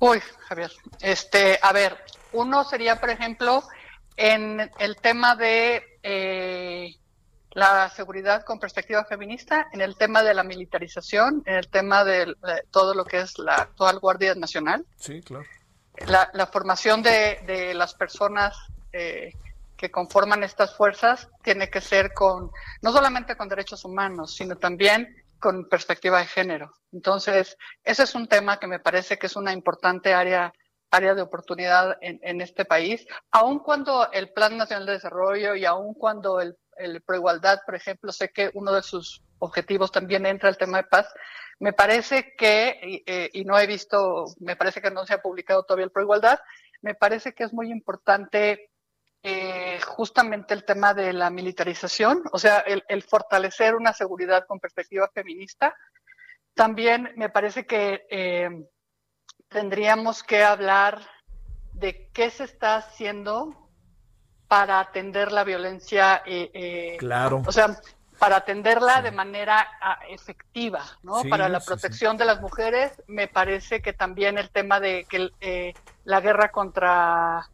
[0.00, 0.70] Uy, Javier.
[1.00, 1.96] Este, a ver,
[2.32, 3.62] uno sería, por ejemplo,
[4.18, 6.94] en el tema de eh,
[7.56, 12.36] la seguridad con perspectiva feminista, en el tema de la militarización, en el tema de,
[12.70, 14.84] todo lo que es la actual Guardia Nacional.
[14.96, 15.46] Sí, claro.
[16.06, 18.54] La, formación de, las personas
[18.92, 19.32] eh,
[19.74, 22.50] que conforman estas fuerzas tiene que ser con,
[22.82, 26.74] no solamente con derechos humanos, sino también con perspectiva de género.
[26.92, 30.52] Entonces, ese es un tema que me parece que es una importante área
[30.90, 35.64] área de oportunidad en, en este país, aun cuando el Plan Nacional de Desarrollo y
[35.64, 40.48] aun cuando el el Proigualdad, por ejemplo, sé que uno de sus objetivos también entra
[40.48, 41.12] el tema de paz.
[41.58, 45.64] Me parece que, eh, y no he visto, me parece que no se ha publicado
[45.64, 46.40] todavía el Proigualdad,
[46.82, 48.70] me parece que es muy importante
[49.22, 55.10] eh, justamente el tema de la militarización, o sea, el, fortalecer una seguridad con perspectiva
[55.12, 55.74] feminista.
[56.54, 58.48] También me parece que eh,
[59.48, 61.00] tendríamos que hablar
[61.72, 63.65] de qué se está haciendo
[64.48, 67.42] para atender la violencia, eh, eh, claro.
[67.46, 67.76] o sea,
[68.18, 71.22] para atenderla de manera ah, efectiva, ¿no?
[71.28, 75.74] para la protección de las mujeres, me parece que también el tema de que eh,
[76.04, 77.48] la guerra contra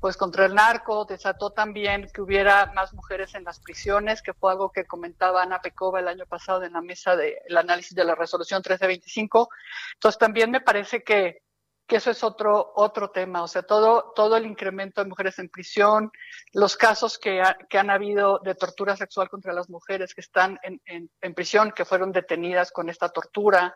[0.00, 4.52] pues contra el narco desató también que hubiera más mujeres en las prisiones, que fue
[4.52, 8.14] algo que comentaba Ana Pecova el año pasado en la mesa del análisis de la
[8.14, 9.48] resolución 1325.
[9.94, 11.42] Entonces también me parece que
[11.88, 15.48] que eso es otro, otro tema, o sea, todo, todo el incremento de mujeres en
[15.48, 16.12] prisión,
[16.52, 20.80] los casos que, que han habido de tortura sexual contra las mujeres que están en,
[20.84, 23.74] en, prisión, que fueron detenidas con esta tortura.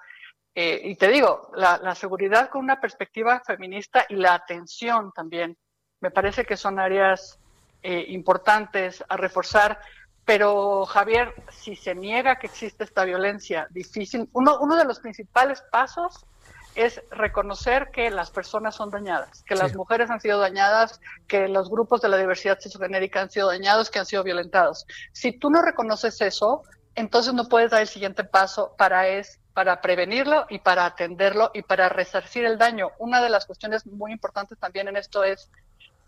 [0.55, 5.57] Eh, y te digo, la, la, seguridad con una perspectiva feminista y la atención también,
[6.01, 7.39] me parece que son áreas
[7.83, 9.81] eh, importantes a reforzar.
[10.27, 15.63] Pero Javier, si se niega que existe esta violencia difícil, uno, uno de los principales
[15.73, 16.27] pasos
[16.75, 21.71] es reconocer que las personas son dañadas, que las mujeres han sido dañadas, que los
[21.71, 24.87] grupos de la diversidad sexogenérica han sido dañados, que han sido violentados.
[25.13, 26.63] Si tú no reconoces eso,
[26.95, 31.63] entonces no puedes dar el siguiente paso para es para prevenirlo y para atenderlo y
[31.63, 32.91] para resarcir el daño.
[32.99, 35.51] Una de las cuestiones muy importantes también en esto es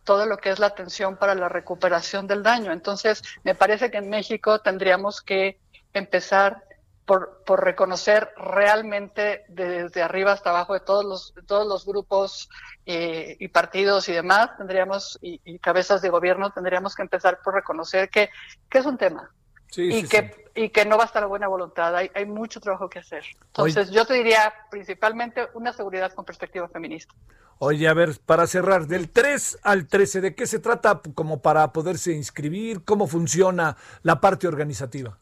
[0.05, 2.73] todo lo que es la atención para la recuperación del daño.
[2.73, 5.59] Entonces, me parece que en México tendríamos que
[5.93, 6.65] empezar
[7.05, 12.49] por, por reconocer realmente desde arriba hasta abajo de todos los, todos los grupos
[12.87, 18.09] eh, y partidos y demás, tendríamos, y, cabezas de gobierno, tendríamos que empezar por reconocer
[18.09, 18.31] que,
[18.69, 19.31] que es un tema.
[19.77, 23.25] y, que, y que no basta la buena voluntad, hay, hay mucho trabajo que hacer.
[23.49, 27.15] Entonces, yo te diría principalmente una seguridad con perspectiva feminista.
[27.59, 31.73] Oye, a ver, para cerrar, del 3 al 13, ¿de qué se trata como para
[31.73, 32.85] poderse inscribir?
[32.85, 35.19] ¿Cómo funciona la parte organizativa?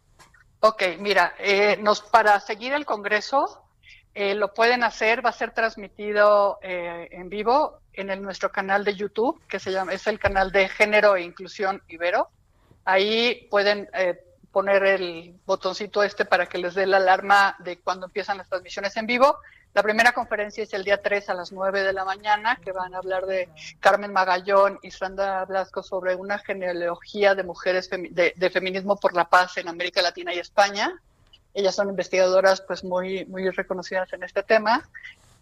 [0.65, 3.65] Ok, mira, eh, nos, para seguir el Congreso
[4.15, 8.85] eh, lo pueden hacer, va a ser transmitido eh, en vivo en el, nuestro canal
[8.85, 12.29] de YouTube, que se llama, es el canal de Género e Inclusión Ibero.
[12.85, 13.89] Ahí pueden
[14.53, 18.97] poner el botoncito este para que les dé la alarma de cuando empiezan las transmisiones
[18.97, 19.39] en vivo.
[19.75, 22.95] La primera conferencia es el día 3 a las 9 de la mañana, que van
[22.95, 23.49] a hablar de
[23.81, 29.57] Carmen Magallón y Sandra Blasco sobre una genealogía de mujeres de, feminismo por la paz
[29.57, 31.01] en América Latina y España.
[31.55, 34.87] Ellas son investigadoras pues muy, muy reconocidas en este tema.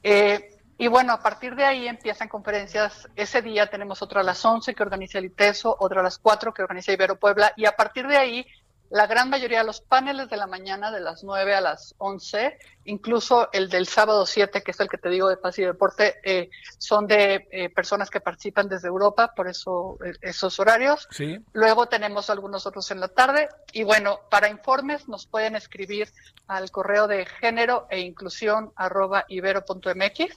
[0.05, 3.09] Eh, y bueno, a partir de ahí empiezan conferencias.
[3.17, 6.55] Ese día tenemos otra a las 11 que organiza el ITESO, otra a las 4
[6.55, 8.47] que organiza Ibero Puebla, y a partir de ahí
[8.91, 12.59] la gran mayoría de los paneles de la mañana, de las 9 a las 11,
[12.87, 16.17] incluso el del sábado 7, que es el que te digo de paz y deporte,
[16.25, 21.07] eh, son de eh, personas que participan desde Europa, por eso eh, esos horarios.
[21.13, 21.39] Sí.
[21.53, 23.49] Luego tenemos algunos otros en la tarde.
[23.73, 26.09] Y bueno, para informes nos pueden escribir
[26.49, 30.37] al correo de género e inclusión arroba ibero.mx.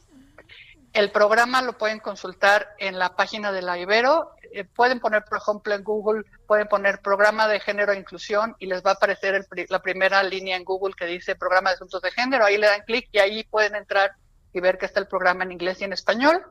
[0.93, 5.39] El programa lo pueden consultar en la página de la Ibero eh, pueden poner, por
[5.39, 9.47] ejemplo, en Google, pueden poner programa de género e inclusión y les va a aparecer
[9.69, 12.45] la primera línea en Google que dice programa de asuntos de género.
[12.45, 14.11] Ahí le dan clic y ahí pueden entrar
[14.53, 16.43] y ver que está el programa en inglés y en español.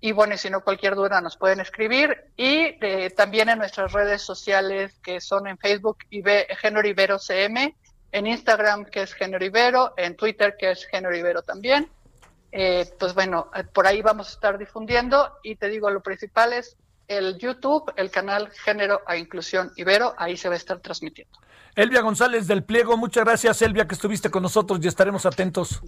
[0.00, 2.16] Y bueno, y si no, cualquier duda nos pueden escribir.
[2.36, 5.98] Y eh, también en nuestras redes sociales que son en Facebook,
[6.60, 7.74] Género Ibero CM,
[8.12, 11.90] en Instagram que es Género Ibero, en Twitter que es Género Ibero también.
[12.52, 16.76] Eh, pues bueno, por ahí vamos a estar difundiendo y te digo, lo principal es
[17.08, 21.38] el YouTube, el canal Género a Inclusión Ibero, ahí se va a estar transmitiendo.
[21.74, 25.80] Elvia González del Pliego, muchas gracias Elvia que estuviste con nosotros y estaremos atentos.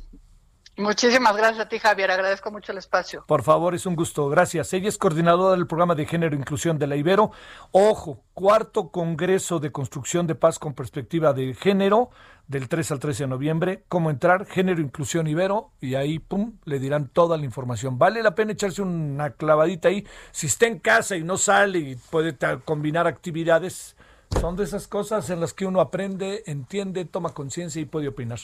[0.77, 2.11] Muchísimas gracias a ti, Javier.
[2.11, 3.25] Agradezco mucho el espacio.
[3.29, 4.29] Por favor, es un gusto.
[4.29, 4.73] Gracias.
[4.73, 7.31] Ella es coordinadora del programa de género e inclusión de la Ibero.
[7.71, 12.11] Ojo, cuarto Congreso de Construcción de Paz con Perspectiva de Género,
[12.49, 13.85] del 3 al 13 de noviembre.
[13.89, 17.97] Cómo entrar, género, inclusión Ibero, y ahí, pum, le dirán toda la información.
[17.97, 20.05] Vale la pena echarse una clavadita ahí.
[20.33, 23.97] Si está en casa y no sale y puede combinar actividades,
[24.41, 28.39] son de esas cosas en las que uno aprende, entiende, toma conciencia y puede opinar.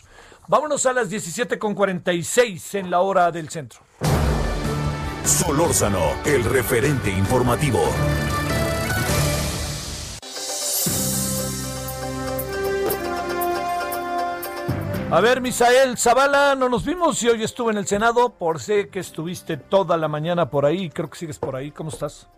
[0.48, 3.80] Vámonos a las 17.46 en la hora del centro.
[5.24, 7.80] Solórzano, el referente informativo.
[15.12, 18.90] A ver, Misael Zavala, no nos vimos y hoy estuve en el Senado, por sé
[18.90, 22.28] que estuviste toda la mañana por ahí, creo que sigues por ahí, ¿cómo estás?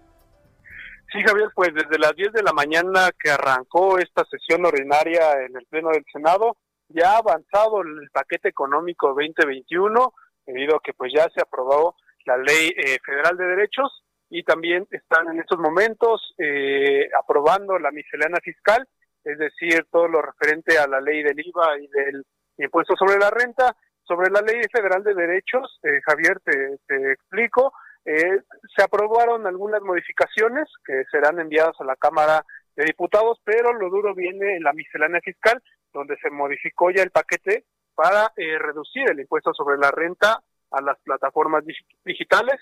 [1.13, 5.55] Sí, Javier, pues desde las 10 de la mañana que arrancó esta sesión ordinaria en
[5.55, 6.57] el Pleno del Senado,
[6.89, 10.15] ya ha avanzado el paquete económico 2021,
[10.47, 14.87] debido a que pues ya se aprobó la Ley eh, Federal de Derechos y también
[14.91, 18.89] están en estos momentos eh, aprobando la miscelánea fiscal,
[19.23, 22.25] es decir, todo lo referente a la ley del IVA y del
[22.57, 23.77] impuesto sobre la renta.
[24.05, 27.73] Sobre la Ley Federal de Derechos, eh, Javier, te, te explico,
[28.05, 28.41] eh,
[28.77, 32.45] se aprobaron algunas modificaciones que serán enviadas a la Cámara
[32.77, 35.63] de Diputados, pero lo duro viene en la miscelánea fiscal,
[35.93, 37.65] donde se modificó ya el paquete
[37.95, 41.65] para eh, reducir el impuesto sobre la renta a las plataformas
[42.05, 42.59] digitales.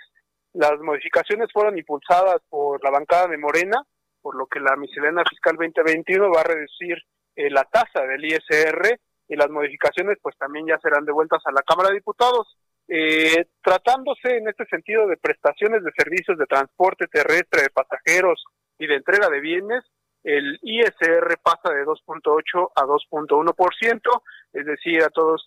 [0.53, 3.83] Las modificaciones fueron impulsadas por la bancada de Morena,
[4.21, 6.99] por lo que la miscelánea fiscal 2021 va a reducir
[7.37, 11.62] eh, la tasa del ISR y las modificaciones pues también ya serán devueltas a la
[11.62, 12.59] Cámara de Diputados.
[12.93, 18.43] Eh, tratándose en este sentido de prestaciones de servicios de transporte terrestre de pasajeros
[18.81, 19.85] y de entrega de bienes,
[20.25, 24.23] el ISR pasa de 2.8 a 2.1%,
[24.55, 25.47] es decir, a todos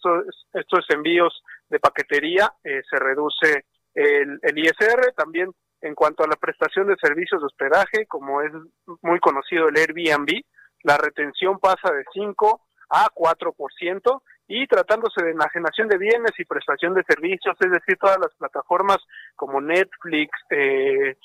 [0.53, 5.11] estos, envíos de paquetería eh, se reduce el, el, ISR.
[5.13, 5.51] También
[5.81, 8.53] en cuanto a la prestación de servicios de hospedaje, como es
[9.01, 10.43] muy conocido el Airbnb,
[10.83, 14.21] la retención pasa de 5 a 4%
[14.55, 18.99] y tratándose de enajenación de bienes y prestación de servicios, es decir, todas las plataformas
[19.35, 21.17] como Netflix, eh,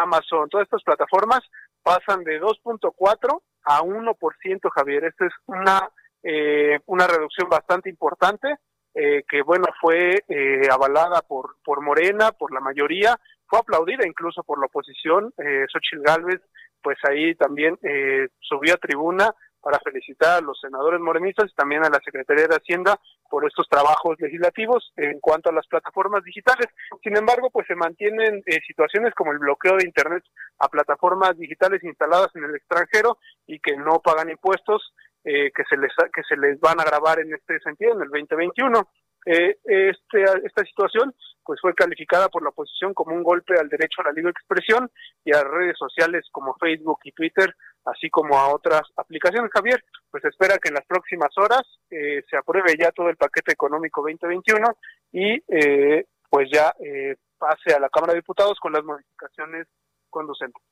[0.00, 1.40] Amazon, todas estas plataformas
[1.82, 5.04] pasan de 2.4 a 1%, Javier.
[5.06, 5.90] Esta es una,
[6.22, 8.54] eh, una reducción bastante importante.
[8.98, 13.14] Eh, que bueno fue eh, avalada por por Morena por la mayoría
[13.46, 16.40] fue aplaudida incluso por la oposición eh, Xochitl Gálvez
[16.82, 19.34] pues ahí también eh, subió a tribuna
[19.66, 23.68] para felicitar a los senadores morenistas y también a la Secretaría de Hacienda por estos
[23.68, 26.68] trabajos legislativos en cuanto a las plataformas digitales.
[27.02, 30.22] Sin embargo, pues se mantienen eh, situaciones como el bloqueo de Internet
[30.60, 34.94] a plataformas digitales instaladas en el extranjero y que no pagan impuestos,
[35.24, 38.08] eh, que, se les, que se les van a grabar en este sentido en el
[38.10, 38.88] 2021.
[39.26, 41.12] Eh, este, esta situación
[41.42, 44.88] pues fue calificada por la oposición como un golpe al derecho a la libre expresión
[45.24, 47.52] y a redes sociales como Facebook y Twitter,
[47.86, 49.50] así como a otras aplicaciones.
[49.52, 53.52] Javier, pues espera que en las próximas horas eh, se apruebe ya todo el paquete
[53.52, 54.76] económico 2021
[55.12, 59.66] y eh, pues ya eh, pase a la Cámara de Diputados con las modificaciones
[60.10, 60.62] conducentes.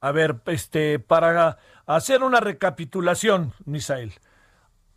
[0.00, 4.12] A ver, este, para hacer una recapitulación, Misael,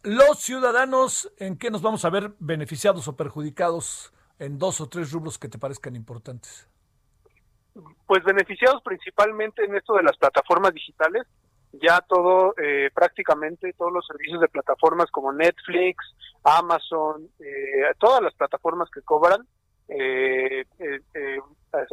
[0.03, 5.11] los ciudadanos, ¿en qué nos vamos a ver beneficiados o perjudicados en dos o tres
[5.11, 6.69] rubros que te parezcan importantes?
[8.05, 11.23] Pues beneficiados principalmente en esto de las plataformas digitales,
[11.73, 15.97] ya todo, eh, prácticamente todos los servicios de plataformas como Netflix,
[16.43, 19.45] Amazon, eh, todas las plataformas que cobran,
[19.89, 20.65] eh,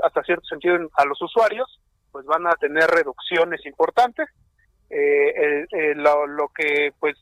[0.03, 1.81] hasta cierto sentido a los usuarios,
[2.11, 4.29] pues van a tener reducciones importantes.
[5.97, 7.17] Lo, lo, que pues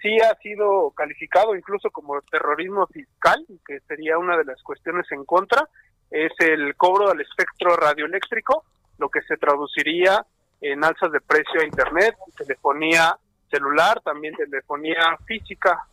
[0.00, 5.24] sí ha sido calificado incluso como terrorismo fiscal, que sería una de las cuestiones en
[5.24, 5.68] contra,
[6.10, 8.64] es el cobro del espectro radioeléctrico,
[8.98, 10.24] lo que se traduciría
[10.64, 13.16] en alzas de precio a Internet, telefonía
[13.50, 15.86] celular, también telefonía física,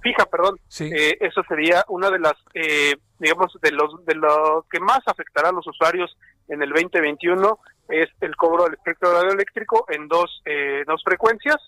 [0.00, 0.58] fija, perdón.
[0.80, 5.50] Eh, eso sería una de las, eh, digamos, de los de lo que más afectará
[5.50, 6.16] a los usuarios
[6.48, 7.58] en el 2021
[7.88, 11.58] es el cobro del espectro radioeléctrico en dos eh, dos frecuencias,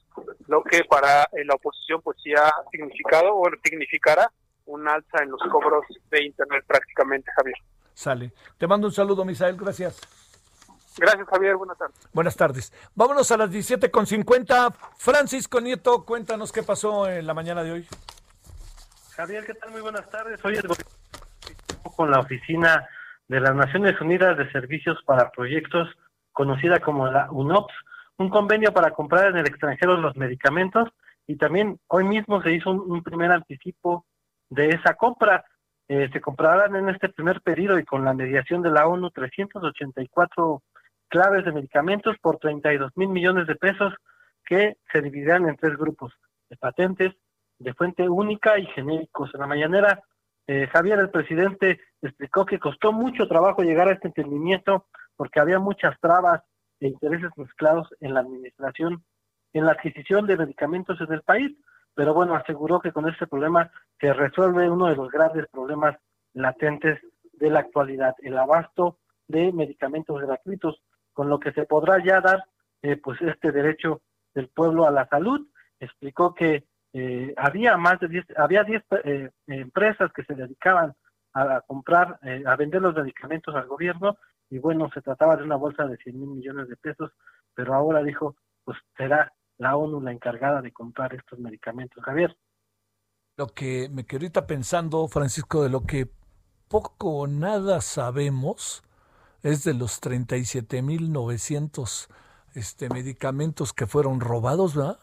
[0.49, 4.31] lo que para la oposición pues sí ha significado o significará
[4.67, 7.57] un alza en los cobros de internet prácticamente, Javier.
[7.95, 8.33] Sale.
[8.59, 10.28] Te mando un saludo, Misael, gracias.
[10.99, 11.57] Gracias, Javier.
[11.57, 12.09] Buenas tardes.
[12.13, 12.73] Buenas tardes.
[12.95, 14.75] Vámonos a las 17.50.
[14.97, 17.87] Francisco Nieto, cuéntanos qué pasó en la mañana de hoy.
[19.17, 19.71] Javier, ¿qué tal?
[19.71, 20.45] Muy buenas tardes.
[20.45, 20.69] Hoy el
[21.97, 22.89] con la oficina
[23.29, 25.89] de las Naciones Unidas de Servicios para Proyectos,
[26.33, 27.75] conocida como la UNOPS,
[28.19, 30.89] un convenio para comprar en el extranjero los medicamentos
[31.27, 34.07] y también hoy mismo se hizo un, primer anticipo
[34.49, 35.45] de esa compra.
[35.89, 40.63] Eh, se comprarán en este primer pedido y con la mediación de la ONU 384
[41.09, 43.95] claves de medicamentos por 32 mil millones de pesos
[44.45, 46.13] que se dividirán en tres grupos
[46.49, 47.15] de patentes,
[47.59, 49.31] de fuente única y genéricos.
[49.35, 50.03] En la mañanera,
[50.47, 54.87] eh, Javier, el presidente, explicó que costó mucho trabajo llegar a este entendimiento
[55.17, 56.43] porque había muchas trabas
[56.81, 59.05] e intereses mezclados en la administración,
[59.53, 61.57] en la adquisición de medicamentos en el país,
[61.95, 63.71] pero bueno, aseguró que con este problema
[64.01, 65.97] se resuelve uno de los grandes problemas
[66.33, 67.01] latentes
[67.33, 70.81] de la actualidad, el abasto de medicamentos gratuitos,
[71.19, 72.45] con lo que se podrá ya dar
[72.81, 74.03] eh, pues este derecho
[74.37, 75.49] del pueblo a la salud.
[75.81, 76.63] Explicó que
[76.93, 80.95] eh, había más de 10, había 10 eh, empresas que se dedicaban
[81.35, 84.17] a, comprar, a vender los medicamentos al gobierno
[84.49, 87.11] y bueno, se trataba de una bolsa de 100 mil millones de pesos,
[87.53, 92.01] pero ahora dijo, pues será la ONU la encargada de comprar estos medicamentos.
[92.05, 92.37] Javier.
[93.37, 96.13] Lo que me quedo ahorita pensando, Francisco, de lo que
[96.69, 98.85] poco o nada sabemos
[99.43, 102.09] es de los 37.900
[102.55, 104.99] este, medicamentos que fueron robados, ¿verdad?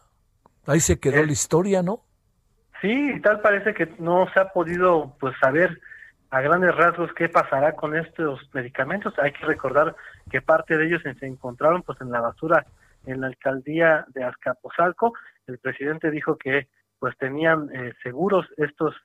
[0.68, 2.02] Ahí se quedó la historia, ¿no?
[2.82, 5.80] Sí, tal parece que no se ha podido pues saber
[6.30, 9.14] a grandes rasgos qué pasará con estos medicamentos.
[9.20, 9.96] Hay que recordar
[10.30, 12.66] que parte de ellos se encontraron pues en la basura
[13.06, 15.14] en la alcaldía de Azcapotzalco.
[15.48, 16.68] El presidente dijo que
[17.00, 18.96] pues tenían eh, seguros estos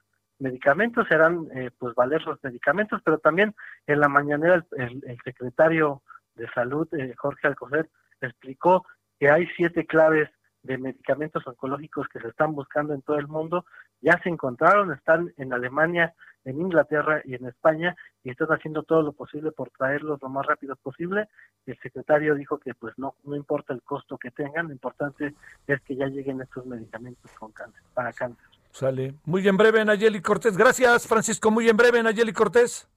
[0.41, 3.55] medicamentos, eran eh, pues valer los medicamentos, pero también
[3.87, 6.03] en la mañanera el, el, secretario
[6.35, 7.89] de salud, eh, Jorge Alcocer,
[8.21, 8.87] explicó
[9.19, 10.29] que hay siete claves
[10.63, 13.65] de medicamentos oncológicos que se están buscando en todo el mundo,
[14.01, 16.15] ya se encontraron, están en Alemania,
[16.45, 20.47] en Inglaterra y en España y están haciendo todo lo posible por traerlos lo más
[20.47, 21.29] rápido posible.
[21.67, 25.35] El secretario dijo que pues no no importa el costo que tengan, lo importante
[25.67, 28.60] es que ya lleguen estos medicamentos con cáncer, para cáncer.
[28.73, 29.15] Sale.
[29.25, 30.57] Muy en breve, Nayeli Cortés.
[30.57, 31.51] Gracias, Francisco.
[31.51, 32.89] Muy en breve, Nayeli Cortés.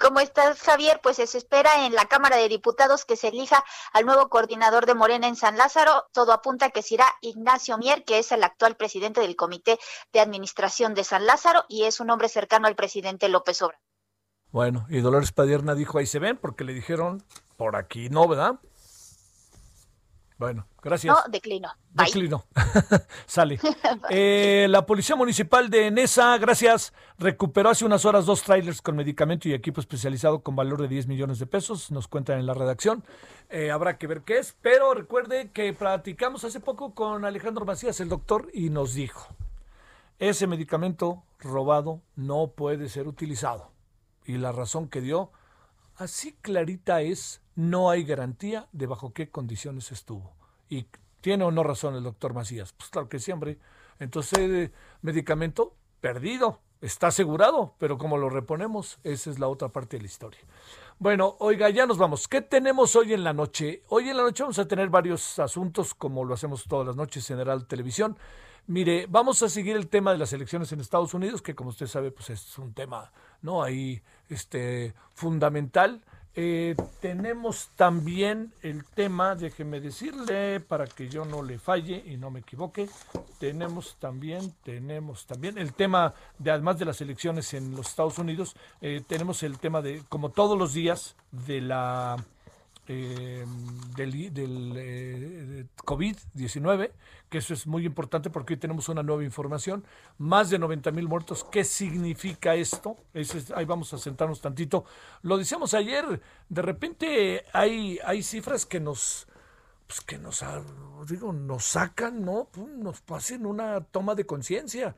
[0.00, 1.00] ¿Cómo estás, Javier?
[1.02, 4.94] Pues se espera en la Cámara de Diputados que se elija al nuevo coordinador de
[4.94, 6.06] Morena en San Lázaro.
[6.12, 9.78] Todo apunta a que será Ignacio Mier, que es el actual presidente del Comité
[10.12, 13.80] de Administración de San Lázaro y es un hombre cercano al presidente López Obrador.
[14.50, 17.24] Bueno, y Dolores Padierna dijo, ahí se ven, porque le dijeron,
[17.56, 18.60] por aquí no, ¿verdad?
[20.36, 21.14] Bueno, gracias.
[21.14, 21.70] No, declino.
[21.92, 22.44] Declino.
[23.26, 23.60] Sale.
[24.10, 29.48] Eh, la Policía Municipal de Nesa, gracias, recuperó hace unas horas dos trailers con medicamento
[29.48, 31.90] y equipo especializado con valor de 10 millones de pesos.
[31.90, 33.04] Nos cuentan en la redacción.
[33.50, 38.00] Eh, habrá que ver qué es, pero recuerde que platicamos hace poco con Alejandro Macías,
[38.00, 39.28] el doctor, y nos dijo,
[40.18, 43.70] ese medicamento robado no puede ser utilizado.
[44.24, 45.30] Y la razón que dio,
[45.96, 50.34] así clarita es no hay garantía de bajo qué condiciones estuvo.
[50.68, 50.86] Y
[51.20, 52.72] tiene o no razón el doctor Macías.
[52.72, 53.58] Pues claro que siempre.
[53.98, 54.72] Entonces, eh,
[55.02, 60.06] medicamento perdido, está asegurado, pero como lo reponemos, esa es la otra parte de la
[60.06, 60.40] historia.
[60.98, 62.28] Bueno, oiga, ya nos vamos.
[62.28, 63.82] ¿Qué tenemos hoy en la noche?
[63.88, 67.28] Hoy en la noche vamos a tener varios asuntos, como lo hacemos todas las noches
[67.30, 68.18] en General Televisión.
[68.66, 71.86] Mire, vamos a seguir el tema de las elecciones en Estados Unidos, que como usted
[71.86, 73.12] sabe, pues es un tema,
[73.42, 73.62] ¿no?
[73.62, 74.00] Ahí,
[74.30, 76.00] este, fundamental.
[76.34, 82.30] Eh, tenemos también el tema, déjeme decirle, para que yo no le falle y no
[82.30, 82.88] me equivoque,
[83.38, 88.56] tenemos también, tenemos también el tema de, además de las elecciones en los Estados Unidos,
[88.80, 92.16] eh, tenemos el tema de, como todos los días, de la
[92.86, 93.44] eh,
[93.96, 96.90] del, del eh, COVID-19,
[97.30, 99.84] que eso es muy importante porque hoy tenemos una nueva información,
[100.18, 101.44] más de 90 mil muertos.
[101.44, 102.96] ¿Qué significa esto?
[103.54, 104.84] ahí vamos a sentarnos tantito.
[105.22, 109.26] Lo decíamos ayer, de repente hay, hay cifras que nos,
[109.86, 110.62] pues que nos, ah,
[111.08, 112.48] digo, nos sacan, ¿no?
[112.76, 114.94] Nos pasen una toma de conciencia.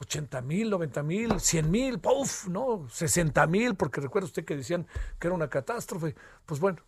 [0.00, 2.48] 80 mil, 90 mil, 100 mil, ¡puf!
[2.48, 2.86] ¿no?
[2.88, 4.86] 60 mil, porque recuerda usted que decían
[5.18, 6.14] que era una catástrofe.
[6.46, 6.82] Pues bueno,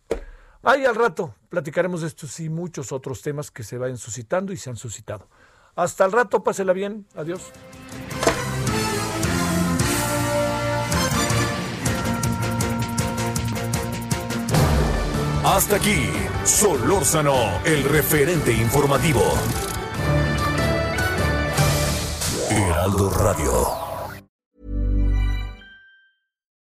[0.63, 4.57] Ahí al rato platicaremos de estos y muchos otros temas que se vayan suscitando y
[4.57, 5.27] se han suscitado.
[5.75, 7.05] Hasta el rato, pásela bien.
[7.15, 7.51] Adiós.
[15.43, 16.09] Hasta aquí,
[16.45, 19.21] Solórzano, el referente informativo.
[22.49, 23.82] Heraldo Radio.